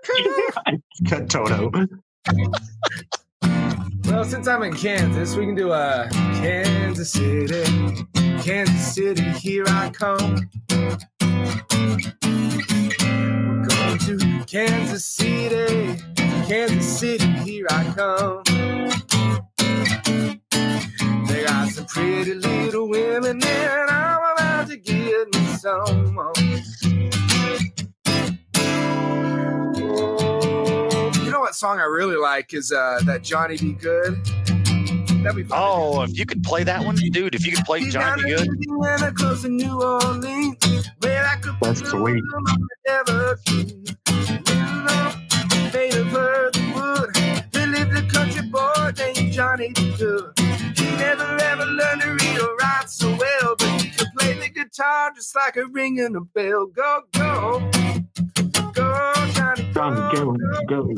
Cut 1.09 1.31
Toto. 1.31 1.71
Well, 4.09 4.25
since 4.25 4.49
I'm 4.49 4.63
in 4.63 4.75
Kansas, 4.75 5.37
we 5.37 5.45
can 5.45 5.55
do 5.55 5.71
a 5.71 6.09
Kansas 6.41 7.13
City, 7.13 7.63
Kansas 8.43 8.95
City, 8.95 9.23
here 9.23 9.65
I 9.69 9.91
come. 9.91 10.49
We're 10.71 10.97
going 13.67 13.99
to 13.99 14.45
Kansas 14.47 15.05
City, 15.05 16.03
Kansas 16.17 16.99
City, 16.99 17.27
here 17.27 17.67
I 17.71 17.85
come. 17.95 18.43
They 21.27 21.45
got 21.45 21.69
some 21.69 21.85
pretty 21.85 22.33
little 22.35 22.89
women 22.89 23.45
and 23.45 23.91
I'm 23.91 24.33
about 24.33 24.69
to 24.69 24.79
get 24.79 25.35
me 25.35 25.47
some. 25.59 26.17
Song 31.59 31.81
I 31.81 31.87
really 31.87 32.15
like 32.15 32.55
is 32.55 32.71
uh, 32.71 33.01
that 33.03 33.25
Johnny 33.25 33.57
B. 33.57 33.73
Goode. 33.73 34.25
That'd 35.25 35.35
be. 35.35 35.45
Oh, 35.51 36.03
if 36.03 36.17
you 36.17 36.25
could 36.25 36.45
play 36.45 36.63
that 36.63 36.85
one, 36.85 36.95
dude. 36.95 37.35
If 37.35 37.45
you 37.45 37.51
could 37.51 37.65
play 37.65 37.91
Johnny 37.91 38.23
B. 38.23 38.29
Goode, 38.31 38.49
When 38.69 39.03
I 39.03 39.11
close 39.11 39.43
to 39.43 39.49
New 39.49 39.83
Orleans, 39.83 40.55
where 41.01 41.27
I 41.27 41.35
could 41.41 41.57
That's 41.61 41.81
sweet. 41.81 42.23
ever 42.87 43.37
Made 45.75 45.95
of 45.97 46.15
earth 46.15 46.57
and 46.59 46.75
wood. 46.77 47.13
They 47.51 47.67
lived 47.67 47.97
a 47.97 48.07
country 48.09 48.49
boy 48.49 48.93
named 48.97 49.33
Johnny 49.33 49.73
B. 49.75 49.97
Goode. 49.99 50.39
He 50.39 50.85
never 50.95 51.39
ever 51.43 51.67
learned 51.67 52.03
to 52.03 52.11
read 52.13 52.41
or 52.41 52.55
write 52.55 52.89
so 52.89 53.09
well, 53.17 53.57
but 53.59 53.88
guitar 54.59 55.13
just 55.15 55.35
like 55.37 55.57
a 55.57 55.67
ringing 55.67 56.17
a 56.17 56.21
bell. 56.21 56.67
Go, 56.67 57.03
go. 57.13 57.71
Go, 58.73 59.15
Johnny, 59.33 59.71
go. 59.73 59.95
Johnny, 59.95 60.17
go, 60.19 60.35
go. 60.69 60.95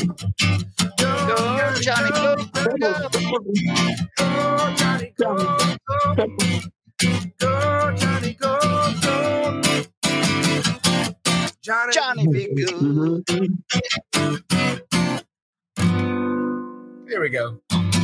Go, 0.97 1.75
Johnny, 1.81 2.11
go. 2.11 2.37
Go, 4.17 4.75
Johnny, 4.77 5.13
go. 5.19 5.37
Go, 6.17 6.27
go, 7.39 7.95
Johnny, 7.97 8.33
go, 8.35 8.59
go. 9.03 9.63
Johnny, 11.63 11.93
Johnny 11.93 12.27
B. 12.29 12.49
Goode. 12.55 13.27
There 17.07 17.21
we 17.21 17.29
go. 17.29 17.61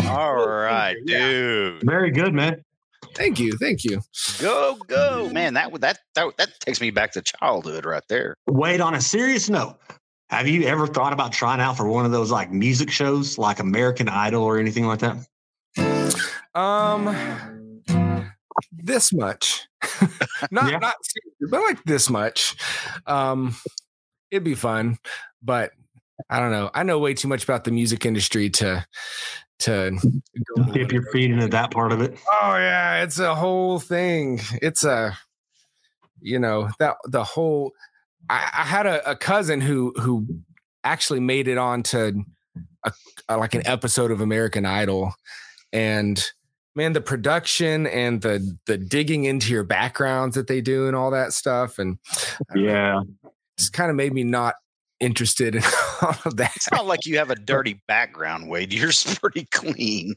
All 0.06 0.46
right, 0.46 0.96
dude. 1.06 1.82
Very 1.82 2.10
good, 2.10 2.34
man. 2.34 2.62
Thank 3.16 3.38
you. 3.40 3.52
Thank 3.56 3.82
you. 3.84 4.02
Go, 4.40 4.76
go, 4.86 5.30
man. 5.32 5.54
That 5.54 5.72
would 5.72 5.80
that 5.80 5.98
that 6.14 6.36
that 6.36 6.60
takes 6.60 6.80
me 6.80 6.90
back 6.90 7.12
to 7.12 7.22
childhood 7.22 7.84
right 7.86 8.02
there. 8.08 8.36
Wait, 8.46 8.80
on 8.80 8.94
a 8.94 9.00
serious 9.00 9.48
note, 9.48 9.78
have 10.28 10.46
you 10.46 10.64
ever 10.64 10.86
thought 10.86 11.12
about 11.12 11.32
trying 11.32 11.60
out 11.60 11.76
for 11.76 11.86
one 11.88 12.04
of 12.04 12.12
those 12.12 12.30
like 12.30 12.52
music 12.52 12.90
shows 12.90 13.38
like 13.38 13.58
American 13.58 14.08
Idol 14.08 14.42
or 14.42 14.58
anything 14.58 14.86
like 14.86 14.98
that? 15.00 15.16
Um, 16.54 17.82
this 18.72 19.12
much, 19.12 19.66
not 20.50 20.70
Yeah. 20.70 20.78
not, 20.78 20.94
but 21.50 21.60
like 21.62 21.82
this 21.84 22.08
much. 22.10 22.56
Um, 23.06 23.54
it'd 24.30 24.44
be 24.44 24.54
fun, 24.54 24.98
but 25.42 25.72
I 26.30 26.40
don't 26.40 26.50
know. 26.50 26.70
I 26.74 26.82
know 26.82 26.98
way 26.98 27.14
too 27.14 27.28
much 27.28 27.44
about 27.44 27.64
the 27.64 27.70
music 27.70 28.06
industry 28.06 28.50
to 28.50 28.86
to 29.60 29.98
Dip 30.72 30.92
your 30.92 31.02
feet 31.12 31.30
into 31.30 31.48
that 31.48 31.70
part 31.70 31.92
of 31.92 32.00
it. 32.00 32.18
Oh 32.42 32.56
yeah, 32.56 33.02
it's 33.02 33.18
a 33.18 33.34
whole 33.34 33.78
thing. 33.78 34.40
It's 34.60 34.84
a, 34.84 35.16
you 36.20 36.38
know, 36.38 36.70
that 36.78 36.96
the 37.04 37.24
whole. 37.24 37.72
I, 38.28 38.50
I 38.58 38.62
had 38.64 38.86
a, 38.86 39.10
a 39.10 39.16
cousin 39.16 39.60
who 39.60 39.92
who 39.96 40.26
actually 40.84 41.20
made 41.20 41.48
it 41.48 41.58
onto 41.58 42.22
a, 42.84 42.92
a 43.28 43.36
like 43.36 43.54
an 43.54 43.66
episode 43.66 44.10
of 44.10 44.20
American 44.20 44.66
Idol, 44.66 45.14
and 45.72 46.22
man, 46.74 46.92
the 46.92 47.00
production 47.00 47.86
and 47.86 48.20
the 48.20 48.58
the 48.66 48.76
digging 48.76 49.24
into 49.24 49.52
your 49.52 49.64
backgrounds 49.64 50.34
that 50.34 50.48
they 50.48 50.60
do 50.60 50.86
and 50.86 50.96
all 50.96 51.10
that 51.12 51.32
stuff, 51.32 51.78
and 51.78 51.98
Yeah. 52.54 53.00
it's 53.56 53.70
kind 53.70 53.90
of 53.90 53.96
made 53.96 54.12
me 54.12 54.24
not 54.24 54.54
interested 55.00 55.54
in 55.56 55.62
all 56.02 56.16
of 56.24 56.36
that. 56.36 56.52
It's 56.56 56.70
not 56.72 56.86
like 56.86 57.06
you 57.06 57.18
have 57.18 57.30
a 57.30 57.34
dirty 57.36 57.80
background, 57.88 58.48
Wade. 58.48 58.72
You're 58.74 58.90
pretty 59.20 59.46
clean. 59.52 60.14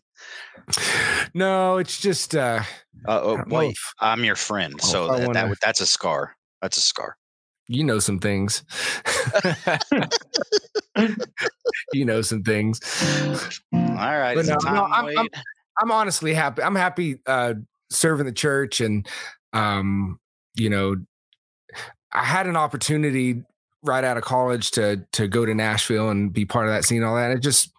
No, 1.34 1.77
it's 1.77 1.99
just 1.99 2.36
uh 2.36 2.61
Uh, 3.07 3.19
oh, 3.23 3.38
don't 3.38 3.49
wait, 3.49 3.71
if- 3.71 3.93
I'm 3.99 4.23
your 4.23 4.36
friend, 4.36 4.80
so 4.82 5.05
I 5.09 5.11
that, 5.11 5.19
that 5.19 5.27
wanna- 5.27 5.49
would- 5.49 5.57
that's 5.61 5.82
a 5.82 5.86
scar. 5.88 6.36
That's 6.61 6.77
a 6.77 6.82
scar. 6.82 7.15
you 7.67 7.84
know 7.84 7.99
some 7.99 8.19
things. 8.19 8.63
you 11.93 12.05
know 12.05 12.21
some 12.21 12.43
things. 12.43 12.80
All 13.73 13.80
right. 13.80 14.36
But 14.36 14.45
no, 14.45 14.57
no, 14.71 14.84
I'm, 14.86 15.17
I'm, 15.17 15.27
I'm 15.82 15.91
honestly 15.91 16.34
happy. 16.34 16.61
I'm 16.63 16.75
happy 16.75 17.19
uh, 17.25 17.53
serving 17.91 18.25
the 18.25 18.32
church, 18.34 18.82
and 18.82 19.07
um, 19.53 20.19
you 20.55 20.69
know, 20.69 20.95
I 22.11 22.23
had 22.23 22.47
an 22.47 22.55
opportunity 22.57 23.43
right 23.84 24.03
out 24.03 24.17
of 24.17 24.23
college 24.23 24.71
to 24.71 25.05
to 25.13 25.27
go 25.27 25.45
to 25.45 25.53
Nashville 25.53 26.09
and 26.09 26.32
be 26.32 26.45
part 26.45 26.67
of 26.67 26.73
that 26.73 26.86
scene, 26.86 27.03
all 27.03 27.15
that. 27.15 27.32
It 27.32 27.41
just 27.41 27.71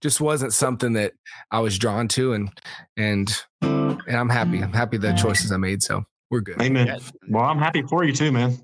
just 0.00 0.20
wasn't 0.20 0.52
something 0.52 0.94
that 0.94 1.12
I 1.50 1.60
was 1.60 1.78
drawn 1.78 2.08
to, 2.08 2.32
and 2.32 2.50
and 2.96 3.30
and 3.62 4.16
I'm 4.16 4.28
happy. 4.28 4.62
I'm 4.62 4.72
happy 4.72 4.96
the 4.96 5.12
choices 5.14 5.52
I 5.52 5.56
made. 5.56 5.82
So 5.82 6.04
we're 6.30 6.40
good. 6.40 6.60
Amen. 6.60 6.98
Well, 7.28 7.44
I'm 7.44 7.58
happy 7.58 7.82
for 7.82 8.04
you 8.04 8.12
too, 8.12 8.32
man. 8.32 8.58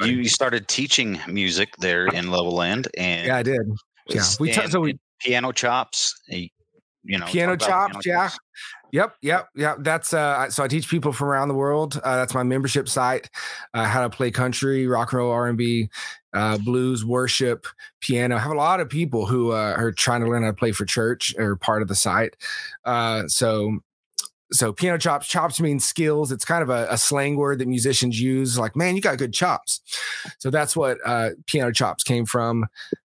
You, 0.00 0.12
you 0.12 0.28
started 0.28 0.68
teaching 0.68 1.18
music 1.26 1.74
there 1.78 2.06
in 2.06 2.26
Levelland, 2.26 2.88
and 2.98 3.26
yeah, 3.26 3.36
I 3.36 3.42
did. 3.42 3.60
Yeah, 4.08 4.24
we 4.38 4.52
t- 4.52 4.66
so 4.68 4.80
we 4.80 4.98
piano 5.20 5.52
chops. 5.52 6.14
Eh, 6.30 6.48
you 7.04 7.18
know, 7.18 7.26
piano 7.26 7.56
chops. 7.56 7.96
Piano 8.02 8.02
yeah. 8.04 8.28
Chops. 8.28 8.38
Yep, 8.92 9.16
yep, 9.22 9.48
yep. 9.54 9.78
That's 9.80 10.12
uh. 10.12 10.50
So 10.50 10.62
I 10.62 10.68
teach 10.68 10.88
people 10.88 11.12
from 11.12 11.28
around 11.28 11.48
the 11.48 11.54
world. 11.54 11.98
Uh, 12.04 12.16
that's 12.16 12.34
my 12.34 12.42
membership 12.42 12.90
site. 12.90 13.30
Uh, 13.72 13.86
how 13.86 14.02
to 14.02 14.10
play 14.14 14.30
country, 14.30 14.86
rock 14.86 15.12
and 15.12 15.18
roll, 15.18 15.32
R 15.32 15.48
and 15.48 15.56
B, 15.56 15.88
uh, 16.34 16.58
blues, 16.58 17.02
worship, 17.02 17.66
piano. 18.00 18.36
I 18.36 18.40
have 18.40 18.52
a 18.52 18.56
lot 18.56 18.80
of 18.80 18.90
people 18.90 19.24
who 19.24 19.52
uh, 19.52 19.74
are 19.78 19.92
trying 19.92 20.20
to 20.20 20.28
learn 20.28 20.42
how 20.42 20.50
to 20.50 20.54
play 20.54 20.72
for 20.72 20.84
church 20.84 21.34
or 21.38 21.56
part 21.56 21.80
of 21.80 21.88
the 21.88 21.94
site. 21.94 22.36
Uh, 22.84 23.26
so 23.28 23.78
so 24.52 24.70
piano 24.70 24.98
chops 24.98 25.26
chops 25.26 25.60
means 25.60 25.82
skills 25.82 26.30
it's 26.30 26.44
kind 26.44 26.62
of 26.62 26.68
a, 26.68 26.86
a, 26.90 26.98
slang 26.98 27.36
word 27.36 27.58
that 27.58 27.66
musicians 27.66 28.20
use 28.20 28.58
like 28.58 28.76
man 28.76 28.94
you 28.94 29.00
got 29.00 29.16
good 29.16 29.32
chops 29.32 29.80
so 30.38 30.50
that's 30.50 30.76
what 30.76 30.98
uh, 31.06 31.30
piano 31.46 31.72
chops 31.72 32.04
came 32.04 32.26
from 32.26 32.66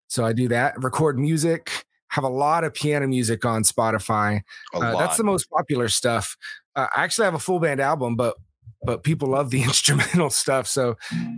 so 0.07 0.25
i 0.25 0.34
do 0.34 0.49
that 0.49 0.73
record 0.84 1.17
music 1.17 1.86
have 2.10 2.24
a 2.24 2.30
lot 2.30 2.64
of 2.64 2.74
piano 2.74 3.07
music 3.07 3.45
on 3.45 3.64
spotify 3.64 4.41
uh, 4.74 4.97
that's 4.97 5.18
the 5.18 5.24
most 5.24 5.49
popular 5.49 5.88
stuff 5.88 6.36
uh, 6.76 6.88
i 6.95 7.03
actually 7.03 7.26
have 7.26 7.34
a 7.34 7.39
full 7.39 7.60
band 7.60 7.80
album 7.80 8.16
but 8.16 8.36
but 8.84 9.03
people 9.03 9.30
love 9.30 9.49
the 9.49 9.64
instrumental 9.64 10.30
stuff 10.30 10.68
so 10.68 10.95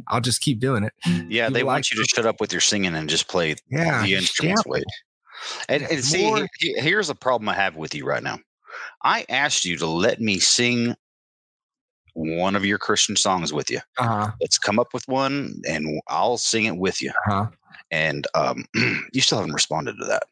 i'll 0.07 0.21
just 0.21 0.41
keep 0.41 0.59
doing 0.59 0.83
it 0.83 0.93
yeah 1.29 1.47
people 1.47 1.53
they 1.53 1.63
want 1.63 1.77
like 1.77 1.91
you 1.91 2.01
to 2.01 2.07
shut 2.07 2.25
up 2.25 2.39
with 2.39 2.51
your 2.51 2.61
singing 2.61 2.95
and 2.95 3.09
just 3.09 3.27
play 3.27 3.55
yeah, 3.69 4.03
the 4.03 4.15
instruments 4.15 4.63
yeah. 4.67 4.81
and, 5.69 5.83
and 5.83 6.03
see 6.03 6.23
More, 6.23 6.47
here's 6.59 7.09
a 7.09 7.15
problem 7.15 7.49
i 7.49 7.53
have 7.53 7.75
with 7.75 7.95
you 7.95 8.05
right 8.05 8.23
now 8.23 8.39
I 9.03 9.25
asked 9.29 9.65
you 9.65 9.77
to 9.77 9.87
let 9.87 10.21
me 10.21 10.39
sing 10.39 10.95
one 12.13 12.55
of 12.55 12.65
your 12.65 12.77
Christian 12.77 13.15
songs 13.15 13.53
with 13.53 13.69
you. 13.69 13.79
Uh-huh. 13.97 14.31
Let's 14.41 14.57
come 14.57 14.79
up 14.79 14.93
with 14.93 15.07
one 15.07 15.61
and 15.67 16.01
I'll 16.07 16.37
sing 16.37 16.65
it 16.65 16.77
with 16.77 17.01
you. 17.01 17.11
Uh-huh. 17.27 17.47
And 17.91 18.25
um, 18.35 18.65
you 19.13 19.21
still 19.21 19.39
haven't 19.39 19.53
responded 19.53 19.95
to 19.99 20.05
that. 20.05 20.23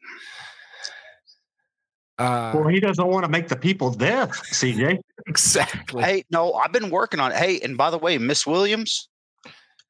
Uh, 2.18 2.52
well, 2.54 2.68
he 2.68 2.80
doesn't 2.80 3.06
want 3.06 3.24
to 3.24 3.30
make 3.30 3.48
the 3.48 3.56
people 3.56 3.90
deaf, 3.90 4.30
CJ. 4.52 4.98
exactly. 5.26 6.02
Hey, 6.02 6.24
no, 6.30 6.52
I've 6.52 6.72
been 6.72 6.90
working 6.90 7.18
on 7.18 7.32
it. 7.32 7.38
Hey, 7.38 7.60
and 7.60 7.78
by 7.78 7.90
the 7.90 7.96
way, 7.96 8.18
Miss 8.18 8.46
Williams, 8.46 9.08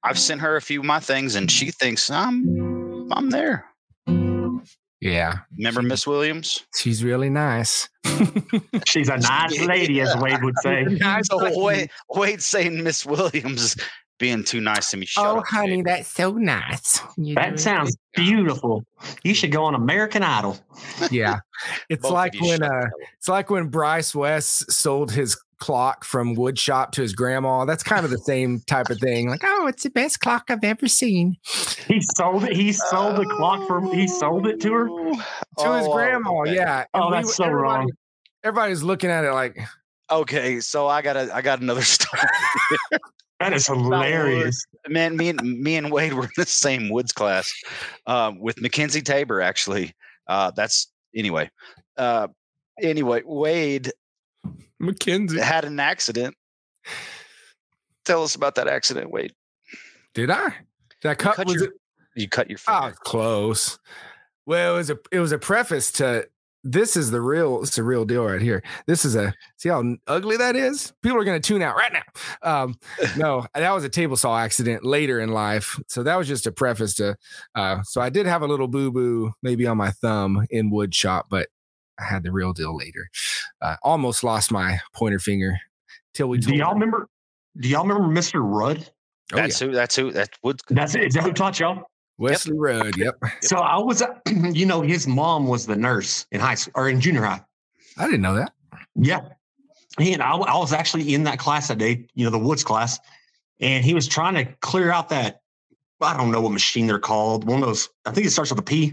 I've 0.05 0.19
sent 0.19 0.41
her 0.41 0.55
a 0.57 0.63
few 0.63 0.81
of 0.81 0.87
my 0.87 1.01
things 1.01 1.35
and 1.35 1.51
she 1.51 1.73
thinks 1.73 2.09
I'm 2.11 3.11
I'm 3.13 3.31
there. 3.31 3.67
Yeah. 5.01 5.39
Remember 5.57 5.83
Miss 5.83 6.07
Williams? 6.07 6.65
She's 6.77 7.03
really 7.03 7.31
nice. 7.31 7.89
She's 8.87 9.09
a 9.09 9.17
nice 9.19 9.61
lady, 9.61 10.01
as 10.01 10.15
Wade 10.19 10.43
would 10.45 10.59
say. 10.63 10.85
nice 10.85 11.27
so 11.29 11.39
Wade, 11.61 11.91
Wade 12.11 12.43
saying 12.43 12.83
Miss 12.83 13.07
Williams 13.07 13.77
being 14.21 14.45
too 14.45 14.61
nice 14.61 14.91
to 14.93 14.97
me. 14.97 15.07
Shut 15.07 15.27
oh, 15.27 15.39
up, 15.39 15.47
honey, 15.47 15.77
babe. 15.77 15.87
that's 15.87 16.09
so 16.09 16.33
nice. 16.33 17.01
You 17.17 17.35
that 17.35 17.59
sounds 17.59 17.97
beautiful. 18.15 18.85
You 19.25 19.35
should 19.35 19.51
go 19.51 19.65
on 19.65 19.75
American 19.75 20.23
Idol. 20.23 20.59
Yeah, 21.11 21.41
it's 21.89 22.05
like 22.05 22.35
when 22.41 22.63
uh, 22.63 22.89
it's 23.19 23.29
like 23.29 23.51
when 23.51 23.67
Bryce 23.67 24.15
West 24.15 24.71
sold 24.71 25.11
his 25.11 25.37
clock 25.59 26.05
from 26.05 26.35
wood 26.35 26.59
shop 26.59 26.93
to 26.93 27.03
his 27.03 27.15
grandma. 27.15 27.65
That's 27.65 27.83
kind 27.83 28.05
of 28.05 28.11
the 28.11 28.19
same 28.19 28.61
type 28.61 28.91
of 28.91 28.99
thing. 28.99 29.29
Like, 29.29 29.43
oh, 29.45 29.67
it's 29.67 29.83
the 29.83 29.91
best 29.91 30.21
clock 30.21 30.45
I've 30.49 30.65
ever 30.65 30.89
seen. 30.89 31.37
He 31.87 32.01
sold 32.17 32.45
it. 32.45 32.55
He 32.55 32.73
sold 32.73 33.17
the 33.17 33.27
clock 33.27 33.67
from. 33.67 33.93
He 33.93 34.07
sold 34.07 34.47
it 34.47 34.61
to 34.61 34.73
her 34.73 34.87
to 34.87 35.25
oh, 35.59 35.79
his 35.79 35.89
grandma. 35.89 36.43
Okay. 36.43 36.55
Yeah. 36.55 36.85
And 36.95 37.05
oh, 37.05 37.11
that's 37.11 37.29
we, 37.29 37.33
so 37.33 37.45
everybody, 37.45 37.63
wrong. 37.63 37.91
Everybody's 38.45 38.83
looking 38.83 39.11
at 39.11 39.25
it 39.25 39.33
like. 39.33 39.59
Okay, 40.11 40.59
so 40.59 40.89
I 40.89 41.03
got 41.03 41.17
a 41.17 41.33
I 41.33 41.41
got 41.41 41.61
another 41.61 41.83
story. 41.85 42.21
That 43.41 43.53
is 43.53 43.67
hilarious, 43.67 44.65
man. 44.89 45.17
Me 45.17 45.31
and 45.31 45.43
me 45.43 45.77
and 45.77 45.91
Wade 45.91 46.13
were 46.13 46.25
in 46.25 46.31
the 46.37 46.47
same 46.47 46.91
woods 46.91 47.13
class 47.13 47.53
um, 48.07 48.39
with 48.39 48.61
Mackenzie 48.61 49.03
Tabor. 49.03 49.41
Actually, 49.41 49.95
uh, 50.29 50.51
that's 50.55 50.93
anyway. 51.17 51.51
Uh, 51.97 52.29
anyway, 52.83 53.23
Wade 53.25 53.93
Mackenzie 54.79 55.41
had 55.41 55.65
an 55.65 55.81
accident. 55.81 56.35
Tell 58.05 58.23
us 58.23 58.35
about 58.35 58.55
that 58.57 58.69
accident, 58.69 59.11
Wade. 59.11 59.33
Did 60.15 60.31
I? 60.31 60.55
Did 61.01 61.11
I 61.11 61.15
cut? 61.15 61.37
cut 61.37 61.47
was 61.47 61.57
your, 61.57 61.65
it? 61.65 61.73
You 62.17 62.29
cut 62.29 62.51
your 62.51 62.59
ah, 62.67 62.83
finger. 62.83 62.97
Oh, 62.99 63.05
close. 63.05 63.79
Well, 64.47 64.75
it 64.75 64.79
was 64.79 64.91
a 64.91 64.99
it 65.13 65.21
was 65.21 65.33
a 65.33 65.39
preface 65.39 65.93
to 65.93 66.29
this 66.63 66.97
is 66.97 67.11
the 67.11 67.21
real 67.21 67.63
it's 67.63 67.79
a 67.79 67.83
real 67.83 68.05
deal 68.05 68.25
right 68.25 68.43
here. 68.43 68.63
This 68.87 69.05
is 69.05 69.17
a 69.17 69.35
see 69.57 69.69
how 69.69 69.97
ugly 70.07 70.37
that 70.37 70.57
is. 70.57 70.93
People 71.03 71.19
are 71.19 71.25
going 71.25 71.41
to 71.41 71.47
tune 71.47 71.63
out 71.63 71.77
right 71.77 71.93
now. 71.93 72.03
Um, 72.43 72.79
no, 73.17 73.47
that 73.55 73.73
was 73.73 73.85
a 73.85 73.89
table 73.89 74.17
saw 74.17 74.39
accident 74.39 74.85
later 74.85 75.21
in 75.21 75.31
life. 75.31 75.81
So 75.89 76.03
that 76.03 76.17
was 76.17 76.29
just 76.29 76.47
a 76.47 76.53
preface 76.53 76.95
to. 76.95 77.17
Uh, 77.55 77.83
so 77.83 78.01
I 78.01 78.11
did 78.11 78.27
have 78.27 78.43
a 78.43 78.47
little 78.47 78.69
boo 78.69 78.91
boo 78.91 79.33
maybe 79.43 79.67
on 79.67 79.77
my 79.77 79.91
thumb 79.91 80.47
in 80.51 80.71
wood 80.71 80.95
shop, 80.95 81.27
but 81.31 81.49
I 81.99 82.05
had 82.05 82.23
the 82.23 82.33
real 82.33 82.53
deal 82.53 82.77
later. 82.77 83.09
Uh, 83.61 83.77
almost 83.83 84.25
lost 84.25 84.51
my 84.51 84.81
pointer 84.95 85.19
finger 85.19 85.59
till 86.15 86.29
we. 86.29 86.39
Do 86.39 86.55
y'all 86.55 86.75
remember? 86.75 87.09
Do 87.59 87.69
y'all 87.69 87.87
remember 87.87 88.09
Mr. 88.09 88.41
Rudd? 88.43 88.91
Oh, 89.33 89.37
that's 89.37 89.61
yeah. 89.61 89.67
who. 89.67 89.75
That's 89.75 89.97
who. 89.97 90.13
That's 90.13 90.39
what. 90.43 90.61
That's 90.69 90.95
it. 90.95 91.05
Is 91.05 91.15
that 91.15 91.25
who 91.25 91.33
taught 91.33 91.59
y'all? 91.61 91.90
Wesley 92.21 92.53
yep. 92.53 92.61
Rudd. 92.61 92.97
Yep. 92.97 93.19
So 93.41 93.57
I 93.57 93.79
was, 93.79 94.03
you 94.53 94.67
know, 94.67 94.83
his 94.83 95.07
mom 95.07 95.49
was 95.49 95.67
the 95.67 95.77
nurse 95.77 96.27
in 96.31 96.41
high 96.41 96.55
school 96.55 96.73
or 96.77 96.89
in 96.89 97.01
junior 97.01 97.23
high. 97.23 97.41
I 97.99 98.05
didn't 98.05 98.21
know 98.21 98.35
that. 98.35 98.53
Yeah. 98.95 99.21
And 99.99 100.23
I, 100.23 100.37
I 100.37 100.57
was 100.57 100.73
actually 100.73 101.15
in 101.15 101.25
that 101.25 101.39
class 101.39 101.69
that 101.69 101.79
day, 101.79 102.07
you 102.15 102.25
know, 102.25 102.31
the 102.31 102.39
woods 102.39 102.63
class, 102.63 102.99
and 103.59 103.85
he 103.85 103.95
was 103.95 104.07
trying 104.07 104.35
to 104.35 104.45
clear 104.61 104.93
out 104.93 105.09
that 105.09 105.41
I 106.01 106.17
don't 106.17 106.31
know 106.31 106.41
what 106.41 106.53
machine 106.53 106.87
they're 106.87 106.99
called. 106.99 107.45
One 107.45 107.63
of 107.63 107.69
those, 107.69 107.89
I 108.07 108.13
think 108.13 108.27
it 108.27 108.31
starts 108.31 108.51
with 108.51 108.61
a 108.61 108.63
P. 108.63 108.93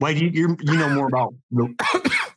Wait, 0.00 0.16
you 0.18 0.28
you 0.28 0.56
you 0.60 0.78
know 0.78 0.88
more 0.90 1.08
about 1.08 1.34
the 1.50 1.74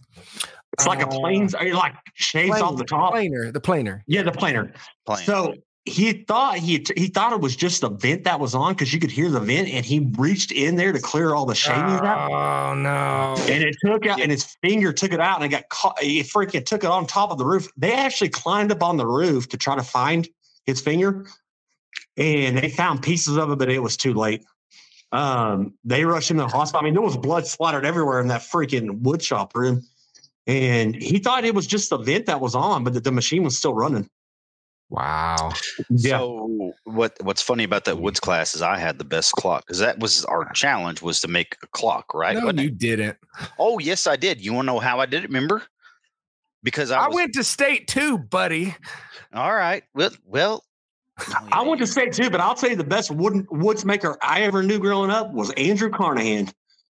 It's 0.74 0.88
like 0.88 1.02
a 1.02 1.08
planes, 1.08 1.54
uh, 1.54 1.66
like 1.74 1.94
shaves 2.16 2.50
planer, 2.50 2.66
off 2.66 2.78
the 2.78 2.86
top. 2.86 3.12
Planer, 3.12 3.52
the 3.52 3.60
planer. 3.60 4.04
Yeah, 4.08 4.24
the 4.24 4.32
planer. 4.32 4.74
planer. 5.06 5.24
So 5.24 5.56
he 5.86 6.14
thought 6.14 6.58
he 6.58 6.86
he 6.96 7.08
thought 7.08 7.34
it 7.34 7.42
was 7.42 7.56
just 7.56 7.82
the 7.82 7.90
vent 7.90 8.26
that 8.26 8.40
was 8.40 8.54
on 8.54 8.74
because 8.74 8.94
you 8.94 9.00
could 9.00 9.10
hear 9.10 9.30
the 9.30 9.40
vent, 9.40 9.68
and 9.68 9.84
he 9.84 10.12
reached 10.18 10.52
in 10.52 10.76
there 10.76 10.92
to 10.92 11.00
clear 11.00 11.34
all 11.34 11.46
the 11.46 11.56
shavings 11.56 12.00
oh, 12.02 12.06
out. 12.06 12.32
Oh 12.32 12.76
no! 12.76 13.36
And 13.52 13.64
it 13.64 13.76
took 13.84 14.06
out, 14.06 14.20
and 14.20 14.32
his 14.32 14.44
finger 14.62 14.94
took 14.94 15.12
it 15.12 15.20
out, 15.20 15.38
and 15.38 15.46
it 15.46 15.50
got 15.50 15.70
caught. 15.70 16.00
He 16.00 16.22
freaking 16.22 16.66
took 16.66 16.84
it 16.84 16.90
on 16.90 17.08
top 17.08 17.32
of 17.32 17.40
the 17.40 17.46
roof. 17.46 17.68
They 17.78 17.94
actually 17.94 18.30
climbed 18.30 18.72
up 18.72 18.84
on 18.84 18.98
the 18.98 19.08
roof 19.08 19.50
to 19.50 19.58
try 19.58 19.76
to 19.76 19.84
find 19.84 20.28
his 20.66 20.82
finger, 20.82 21.26
and 22.16 22.58
they 22.58 22.70
found 22.70 23.02
pieces 23.02 23.38
of 23.38 23.50
it, 23.52 23.58
but 23.58 23.70
it 23.70 23.80
was 23.80 23.98
too 23.98 24.14
late. 24.14 24.44
Um, 25.12 25.74
they 25.84 26.06
rushed 26.06 26.30
him 26.30 26.38
to 26.38 26.44
the 26.44 26.50
hospital. 26.50 26.82
I 26.82 26.86
mean, 26.86 26.94
there 26.94 27.02
was 27.02 27.18
blood 27.18 27.48
splattered 27.48 27.86
everywhere 27.86 28.22
in 28.22 28.28
that 28.28 28.42
freaking 28.42 29.00
wood 29.02 29.22
shop 29.22 29.56
room 29.56 29.84
and 30.48 30.96
he 30.96 31.20
thought 31.20 31.46
it 31.46 31.54
was 31.54 31.68
just 31.68 31.90
the 31.90 31.98
vent 31.98 32.26
that 32.26 32.42
was 32.42 32.56
on, 32.56 32.84
but 32.84 32.94
the, 32.94 33.00
the 33.00 33.12
machine 33.12 33.44
was 33.44 33.58
still 33.58 33.74
running. 33.74 34.10
Wow. 34.92 35.54
Yeah. 35.90 36.18
So 36.18 36.74
what 36.84 37.16
what's 37.22 37.42
funny 37.42 37.64
about 37.64 37.86
that 37.86 38.00
woods 38.00 38.20
class 38.20 38.54
is 38.54 38.62
I 38.62 38.78
had 38.78 38.98
the 38.98 39.06
best 39.06 39.32
clock 39.32 39.66
because 39.66 39.80
that 39.80 40.00
was 40.00 40.26
our 40.26 40.52
challenge 40.52 41.02
was 41.02 41.22
to 41.22 41.30
make 41.30 41.56
a 41.64 41.68
clock, 41.68 42.14
right? 42.14 42.36
No, 42.36 42.52
you 42.62 42.68
it? 42.68 42.78
didn't. 42.78 43.18
Oh 43.58 43.80
yes, 43.80 44.06
I 44.06 44.18
did. 44.18 44.44
You 44.44 44.54
want 44.54 44.68
to 44.68 44.74
know 44.74 44.80
how 44.80 45.00
I 45.00 45.06
did 45.06 45.24
it? 45.24 45.28
Remember? 45.30 45.64
Because 46.62 46.92
I, 46.92 47.06
I 47.06 47.08
was, 47.08 47.16
went 47.16 47.34
to 47.36 47.44
state 47.44 47.88
too, 47.88 48.18
buddy. 48.18 48.76
All 49.34 49.56
right. 49.56 49.84
Well, 49.96 50.12
well. 50.26 50.66
Oh, 51.20 51.48
I 51.52 51.62
went 51.62 51.80
to 51.80 51.88
state 51.88 52.12
too, 52.12 52.30
but 52.30 52.42
I'll 52.42 52.56
tell 52.56 52.70
you 52.70 52.76
the 52.76 52.84
best 52.84 53.12
wooden 53.12 53.48
woods 53.50 53.86
maker 53.86 54.18
I 54.22 54.42
ever 54.42 54.62
knew 54.62 54.78
growing 54.78 55.10
up 55.10 55.32
was 55.32 55.52
Andrew 55.52 55.90
Carnahan. 55.90 56.50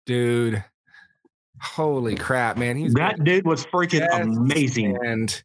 Dude, 0.07 0.64
Holy 1.61 2.14
crap, 2.14 2.57
man! 2.57 2.76
He's 2.76 2.94
that 2.94 3.24
dude 3.24 3.44
was 3.44 3.66
freaking 3.66 4.07
amazing, 4.12 4.96
and 5.05 5.42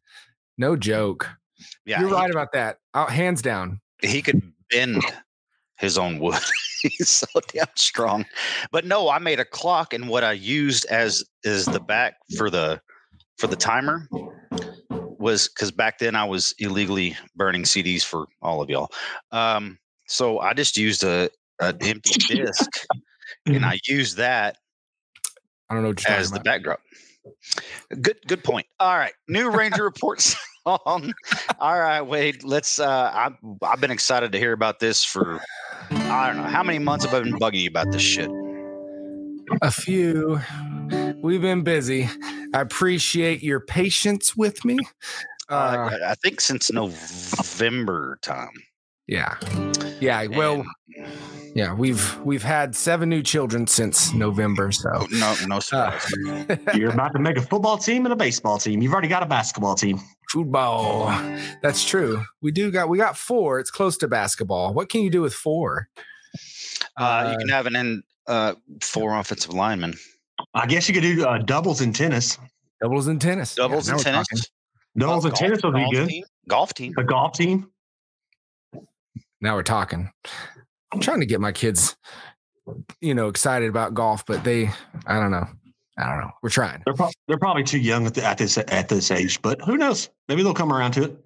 no 0.57 0.75
joke. 0.75 1.29
Yeah, 1.85 1.99
you're 1.99 2.09
he, 2.09 2.15
right 2.15 2.31
about 2.31 2.51
that. 2.53 2.77
Oh, 2.93 3.05
hands 3.05 3.41
down, 3.41 3.81
he 4.01 4.21
could 4.21 4.41
bend 4.69 5.03
his 5.77 5.97
own 5.97 6.19
wood. 6.19 6.39
He's 6.81 7.09
so 7.09 7.27
damn 7.47 7.67
strong. 7.75 8.25
But 8.71 8.85
no, 8.85 9.09
I 9.09 9.19
made 9.19 9.39
a 9.39 9.45
clock, 9.45 9.93
and 9.93 10.07
what 10.07 10.23
I 10.23 10.33
used 10.33 10.85
as 10.85 11.23
is 11.43 11.65
the 11.65 11.79
back 11.79 12.15
for 12.37 12.49
the 12.49 12.81
for 13.37 13.47
the 13.47 13.55
timer 13.55 14.07
was 14.89 15.47
because 15.47 15.71
back 15.71 15.99
then 15.99 16.15
I 16.15 16.25
was 16.25 16.53
illegally 16.59 17.17
burning 17.35 17.63
CDs 17.63 18.03
for 18.03 18.27
all 18.41 18.61
of 18.61 18.69
y'all. 18.69 18.89
Um, 19.31 19.77
so 20.07 20.39
I 20.39 20.53
just 20.53 20.77
used 20.77 21.03
a 21.03 21.29
an 21.59 21.77
empty 21.81 22.19
disc, 22.35 22.69
and 23.45 23.65
I 23.65 23.79
used 23.87 24.17
that. 24.17 24.57
I 25.69 25.75
don't 25.75 25.83
know 25.83 25.93
as 26.07 26.29
the 26.29 26.35
about. 26.35 26.43
backdrop. 26.43 26.79
Good, 28.01 28.17
good 28.27 28.43
point. 28.43 28.67
All 28.79 28.97
right, 28.97 29.13
new 29.27 29.49
Ranger 29.49 29.83
Report 29.83 30.21
song. 30.67 31.13
All 31.59 31.79
right, 31.79 32.01
Wade. 32.01 32.43
Let's. 32.43 32.79
Uh, 32.79 33.11
I've 33.13 33.35
I've 33.61 33.81
been 33.81 33.91
excited 33.91 34.31
to 34.31 34.39
hear 34.39 34.53
about 34.53 34.79
this 34.79 35.03
for 35.03 35.41
I 35.91 36.27
don't 36.27 36.37
know 36.37 36.49
how 36.49 36.63
many 36.63 36.79
months 36.79 37.05
have 37.05 37.13
I 37.13 37.21
been 37.21 37.39
bugging 37.39 37.61
you 37.61 37.67
about 37.67 37.91
this 37.91 38.01
shit. 38.01 38.29
A 39.61 39.71
few. 39.71 40.39
We've 41.21 41.41
been 41.41 41.63
busy. 41.63 42.09
I 42.53 42.61
appreciate 42.61 43.43
your 43.43 43.59
patience 43.59 44.35
with 44.35 44.63
me. 44.63 44.77
Uh, 45.49 45.89
I, 45.91 46.11
I 46.11 46.15
think 46.15 46.39
since 46.39 46.71
November 46.71 48.17
time. 48.21 48.51
Yeah. 49.07 49.35
Yeah. 49.99 50.25
Well, 50.27 50.63
yeah, 51.55 51.73
we've 51.73 52.19
we've 52.19 52.43
had 52.43 52.75
seven 52.75 53.09
new 53.09 53.21
children 53.21 53.67
since 53.67 54.13
November. 54.13 54.71
So 54.71 55.07
no, 55.11 55.35
no 55.47 55.59
surprise. 55.59 56.13
Uh, 56.27 56.55
You're 56.73 56.91
about 56.91 57.13
to 57.13 57.19
make 57.19 57.37
a 57.37 57.41
football 57.41 57.77
team 57.77 58.05
and 58.05 58.13
a 58.13 58.15
baseball 58.15 58.57
team. 58.57 58.81
You've 58.81 58.93
already 58.93 59.07
got 59.07 59.23
a 59.23 59.27
basketball 59.27 59.75
team. 59.75 59.99
Football. 60.33 61.09
That's 61.61 61.85
true. 61.85 62.23
We 62.41 62.51
do 62.51 62.71
got 62.71 62.89
we 62.89 62.97
got 62.97 63.15
four. 63.15 63.59
It's 63.59 63.69
close 63.69 63.97
to 63.97 64.07
basketball. 64.07 64.73
What 64.73 64.89
can 64.89 65.01
you 65.01 65.11
do 65.11 65.21
with 65.21 65.35
four? 65.35 65.89
Uh, 66.97 67.29
you 67.31 67.37
can 67.37 67.49
have 67.49 67.67
an 67.67 67.75
end 67.75 68.03
uh, 68.25 68.55
four 68.81 69.15
offensive 69.15 69.53
linemen. 69.53 69.93
I 70.55 70.65
guess 70.65 70.87
you 70.89 70.95
could 70.95 71.03
do 71.03 71.23
uh, 71.23 71.37
doubles 71.37 71.81
in 71.81 71.93
tennis. 71.93 72.39
Doubles 72.81 73.07
in 73.07 73.19
tennis. 73.19 73.53
Doubles 73.53 73.87
Yeah, 73.87 73.93
in 73.97 73.99
tennis. 74.01 74.49
Doubles 74.97 75.25
in 75.25 75.29
Golf- 75.29 75.39
tennis 75.39 75.63
would 75.63 75.75
be 75.75 75.87
good. 75.91 76.09
team? 76.09 76.23
Golf 76.49 76.73
team. 76.73 76.93
A 76.97 77.03
golf 77.03 77.33
team. 77.33 77.69
Now 79.39 79.53
we're 79.55 79.61
talking. 79.61 80.09
I'm 80.91 80.99
trying 80.99 81.19
to 81.19 81.27
get 81.27 81.41
my 81.41 81.51
kids, 81.51 81.95
you 83.01 83.13
know, 83.13 83.27
excited 83.27 83.69
about 83.69 83.93
golf, 83.93 84.25
but 84.25 84.43
they, 84.43 84.71
I 85.05 85.19
don't 85.19 85.29
know. 85.31 85.47
I 85.97 86.09
don't 86.09 86.21
know. 86.21 86.31
We're 86.41 86.49
trying. 86.49 86.81
They're, 86.85 86.95
pro- 86.95 87.11
they're 87.27 87.37
probably 87.37 87.63
too 87.63 87.79
young 87.79 88.07
at, 88.07 88.15
the, 88.15 88.25
at 88.25 88.37
this 88.37 88.57
at 88.57 88.89
this 88.89 89.11
age, 89.11 89.41
but 89.41 89.61
who 89.61 89.77
knows? 89.77 90.09
Maybe 90.27 90.41
they'll 90.41 90.53
come 90.53 90.73
around 90.73 90.93
to 90.93 91.03
it. 91.03 91.25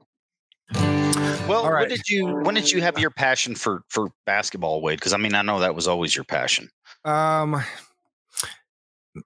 Well, 1.48 1.64
All 1.64 1.72
right. 1.72 1.82
when 1.82 1.90
did 1.90 2.10
you 2.10 2.26
when 2.28 2.56
did 2.56 2.72
you 2.72 2.82
have 2.82 3.00
your 3.00 3.10
passion 3.10 3.56
for 3.56 3.84
for 3.88 4.10
basketball, 4.26 4.82
Wade? 4.82 5.00
Because 5.00 5.14
I 5.14 5.18
mean, 5.18 5.34
I 5.34 5.42
know 5.42 5.60
that 5.62 5.74
was 5.74 5.88
always 5.88 6.14
your 6.14 6.26
passion. 6.26 6.70
Um, 7.06 7.64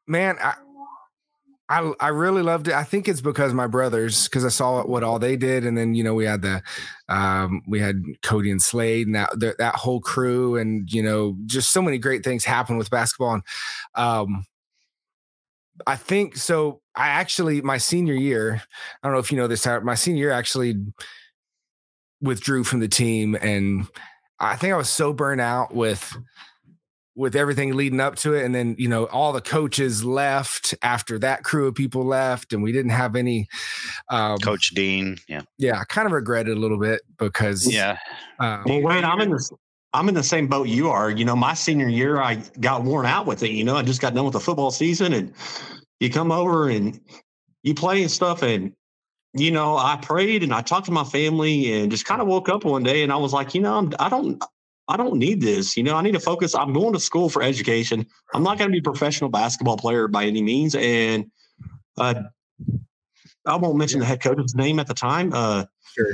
man, 0.08 0.38
I, 0.40 0.54
I, 1.68 1.94
I 2.00 2.08
really 2.10 2.44
loved 2.44 2.68
it. 2.68 2.74
I 2.74 2.84
think 2.84 3.08
it's 3.08 3.22
because 3.22 3.54
my 3.54 3.66
brothers, 3.66 4.26
because 4.26 4.44
I 4.44 4.50
saw 4.50 4.86
what 4.86 5.04
all 5.04 5.20
they 5.20 5.38
did, 5.38 5.66
and 5.66 5.78
then 5.78 5.96
you 5.96 6.04
know 6.04 6.14
we 6.14 6.26
had 6.26 6.42
the, 6.42 6.62
um, 7.10 7.64
we 7.66 7.80
had 7.80 8.04
Cody 8.22 8.52
and 8.52 8.62
Slade 8.62 9.08
and 9.08 9.16
that 9.16 9.40
that, 9.40 9.58
that 9.58 9.76
whole 9.76 10.02
crew, 10.02 10.58
and 10.58 10.92
you 10.92 11.02
know 11.02 11.36
just 11.46 11.72
so 11.72 11.82
many 11.82 11.98
great 11.98 12.24
things 12.24 12.44
happen 12.44 12.78
with 12.78 12.90
basketball, 12.90 13.36
and 13.36 13.44
um, 13.96 14.46
I 15.88 15.96
think 15.96 16.36
so. 16.36 16.82
I 16.96 17.08
actually 17.08 17.62
my 17.62 17.78
senior 17.78 18.14
year, 18.14 18.62
I 19.02 19.08
don't 19.08 19.14
know 19.14 19.20
if 19.20 19.32
you 19.32 19.38
know 19.38 19.48
this, 19.48 19.66
my 19.84 19.96
senior 19.96 20.26
year 20.26 20.32
actually 20.32 20.76
withdrew 22.22 22.64
from 22.64 22.80
the 22.80 22.88
team, 22.88 23.36
and 23.36 23.88
I 24.40 24.56
think 24.56 24.74
I 24.74 24.78
was 24.78 24.90
so 24.90 25.14
burnt 25.14 25.42
out 25.42 25.74
with 25.74 26.16
with 27.16 27.36
everything 27.36 27.76
leading 27.76 28.00
up 28.00 28.16
to 28.16 28.34
it 28.34 28.46
and 28.46 28.56
then 28.56 28.74
you 28.80 28.88
know 28.88 29.06
all 29.08 29.34
the 29.34 29.42
coaches 29.42 30.04
left 30.04 30.74
after 30.82 31.20
that 31.20 31.44
crew 31.44 31.68
of 31.68 31.76
people 31.76 32.06
left 32.06 32.54
and 32.54 32.64
we 32.64 32.72
didn't 32.72 32.92
have 32.92 33.18
any 33.18 33.48
um 34.10 34.38
Coach 34.38 34.70
Dean, 34.70 35.18
yeah, 35.28 35.42
yeah 35.58 35.78
i 35.78 35.84
kind 35.84 36.06
of 36.06 36.14
regret 36.14 36.48
it 36.48 36.56
a 36.56 36.60
little 36.60 36.80
bit 36.80 37.02
because 37.18 37.72
yeah. 37.72 37.98
uh, 38.40 38.64
Well, 38.66 38.82
Wayne, 38.82 39.04
I'm 39.04 39.20
in 39.20 39.32
the 39.32 39.50
I'm 39.94 40.08
in 40.08 40.16
the 40.16 40.24
same 40.24 40.48
boat 40.48 40.68
you 40.68 40.90
are. 40.90 41.10
You 41.10 41.26
know, 41.26 41.36
my 41.36 41.54
senior 41.54 41.90
year, 41.90 42.22
I 42.22 42.36
got 42.60 42.84
worn 42.84 43.06
out 43.06 43.26
with 43.26 43.44
it. 43.44 43.52
You 43.52 43.64
know, 43.64 43.76
I 43.76 43.82
just 43.82 44.02
got 44.02 44.14
done 44.14 44.24
with 44.26 44.34
the 44.34 44.40
football 44.40 44.72
season, 44.72 45.14
and 45.14 45.34
you 46.00 46.10
come 46.10 46.32
over 46.32 46.70
and 46.70 47.00
you 47.64 47.74
play 47.74 48.02
and 48.02 48.12
stuff, 48.12 48.42
and 48.42 48.74
you 49.34 49.52
know, 49.52 49.78
I 49.78 49.98
prayed 50.02 50.44
and 50.44 50.54
I 50.54 50.62
talked 50.62 50.86
to 50.88 50.92
my 50.92 51.04
family, 51.04 51.74
and 51.74 51.92
just 51.92 52.06
kind 52.06 52.22
of 52.22 52.28
woke 52.28 52.50
up 52.50 52.64
one 52.64 52.84
day, 52.84 53.04
and 53.04 53.12
I 53.12 53.18
was 53.18 53.34
like, 53.34 53.54
you 53.54 53.62
know, 53.62 53.76
I'm, 53.76 53.94
I 54.00 54.10
don't. 54.10 54.44
I 54.88 54.98
don't 54.98 55.18
need 55.18 55.40
this. 55.40 55.78
You 55.78 55.84
know, 55.84 55.96
I 55.96 56.02
need 56.02 56.14
to 56.14 56.20
focus. 56.20 56.54
I'm 56.54 56.74
going 56.74 56.92
to 56.92 57.00
school 57.00 57.30
for 57.30 57.42
education. 57.42 58.06
I'm 58.34 58.44
not 58.44 58.58
going 58.58 58.70
to 58.70 58.74
be 58.74 58.80
a 58.80 58.82
professional 58.82 59.30
basketball 59.30 59.78
player 59.78 60.10
by 60.10 60.26
any 60.26 60.42
means. 60.42 60.76
And 60.76 61.32
uh, 61.98 62.24
I 63.46 63.56
won't 63.56 63.78
mention 63.78 64.02
the 64.02 64.06
head 64.06 64.22
coach's 64.22 64.54
name 64.54 64.80
at 64.80 64.88
the 64.88 64.94
time. 64.94 65.32
Uh, 65.34 65.66
sure. 65.96 66.14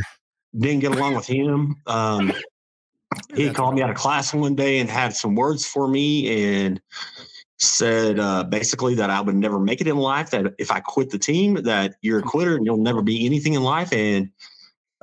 Didn't 0.56 0.82
get 0.82 0.92
along 0.92 1.16
with 1.16 1.26
him. 1.26 1.76
Um, 1.88 2.34
he 3.36 3.51
called 3.51 3.76
me 3.76 3.82
out 3.82 3.89
of 3.89 3.95
class 3.95 4.34
one 4.34 4.55
day 4.55 4.80
and 4.80 4.89
had 4.89 5.16
some 5.16 5.36
words 5.36 5.66
for 5.66 5.88
me 5.88 6.64
and 6.64 6.82
said 7.60 8.20
uh, 8.20 8.43
basically 8.43 8.95
that 8.95 9.10
I 9.10 9.22
would 9.22 9.36
never 9.36 9.60
make 9.60 9.82
it 9.82 9.88
in 9.88 9.97
life. 9.97 10.30
That 10.32 10.53
if 10.58 10.72
I 10.72 10.80
quit 10.80 11.10
the 11.10 11.20
team, 11.20 11.55
that 11.64 11.95
you're 12.01 12.20
a 12.20 12.24
quitter 12.24 12.55
and 12.55 12.66
you'll 12.66 12.78
never 12.78 13.01
be 13.01 13.26
anything 13.26 13.53
in 13.53 13.64
life. 13.64 13.93
And 13.93 14.30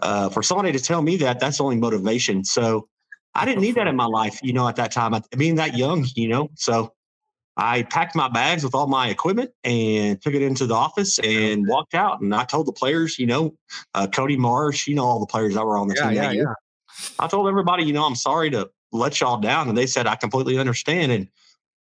uh, 0.03 0.29
for 0.29 0.43
somebody 0.43 0.73
to 0.73 0.79
tell 0.79 1.03
me 1.03 1.17
that, 1.19 1.41
that's 1.41 1.61
only 1.61 1.77
motivation. 1.77 2.45
So 2.45 2.89
I 3.35 3.45
didn't 3.45 3.63
need 3.63 3.75
that 3.77 3.87
in 3.87 3.97
my 3.97 4.07
life, 4.07 4.39
you 4.43 4.53
know, 4.53 4.69
at 4.69 4.77
that 4.77 4.93
time, 4.93 5.15
I, 5.15 5.23
being 5.37 5.57
that 5.57 5.77
young, 5.77 6.07
you 6.15 6.29
know. 6.29 6.51
So 6.55 6.93
I 7.57 7.83
packed 7.85 8.15
my 8.15 8.29
bags 8.29 8.65
with 8.65 8.75
all 8.75 8.87
my 8.87 9.09
equipment 9.09 9.51
and 9.63 10.21
took 10.21 10.35
it 10.35 10.43
into 10.43 10.67
the 10.67 10.75
office 10.75 11.19
and 11.21 11.67
walked 11.67 11.95
out. 11.95 12.21
And 12.21 12.35
I 12.35 12.45
told 12.45 12.67
the 12.67 12.73
players, 12.73 13.19
you 13.19 13.27
know, 13.27 13.55
uh, 13.95 14.07
Cody 14.07 14.37
Marsh, 14.37 14.87
you 14.87 14.95
know, 14.95 15.05
all 15.05 15.21
the 15.21 15.27
players 15.27 15.55
that 15.55 15.65
were 15.65 15.79
on 15.79 15.89
the 15.89 15.95
Yeah, 15.97 16.03
team 16.03 16.13
yeah, 16.15 16.23
that 16.23 16.35
year. 16.35 16.57
I 17.19 17.27
told 17.27 17.49
everybody, 17.49 17.85
you 17.85 17.93
know, 17.93 18.05
I'm 18.05 18.17
sorry 18.17 18.51
to 18.51 18.71
let 18.93 19.21
y'all 19.21 19.39
down. 19.39 19.69
And 19.69 19.77
they 19.77 19.87
said, 19.87 20.07
I 20.07 20.17
completely 20.17 20.59
understand. 20.59 21.13
And 21.13 21.29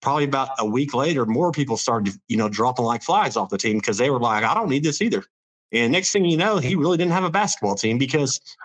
probably 0.01 0.24
about 0.24 0.51
a 0.59 0.66
week 0.66 0.94
later, 0.94 1.26
more 1.26 1.53
people 1.53 1.76
started, 1.76 2.14
you 2.28 2.36
know, 2.36 2.49
dropping 2.49 2.84
like 2.84 3.03
flies 3.03 3.36
off 3.36 3.51
the 3.51 3.59
team 3.59 3.78
because 3.78 3.99
they 3.99 4.11
were 4.11 4.20
like, 4.20 4.44
I 4.44 4.55
don't 4.55 4.68
need 4.68 4.84
this 4.84 5.03
either. 5.03 5.24
And 5.72 5.92
next 5.92 6.12
thing 6.12 6.24
you 6.24 6.36
know, 6.36 6.59
he 6.59 6.76
really 6.76 6.97
didn't 6.97 7.12
have 7.12 7.24
a 7.24 7.30
basketball 7.30 7.74
team 7.74 7.99
because 7.99 8.40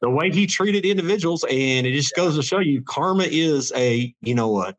the 0.00 0.10
way 0.10 0.30
he 0.30 0.46
treated 0.46 0.84
individuals, 0.84 1.44
and 1.44 1.86
it 1.86 1.92
just 1.92 2.14
goes 2.14 2.36
to 2.36 2.42
show 2.42 2.60
you, 2.60 2.80
karma 2.82 3.24
is 3.24 3.72
a, 3.74 4.14
you 4.22 4.34
know 4.34 4.48
what? 4.48 4.76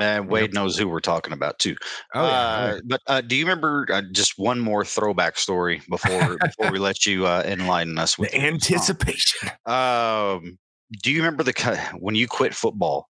And 0.00 0.28
Wade 0.28 0.54
knows 0.54 0.78
who 0.78 0.88
we're 0.88 1.00
talking 1.00 1.32
about 1.32 1.58
too. 1.58 1.76
Oh, 2.14 2.26
yeah. 2.26 2.32
Uh, 2.32 2.80
but 2.86 3.00
uh, 3.06 3.20
do 3.20 3.36
you 3.36 3.44
remember 3.44 3.86
uh, 3.92 4.02
just 4.12 4.34
one 4.38 4.58
more 4.58 4.84
throwback 4.84 5.38
story 5.38 5.82
before 5.90 6.38
before 6.38 6.70
we 6.70 6.78
let 6.78 7.04
you 7.06 7.26
uh, 7.26 7.42
enlighten 7.46 7.98
us 7.98 8.18
with 8.18 8.30
the 8.30 8.40
anticipation. 8.40 9.50
Um, 9.66 10.58
do 11.02 11.10
you 11.12 11.18
remember 11.18 11.42
the 11.42 11.78
when 11.98 12.14
you 12.14 12.26
quit 12.26 12.54
football, 12.54 13.08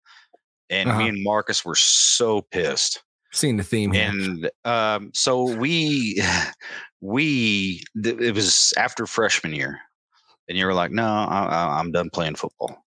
and 0.70 0.89
Uh-huh. 0.89 0.99
me 0.99 1.09
and 1.09 1.22
Marcus 1.22 1.64
were 1.64 1.74
so 1.74 2.41
pissed. 2.51 3.03
Seeing 3.32 3.59
the 3.59 3.62
theme 3.64 3.93
here. 3.93 4.09
And 4.11 4.51
um, 4.64 5.11
so 5.12 5.45
we 5.45 6.22
we 7.01 7.82
th- 8.03 8.18
it 8.18 8.34
was 8.34 8.72
after 8.78 9.07
freshman 9.07 9.53
year, 9.55 9.78
and 10.49 10.57
you 10.57 10.64
were 10.64 10.74
like, 10.74 10.91
"No, 10.91 11.05
I, 11.05 11.45
I- 11.45 11.78
I'm 11.78 11.93
done 11.93 12.09
playing 12.11 12.36
football." 12.36 12.82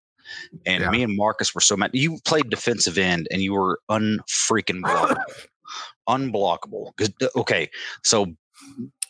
And 0.65 0.89
me 0.91 1.03
and 1.03 1.15
Marcus 1.15 1.53
were 1.53 1.61
so 1.61 1.75
mad. 1.75 1.91
You 1.93 2.19
played 2.25 2.49
defensive 2.49 2.97
end, 2.97 3.27
and 3.32 3.41
you 3.41 3.53
were 3.53 3.79
unfreaking 3.89 4.82
blockable, 4.82 5.23
unblockable. 6.09 6.91
Okay, 7.36 7.69
so 8.03 8.27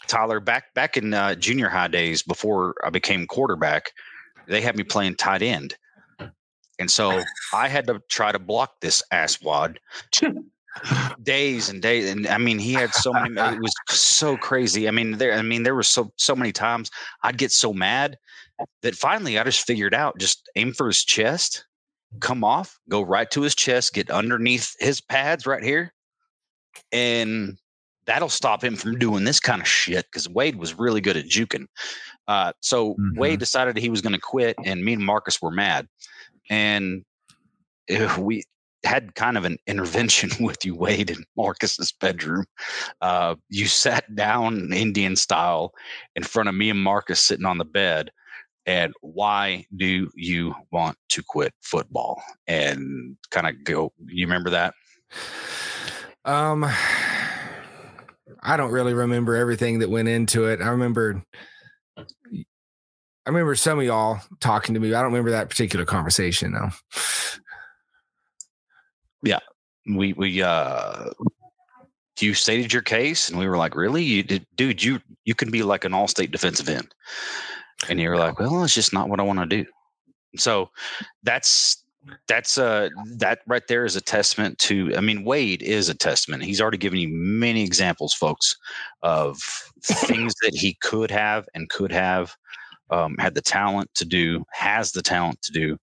Tyler, 0.08 0.40
back 0.40 0.74
back 0.74 0.98
in 0.98 1.14
uh, 1.14 1.36
junior 1.36 1.70
high 1.70 1.88
days 1.88 2.24
before 2.24 2.76
I 2.84 2.90
became 2.90 3.28
quarterback, 3.28 3.92
they 4.48 4.62
had 4.62 4.76
me 4.78 4.84
playing 4.84 5.16
tight 5.16 5.42
end, 5.42 5.76
and 6.80 6.90
so 6.90 7.24
I 7.54 7.68
had 7.68 7.88
to 7.88 8.02
try 8.10 8.32
to 8.32 8.40
block 8.40 8.82
this 8.82 9.04
asswad 9.14 9.78
days 11.24 11.70
and 11.70 11.82
days. 11.82 12.10
And 12.10 12.28
I 12.28 12.38
mean, 12.38 12.60
he 12.60 12.74
had 12.74 12.94
so 12.94 13.14
many. 13.14 13.36
It 13.40 13.60
was 13.62 13.74
so 13.90 14.38
crazy. 14.38 14.88
I 14.88 14.92
mean, 14.92 15.18
there. 15.18 15.34
I 15.34 15.42
mean, 15.42 15.64
there 15.64 15.76
were 15.76 15.84
so 15.84 16.12
so 16.18 16.36
many 16.36 16.52
times 16.52 16.90
I'd 17.24 17.38
get 17.38 17.52
so 17.52 17.74
mad 17.74 18.18
that 18.82 18.96
finally 18.96 19.40
I 19.40 19.44
just 19.44 19.66
figured 19.66 19.94
out: 19.94 20.20
just 20.20 20.50
aim 20.56 20.74
for 20.74 20.88
his 20.88 21.04
chest, 21.04 21.66
come 22.20 22.44
off, 22.44 22.80
go 22.90 23.02
right 23.02 23.30
to 23.32 23.42
his 23.42 23.56
chest, 23.56 23.94
get 23.94 24.10
underneath 24.10 24.76
his 24.80 25.02
pads 25.02 25.46
right 25.46 25.64
here, 25.64 25.94
and 26.92 27.58
that'll 28.06 28.30
stop 28.30 28.64
him 28.64 28.76
from 28.76 28.98
doing 28.98 29.24
this 29.24 29.40
kind 29.40 29.62
of 29.62 29.68
shit. 29.68 30.06
Because 30.06 30.30
Wade 30.30 30.56
was 30.56 30.78
really 30.78 31.02
good 31.02 31.18
at 31.18 31.26
juking. 31.26 31.68
Uh, 32.28 32.54
so 32.62 32.96
Wade 33.16 33.40
decided 33.40 33.78
he 33.78 33.90
was 33.90 34.02
going 34.02 34.14
to 34.14 34.20
quit, 34.20 34.56
and 34.64 34.86
me 34.86 34.94
and 34.94 35.04
Marcus 35.04 35.42
were 35.42 35.52
mad, 35.52 35.88
and 36.50 37.04
uh, 37.90 38.16
we 38.20 38.44
had 38.84 39.16
kind 39.16 39.38
of 39.38 39.46
an 39.46 39.58
intervention 39.68 40.30
with 40.46 40.66
you, 40.66 40.76
Wade, 40.76 41.10
in 41.10 41.24
Marcus's 41.38 41.92
bedroom. 41.92 42.46
Uh, 43.02 43.36
you 43.50 43.66
sat 43.66 44.16
down 44.16 44.74
Indian 44.74 45.16
style 45.16 45.74
in 46.16 46.24
front 46.24 46.50
of 46.50 46.56
me 46.56 46.70
and 46.70 46.82
Marcus 46.82 47.20
sitting 47.20 47.46
on 47.46 47.58
the 47.58 47.66
bed. 47.66 48.12
And 48.68 48.94
why 49.02 49.66
do 49.76 50.10
you 50.16 50.54
want 50.72 50.96
to 51.10 51.24
quit 51.24 51.54
football? 51.62 52.22
And 52.48 53.18
kind 53.32 53.48
of 53.48 53.64
go, 53.64 53.92
you 54.06 54.26
remember 54.26 54.52
that? 54.52 54.76
Um, 56.26 56.64
I 58.44 58.58
don't 58.58 58.72
really 58.72 58.94
remember 58.94 59.36
everything 59.36 59.80
that 59.80 59.90
went 59.90 60.08
into 60.08 60.46
it. 60.46 60.62
I 60.62 60.68
remember 60.68 61.24
I 63.26 63.30
remember 63.30 63.54
some 63.54 63.80
of 63.80 63.86
y'all 63.86 64.20
talking 64.40 64.74
to 64.74 64.80
me. 64.80 64.90
I 64.94 65.02
don't 65.02 65.12
remember 65.12 65.32
that 65.32 65.50
particular 65.50 65.86
conversation 65.86 66.54
though. 66.54 66.70
Yeah, 69.24 69.40
we 69.96 70.14
we 70.14 70.42
uh, 70.42 71.10
you 72.20 72.34
stated 72.34 72.74
your 72.74 72.82
case, 72.82 73.30
and 73.30 73.40
we 73.40 73.48
were 73.48 73.58
like, 73.58 73.76
"Really, 73.76 74.04
you 74.04 74.24
did, 74.24 74.46
dude? 74.56 74.84
You 74.84 75.00
you 75.26 75.36
can 75.36 75.52
be 75.52 75.64
like 75.64 75.86
an 75.86 75.94
all-state 75.94 76.32
defensive 76.32 76.70
end," 76.70 76.94
and 77.90 78.00
you're 78.00 78.18
like, 78.18 78.40
"Well, 78.40 78.64
it's 78.64 78.76
just 78.76 78.94
not 78.94 79.10
what 79.10 79.20
I 79.20 79.24
want 79.24 79.40
to 79.40 79.46
do." 79.46 79.66
So 80.38 80.70
that's 81.24 81.84
that's 82.28 82.58
uh 82.58 82.90
that 83.18 83.40
right 83.48 83.68
there 83.68 83.86
is 83.86 83.96
a 83.96 84.02
testament 84.02 84.58
to 84.58 84.92
i 84.98 85.02
mean 85.02 85.24
wade 85.24 85.62
is 85.62 85.88
a 85.88 85.94
testament 85.94 86.44
he's 86.44 86.60
already 86.60 86.78
given 86.78 86.98
you 87.00 87.08
many 87.10 87.64
examples 87.64 88.14
folks 88.14 88.56
of 89.04 89.38
things 89.84 90.34
that 90.42 90.56
he 90.56 90.76
could 90.82 91.12
have 91.12 91.48
and 91.54 91.70
could 91.70 91.92
have 91.92 92.36
um, 92.90 93.16
had 93.20 93.36
the 93.36 93.42
talent 93.42 93.90
to 93.94 94.04
do 94.04 94.44
has 94.52 94.92
the 94.92 95.02
talent 95.02 95.40
to 95.44 95.52
do 95.52 95.78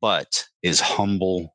but 0.00 0.44
is 0.62 0.80
humble 0.80 1.54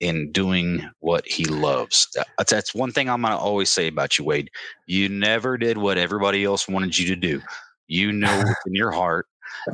in 0.00 0.32
doing 0.32 0.88
what 1.00 1.26
he 1.26 1.44
loves 1.44 2.08
that's, 2.38 2.50
that's 2.50 2.74
one 2.74 2.90
thing 2.90 3.08
i'm 3.08 3.22
going 3.22 3.32
to 3.32 3.38
always 3.38 3.70
say 3.70 3.86
about 3.88 4.18
you 4.18 4.24
wade 4.24 4.50
you 4.86 5.08
never 5.08 5.56
did 5.56 5.78
what 5.78 5.98
everybody 5.98 6.44
else 6.44 6.66
wanted 6.66 6.96
you 6.96 7.06
to 7.06 7.16
do 7.16 7.40
you 7.86 8.10
know 8.12 8.36
what's 8.44 8.66
in 8.66 8.74
your 8.74 8.90
heart 8.90 9.26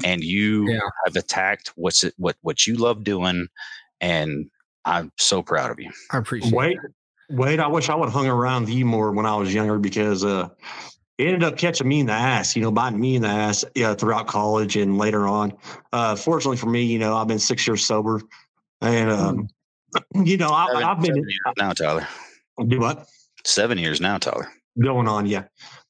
and 0.05 0.25
you 0.25 0.69
yeah. 0.69 0.81
have 1.07 1.17
attacked 1.17 1.73
what's 1.77 2.05
it 2.05 2.15
what 2.17 2.37
what 2.43 2.67
you 2.67 2.75
love 2.75 3.05
doing 3.05 3.47
and 4.01 4.51
i'm 4.85 5.13
so 5.17 5.43
proud 5.43 5.71
of 5.71 5.79
you 5.79 5.91
i 6.11 6.19
appreciate 6.19 6.53
wait 6.53 6.77
it. 6.83 7.35
wait 7.35 7.61
i 7.61 7.67
wish 7.67 7.89
i 7.89 7.95
would 7.95 8.07
have 8.07 8.15
hung 8.15 8.27
around 8.27 8.69
you 8.69 8.85
more 8.85 9.13
when 9.13 9.27
i 9.27 9.37
was 9.37 9.55
younger 9.55 9.79
because 9.79 10.25
uh 10.25 10.49
it 11.19 11.29
ended 11.29 11.45
up 11.45 11.57
catching 11.57 11.89
me 11.89 12.01
in 12.01 12.07
the 12.07 12.13
ass, 12.13 12.55
you 12.55 12.61
know, 12.61 12.71
biting 12.71 13.01
me 13.01 13.17
in 13.17 13.23
the 13.23 13.29
ass 13.29 13.65
yeah, 13.75 13.95
throughout 13.95 14.27
college 14.27 14.77
and 14.77 14.99
later 14.99 15.27
on. 15.27 15.55
Uh, 15.93 16.15
fortunately 16.15 16.59
for 16.59 16.67
me, 16.67 16.83
you 16.83 16.99
know, 16.99 17.17
I've 17.17 17.27
been 17.27 17.39
six 17.39 17.67
years 17.67 17.85
sober, 17.87 18.21
and 18.83 19.11
um, 19.11 19.49
you 20.15 20.37
know, 20.37 20.51
I, 20.51 20.83
have 20.83 21.01
been 21.01 21.27
now, 21.59 21.73
Tyler. 21.73 22.07
Do 22.67 22.81
what? 22.81 23.07
Seven 23.45 23.79
years 23.79 24.01
now, 24.01 24.19
Tyler. 24.19 24.49
Going 24.83 25.09
on, 25.09 25.27
yeah. 25.27 25.45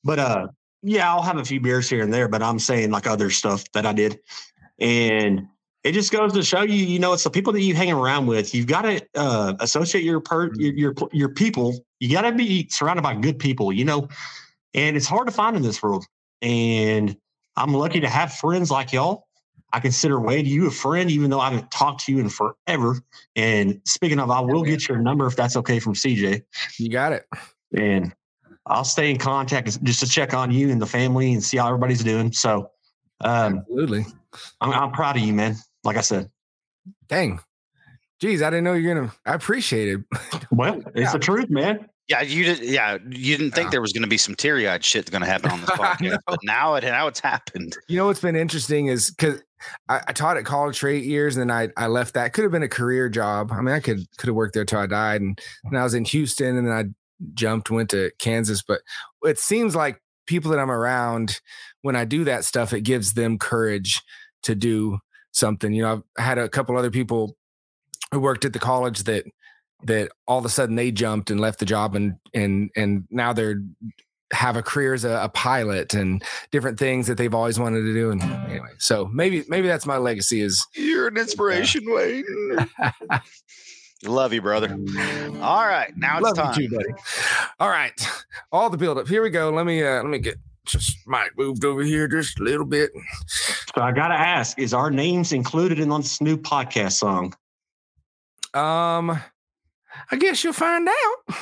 But 0.05 0.19
uh, 0.19 0.49
yeah, 0.83 1.11
I'll 1.11 1.23
have 1.23 1.39
a 1.39 1.45
few 1.45 1.61
beers 1.61 1.89
here 1.89 2.03
and 2.03 2.13
there, 2.13 2.29
but 2.29 2.43
I'm 2.43 2.59
saying 2.59 2.91
like 2.91 3.07
other 3.07 3.31
stuff 3.31 3.65
that 3.73 3.87
I 3.87 3.93
did. 3.93 4.19
And 4.79 5.49
it 5.83 5.93
just 5.93 6.13
goes 6.13 6.33
to 6.33 6.43
show 6.43 6.63
you, 6.63 6.75
you 6.75 6.99
know, 6.99 7.13
it's 7.13 7.25
the 7.25 7.31
people 7.31 7.53
that 7.53 7.63
you 7.63 7.75
hang 7.75 7.93
around 7.93 8.27
with. 8.27 8.55
You've 8.55 8.67
got 8.67 8.83
to 8.83 9.07
uh, 9.15 9.55
associate 9.61 10.05
your, 10.05 10.21
per, 10.21 10.53
your, 10.55 10.75
your 10.75 10.95
your 11.13 11.29
people. 11.29 11.85
You 12.01 12.11
got 12.13 12.23
to 12.23 12.33
be 12.33 12.69
surrounded 12.71 13.03
by 13.03 13.15
good 13.15 13.39
people, 13.39 13.73
you 13.73 13.85
know, 13.85 14.09
and 14.75 14.97
it's 14.97 15.07
hard 15.07 15.27
to 15.27 15.33
find 15.33 15.57
in 15.57 15.63
this 15.63 15.83
world. 15.83 16.05
And 16.43 17.17
I'm 17.57 17.73
lucky 17.73 18.01
to 18.01 18.09
have 18.09 18.33
friends 18.35 18.71
like 18.71 18.93
y'all. 18.93 19.26
I 19.73 19.81
consider 19.81 20.21
Wade 20.21 20.47
you 20.47 20.67
a 20.69 20.71
friend, 20.71 21.11
even 21.11 21.31
though 21.31 21.41
I 21.41 21.51
haven't 21.51 21.71
talked 21.71 22.05
to 22.07 22.13
you 22.13 22.21
in 22.21 22.29
forever. 22.29 23.01
And 23.35 23.81
speaking 23.85 24.21
of, 24.21 24.31
I 24.31 24.41
will 24.41 24.63
get 24.63 24.89
your 24.89 24.99
number 24.99 25.27
if 25.27 25.37
that's 25.37 25.57
okay 25.57 25.81
from 25.81 25.95
CJ. 25.95 26.43
You 26.79 26.89
got 26.89 27.13
it. 27.13 27.27
And 27.77 28.15
I'll 28.67 28.85
stay 28.85 29.11
in 29.11 29.19
contact 29.19 29.83
just 29.83 30.01
to 30.01 30.09
check 30.09 30.35
on 30.35 30.51
you 30.51 30.71
and 30.71 30.81
the 30.81 30.87
family 30.87 31.33
and 31.33 31.43
see 31.43 31.57
how 31.57 31.69
everybody's 31.69 32.03
doing. 32.03 32.33
So, 32.33 32.71
um, 33.21 33.59
absolutely, 33.59 34.07
I'm, 34.61 34.73
I'm 34.73 34.93
proud 34.93 35.17
of 35.17 35.23
you, 35.23 35.33
man. 35.33 35.57
Like 35.85 35.97
I 35.97 36.01
said, 36.01 36.31
dang, 37.09 37.41
geez, 38.21 38.43
I 38.43 38.51
didn't 38.51 38.65
know 38.65 38.75
you're 38.75 38.95
gonna. 38.95 39.13
I 39.25 39.35
appreciate 39.35 39.89
it. 39.89 40.01
well, 40.51 40.81
it's 40.95 40.97
yeah. 40.97 41.13
the 41.13 41.19
truth, 41.19 41.49
man. 41.49 41.89
Yeah, 42.09 42.23
you 42.23 42.45
did. 42.45 42.61
Yeah, 42.61 42.99
you 43.09 43.37
didn't 43.37 43.53
think 43.53 43.67
yeah. 43.67 43.71
there 43.71 43.81
was 43.81 43.93
going 43.93 44.03
to 44.03 44.09
be 44.09 44.17
some 44.17 44.37
teary 44.37 44.69
eyed 44.69 44.85
shit 44.85 45.11
going 45.11 45.23
to 45.23 45.29
happen 45.29 45.51
on 45.51 45.61
this 45.61 45.71
podcast, 45.71 46.19
but 46.27 46.39
now 46.45 46.75
it 46.75 46.85
now 46.85 47.09
it's 47.09 47.21
happened. 47.21 47.77
You 47.89 47.97
know 47.97 48.07
what's 48.07 48.21
been 48.21 48.37
interesting 48.37 48.87
is 48.87 49.11
because 49.11 49.43
I, 49.89 50.01
I, 50.07 50.13
taught 50.13 50.37
at 50.37 50.45
college 50.45 50.79
for 50.79 50.89
eight 50.89 51.05
years, 51.05 51.37
and 51.37 51.51
then 51.51 51.57
I 51.57 51.83
I 51.83 51.89
left 51.89 52.15
that. 52.15 52.33
Could 52.33 52.45
have 52.45 52.53
been 52.53 52.63
a 52.63 52.69
career 52.69 53.09
job. 53.09 53.51
I 53.51 53.61
mean, 53.61 53.75
I 53.75 53.81
could 53.81 54.07
could 54.19 54.29
have 54.29 54.37
worked 54.37 54.55
there 54.55 54.65
till 54.65 54.79
I 54.79 54.87
died, 54.87 55.21
and 55.21 55.41
then 55.71 55.81
I 55.81 55.85
was 55.85 55.95
in 55.95 56.05
Houston, 56.05 56.57
and 56.57 56.67
then 56.67 56.75
I 56.75 56.85
jumped, 57.35 57.71
went 57.71 57.91
to 57.91 58.13
Kansas. 58.21 58.63
But 58.63 58.83
it 59.25 59.41
seems 59.41 59.75
like 59.75 60.01
people 60.27 60.53
that 60.53 60.61
I'm 60.61 60.71
around, 60.71 61.41
when 61.83 61.97
I 61.97 62.05
do 62.05 62.25
that 62.25 62.45
stuff, 62.45 62.73
it 62.73 62.83
gives 62.83 63.15
them 63.15 63.39
courage 63.39 64.01
to 64.45 64.55
do 64.55 64.99
something. 65.33 65.73
You 65.73 65.83
know, 65.83 66.05
I've 66.17 66.25
had 66.25 66.39
a 66.39 66.49
couple 66.49 66.77
other 66.77 66.91
people 66.91 67.37
who 68.13 68.21
worked 68.21 68.45
at 68.45 68.53
the 68.53 68.59
college 68.59 69.05
that 69.05 69.25
that 69.85 70.11
all 70.27 70.39
of 70.39 70.45
a 70.45 70.49
sudden 70.49 70.75
they 70.75 70.91
jumped 70.91 71.31
and 71.31 71.41
left 71.41 71.59
the 71.59 71.67
job 71.67 71.95
and 71.95 72.17
and 72.35 72.71
and 72.77 73.05
now 73.11 73.33
they're 73.33 73.61
have 74.33 74.57
a 74.57 74.63
career 74.63 74.95
as 74.95 75.05
a, 75.05 75.23
a, 75.23 75.29
pilot 75.29 75.95
and 75.95 76.23
different 76.51 76.79
things 76.79 77.07
that 77.07 77.17
they've 77.17 77.35
always 77.35 77.61
wanted 77.61 77.83
to 77.83 77.95
do. 77.95 78.11
And 78.11 78.21
anyway, 78.23 78.71
so 78.79 79.07
maybe 79.07 79.45
maybe 79.49 79.69
that's 79.69 79.87
my 79.87 79.99
legacy 79.99 80.41
is 80.41 80.67
you're 80.75 81.07
an 81.07 81.17
inspiration, 81.17 81.85
Wayne. 81.87 82.25
Love 84.05 84.33
you, 84.33 84.43
brother. 84.43 84.77
All 85.41 85.67
right, 85.67 85.93
now 85.97 86.19
it's 86.19 86.25
Love 86.25 86.37
time, 86.37 86.61
you 86.61 86.69
too, 86.69 86.77
buddy. 86.77 86.91
All 87.61 87.69
right, 87.69 87.93
all 88.53 88.69
the 88.69 88.77
build 88.77 88.99
up. 88.99 89.07
Here 89.07 89.23
we 89.23 89.31
go. 89.31 89.51
Let 89.51 89.65
me 89.65 89.83
uh 89.83 90.03
let 90.03 90.07
me 90.07 90.19
get 90.19 90.39
just 90.67 90.99
might 91.07 91.31
moved 91.39 91.65
over 91.65 91.83
here 91.83 92.09
just 92.09 92.41
a 92.41 92.43
little 92.43 92.67
bit. 92.67 92.91
So 93.29 93.83
I 93.83 93.93
gotta 93.93 94.15
ask: 94.15 94.59
Is 94.59 94.75
our 94.75 94.91
names 94.91 95.33
included 95.33 95.79
in 95.79 95.89
this 95.89 96.21
new 96.21 96.37
podcast 96.37 96.93
song? 96.93 97.35
Um, 98.55 99.21
I 100.11 100.17
guess 100.17 100.43
you'll 100.45 100.53
find 100.53 100.89
out. 100.89 101.37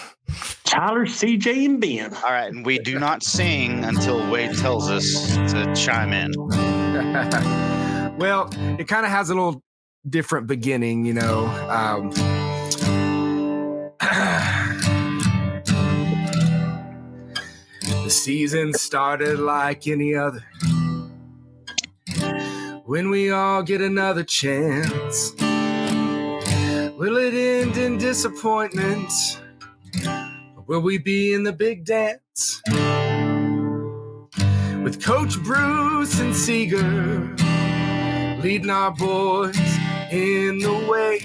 Tyler, 0.64 1.06
CJ, 1.06 1.66
and 1.66 1.80
Ben. 1.80 2.14
All 2.14 2.30
right, 2.30 2.50
and 2.50 2.64
we 2.64 2.78
do 2.78 2.98
not 2.98 3.22
sing 3.22 3.84
until 3.84 4.28
Wade 4.30 4.56
tells 4.56 4.90
us 4.90 5.36
to 5.52 5.72
chime 5.74 6.12
in. 6.12 6.32
well, 8.18 8.48
it 8.78 8.88
kind 8.88 9.04
of 9.04 9.12
has 9.12 9.30
a 9.30 9.34
little 9.34 9.62
different 10.08 10.46
beginning, 10.46 11.04
you 11.04 11.14
know. 11.14 11.46
Um, 11.68 12.10
the 18.04 18.08
season 18.08 18.72
started 18.74 19.38
like 19.38 19.86
any 19.86 20.14
other. 20.14 20.44
When 22.86 23.08
we 23.10 23.30
all 23.30 23.62
get 23.62 23.80
another 23.80 24.24
chance, 24.24 25.32
will 26.96 27.16
it 27.16 27.34
end 27.34 27.76
in 27.76 27.98
disappointment? 27.98 29.10
Or 30.06 30.62
will 30.66 30.80
we 30.80 30.98
be 30.98 31.34
in 31.34 31.42
the 31.42 31.52
big 31.52 31.84
dance? 31.84 32.62
With 34.82 35.02
Coach 35.02 35.38
Bruce 35.42 36.20
and 36.20 36.34
Seager 36.34 37.34
leading 38.42 38.70
our 38.70 38.90
boys 38.90 39.56
in 40.12 40.58
the 40.58 40.86
way 40.88 41.20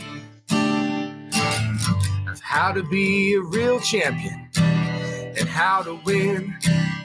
of 2.31 2.39
how 2.39 2.71
to 2.71 2.81
be 2.83 3.33
a 3.33 3.41
real 3.41 3.79
champion 3.79 4.49
and 4.57 5.49
how 5.49 5.81
to 5.83 5.99
win 6.05 6.55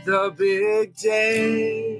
the 0.04 0.32
big 0.38 0.94
day. 0.96 1.93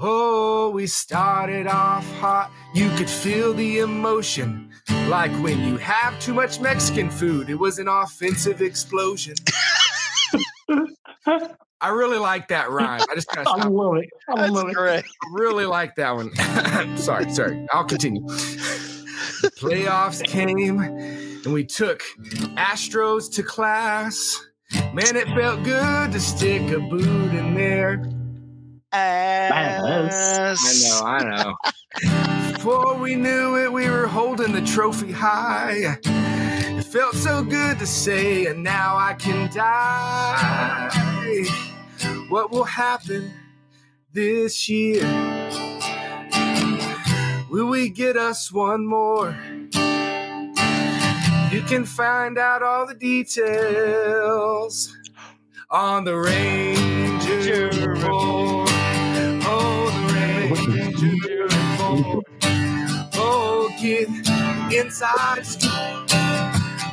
Oh, 0.00 0.70
we 0.70 0.86
started 0.86 1.66
off 1.66 2.06
hot. 2.18 2.52
You 2.72 2.88
could 2.90 3.10
feel 3.10 3.52
the 3.52 3.80
emotion. 3.80 4.70
Like 5.08 5.32
when 5.42 5.58
you 5.64 5.76
have 5.78 6.20
too 6.20 6.32
much 6.32 6.60
Mexican 6.60 7.10
food, 7.10 7.50
it 7.50 7.56
was 7.56 7.80
an 7.80 7.88
offensive 7.88 8.62
explosion. 8.62 9.34
I 11.80 11.88
really 11.88 12.18
like 12.18 12.46
that 12.46 12.70
rhyme. 12.70 13.00
I 13.10 13.14
just 13.16 13.26
kind 13.26 13.44
of 13.44 13.60
I 13.60 13.66
love 13.66 13.96
it. 13.96 14.08
I 14.28 14.46
love 14.46 14.72
great. 14.72 15.04
I 15.04 15.28
really 15.32 15.66
like 15.66 15.96
that 15.96 16.14
one. 16.14 16.32
sorry, 16.96 17.28
sorry. 17.32 17.66
I'll 17.72 17.84
continue. 17.84 18.22
The 18.22 19.50
playoffs 19.58 20.22
came 20.22 20.78
and 20.78 21.52
we 21.52 21.64
took 21.64 22.04
Astros 22.56 23.32
to 23.34 23.42
class. 23.42 24.44
Man, 24.92 25.16
it 25.16 25.26
felt 25.28 25.64
good 25.64 26.12
to 26.12 26.20
stick 26.20 26.70
a 26.70 26.78
boot 26.78 27.34
in 27.34 27.54
there. 27.54 28.04
Ass. 28.92 30.54
I 30.64 30.88
know, 30.88 31.06
I 31.06 31.36
know. 31.36 31.54
Before 32.52 32.96
we 32.98 33.14
knew 33.14 33.56
it, 33.56 33.72
we 33.72 33.88
were 33.88 34.06
holding 34.06 34.52
the 34.52 34.60
trophy 34.62 35.12
high. 35.12 35.98
It 36.04 36.82
felt 36.84 37.14
so 37.14 37.42
good 37.42 37.78
to 37.78 37.86
say, 37.86 38.46
and 38.46 38.62
now 38.62 38.96
I 38.96 39.14
can 39.14 39.50
die. 39.52 40.90
What 42.28 42.50
will 42.50 42.64
happen 42.64 43.32
this 44.12 44.68
year? 44.68 45.04
Will 47.50 47.66
we 47.66 47.88
get 47.90 48.16
us 48.16 48.52
one 48.52 48.86
more? 48.86 49.36
You 51.50 51.62
can 51.62 51.84
find 51.84 52.38
out 52.38 52.62
all 52.62 52.86
the 52.86 52.94
details 52.94 54.94
on 55.70 56.04
the 56.04 56.16
Ranger 56.16 57.68
Report. 57.88 58.67
Get 63.80 64.08
inside 64.72 65.46
scoop 65.46 65.70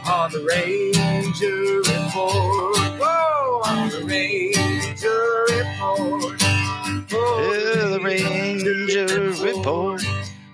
on 0.08 0.32
the 0.32 0.46
Ranger 0.48 1.78
Report. 1.80 2.78
Whoa, 3.00 3.62
on 3.66 3.90
the 3.90 4.04
Ranger 4.06 5.46
Report. 5.50 6.42
Oh, 7.12 7.90
the 7.92 8.00
Ranger 8.04 9.32
Report. 9.44 10.04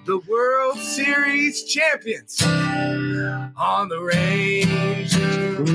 The 0.05 0.19
World 0.27 0.77
Series 0.77 1.65
champions 1.65 2.41
on 2.41 3.89
the 3.89 3.99
Ranger. 3.99 5.65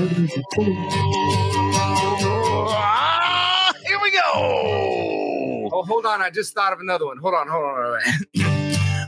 Ah, 2.69 3.73
here 3.85 3.99
we 4.01 4.11
go. 4.11 4.19
Oh, 5.71 5.83
hold 5.83 6.05
on. 6.05 6.21
I 6.21 6.29
just 6.31 6.53
thought 6.55 6.73
of 6.73 6.79
another 6.79 7.05
one. 7.05 7.17
Hold 7.17 7.35
on, 7.35 7.47
hold 7.47 7.63
on. 7.63 7.75
Hold 7.75 7.99
on. 8.41 8.46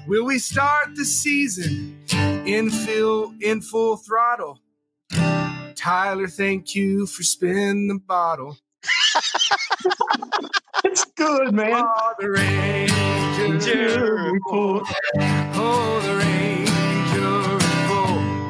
Will 0.09 0.25
we 0.25 0.39
start 0.39 0.95
the 0.95 1.05
season 1.05 1.95
in 2.43 2.71
full 2.71 3.31
in 3.41 3.61
full 3.61 3.95
throttle? 3.95 4.59
Tyler, 5.75 6.27
thank 6.27 6.73
you 6.73 7.05
for 7.05 7.21
spinning 7.21 7.87
the 7.87 7.99
bottle. 7.99 8.57
it's 10.83 11.05
good, 11.15 11.53
man. 11.53 11.85
Oh, 11.85 12.13
the 12.19 12.31
Ranger 12.31 14.31
report. 14.33 14.87
Oh, 15.53 16.01
the 16.01 16.15
Ranger 16.17 17.53
report. 17.53 18.49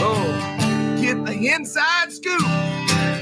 Oh, 0.00 0.96
get 0.98 1.26
the 1.26 1.46
inside 1.46 2.10
scoop. 2.10 2.40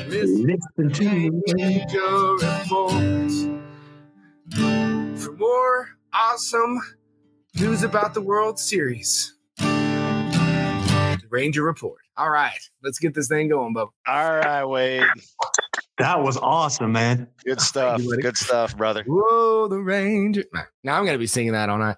Listen, 0.09 0.46
Listen 0.46 0.92
to 0.92 1.04
the 1.04 1.30
Ranger 1.56 2.36
report. 2.46 3.02
For 5.18 5.32
more 5.32 5.88
awesome 6.12 6.80
news 7.61 7.82
about 7.82 8.14
the 8.14 8.20
World 8.20 8.59
Series, 8.59 9.34
the 9.59 11.20
Ranger 11.28 11.62
report. 11.62 11.98
All 12.16 12.30
right, 12.30 12.59
let's 12.82 12.98
get 12.98 13.14
this 13.14 13.28
thing 13.28 13.48
going, 13.48 13.72
Bub. 13.72 13.88
All 14.06 14.36
right, 14.36 14.64
Wade. 14.64 15.04
That 15.98 16.22
was 16.22 16.36
awesome, 16.36 16.92
man. 16.92 17.26
Good 17.44 17.61
stuff. 17.61 18.00
you. 18.00 18.16
Good 18.18 18.36
stuff, 18.36 18.76
brother. 18.76 19.02
Whoa, 19.06 19.66
the 19.66 19.78
Ranger. 19.78 20.44
Now 20.84 20.98
I'm 20.98 21.04
gonna 21.04 21.18
be 21.18 21.26
singing 21.26 21.52
that 21.52 21.68
all 21.68 21.78
night. 21.78 21.96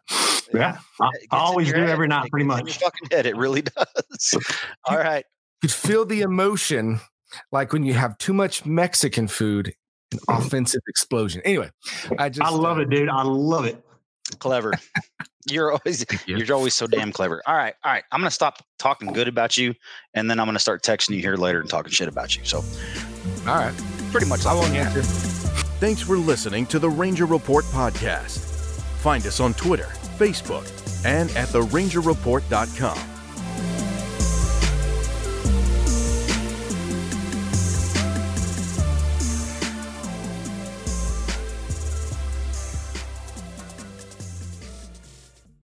Yeah, 0.55 0.79
I, 1.01 1.11
I 1.31 1.37
always 1.37 1.73
do 1.73 1.79
every 1.79 2.09
night, 2.09 2.31
pretty 2.31 2.47
much. 2.47 2.81
your 2.81 2.91
fucking 2.91 3.09
head, 3.11 3.27
it 3.27 3.37
really 3.37 3.63
does. 3.63 4.35
All 4.89 4.99
right. 4.99 5.25
You 5.63 5.69
feel 5.69 6.05
the 6.05 6.23
emotion 6.23 6.99
like 7.53 7.73
when 7.73 7.85
you 7.85 7.95
have 7.95 8.19
too 8.19 8.33
much 8.33 8.67
Mexican 8.67 9.29
food, 9.29 9.75
an 10.13 10.19
offensive 10.29 10.81
explosion. 10.89 11.41
Anyway, 11.45 11.71
I 12.19 12.31
just 12.31 12.45
I 12.45 12.51
love 12.51 12.79
uh, 12.79 12.81
it, 12.81 12.91
dude. 12.91 13.09
I 13.09 13.23
love 13.23 13.65
it. 13.65 13.85
Clever. 14.39 14.73
You're 15.49 15.73
always 15.73 16.05
you're 16.27 16.55
always 16.55 16.75
so 16.75 16.87
damn 16.87 17.13
clever. 17.13 17.43
All 17.47 17.57
right, 17.57 17.75
all 17.85 17.93
right. 17.93 18.05
I'm 18.13 18.21
gonna 18.21 18.31
stop 18.31 18.63
talking 18.79 19.13
good 19.13 19.29
about 19.29 19.57
you, 19.57 19.75
and 20.15 20.31
then 20.31 20.39
I'm 20.39 20.47
gonna 20.47 20.59
start 20.59 20.83
texting 20.83 21.11
you 21.17 21.21
here 21.21 21.37
later 21.37 21.61
and 21.61 21.69
talking 21.69 21.91
shit 21.93 22.09
about 22.09 22.37
you. 22.37 22.45
So, 22.45 22.59
all 23.47 23.57
right, 23.57 23.75
pretty 24.11 24.27
much. 24.27 24.47
I 24.47 24.55
won't 24.55 24.75
answer. 24.75 25.03
Thanks 25.81 26.03
for 26.03 26.19
listening 26.19 26.67
to 26.67 26.79
the 26.79 26.91
Ranger 26.91 27.25
Report 27.27 27.65
podcast. 27.67 28.39
Find 29.01 29.27
us 29.27 29.41
on 29.41 29.55
Twitter, 29.55 29.89
Facebook, 30.19 30.67
and 31.07 31.31
at 31.31 31.49
therangerreport.com. 31.49 33.20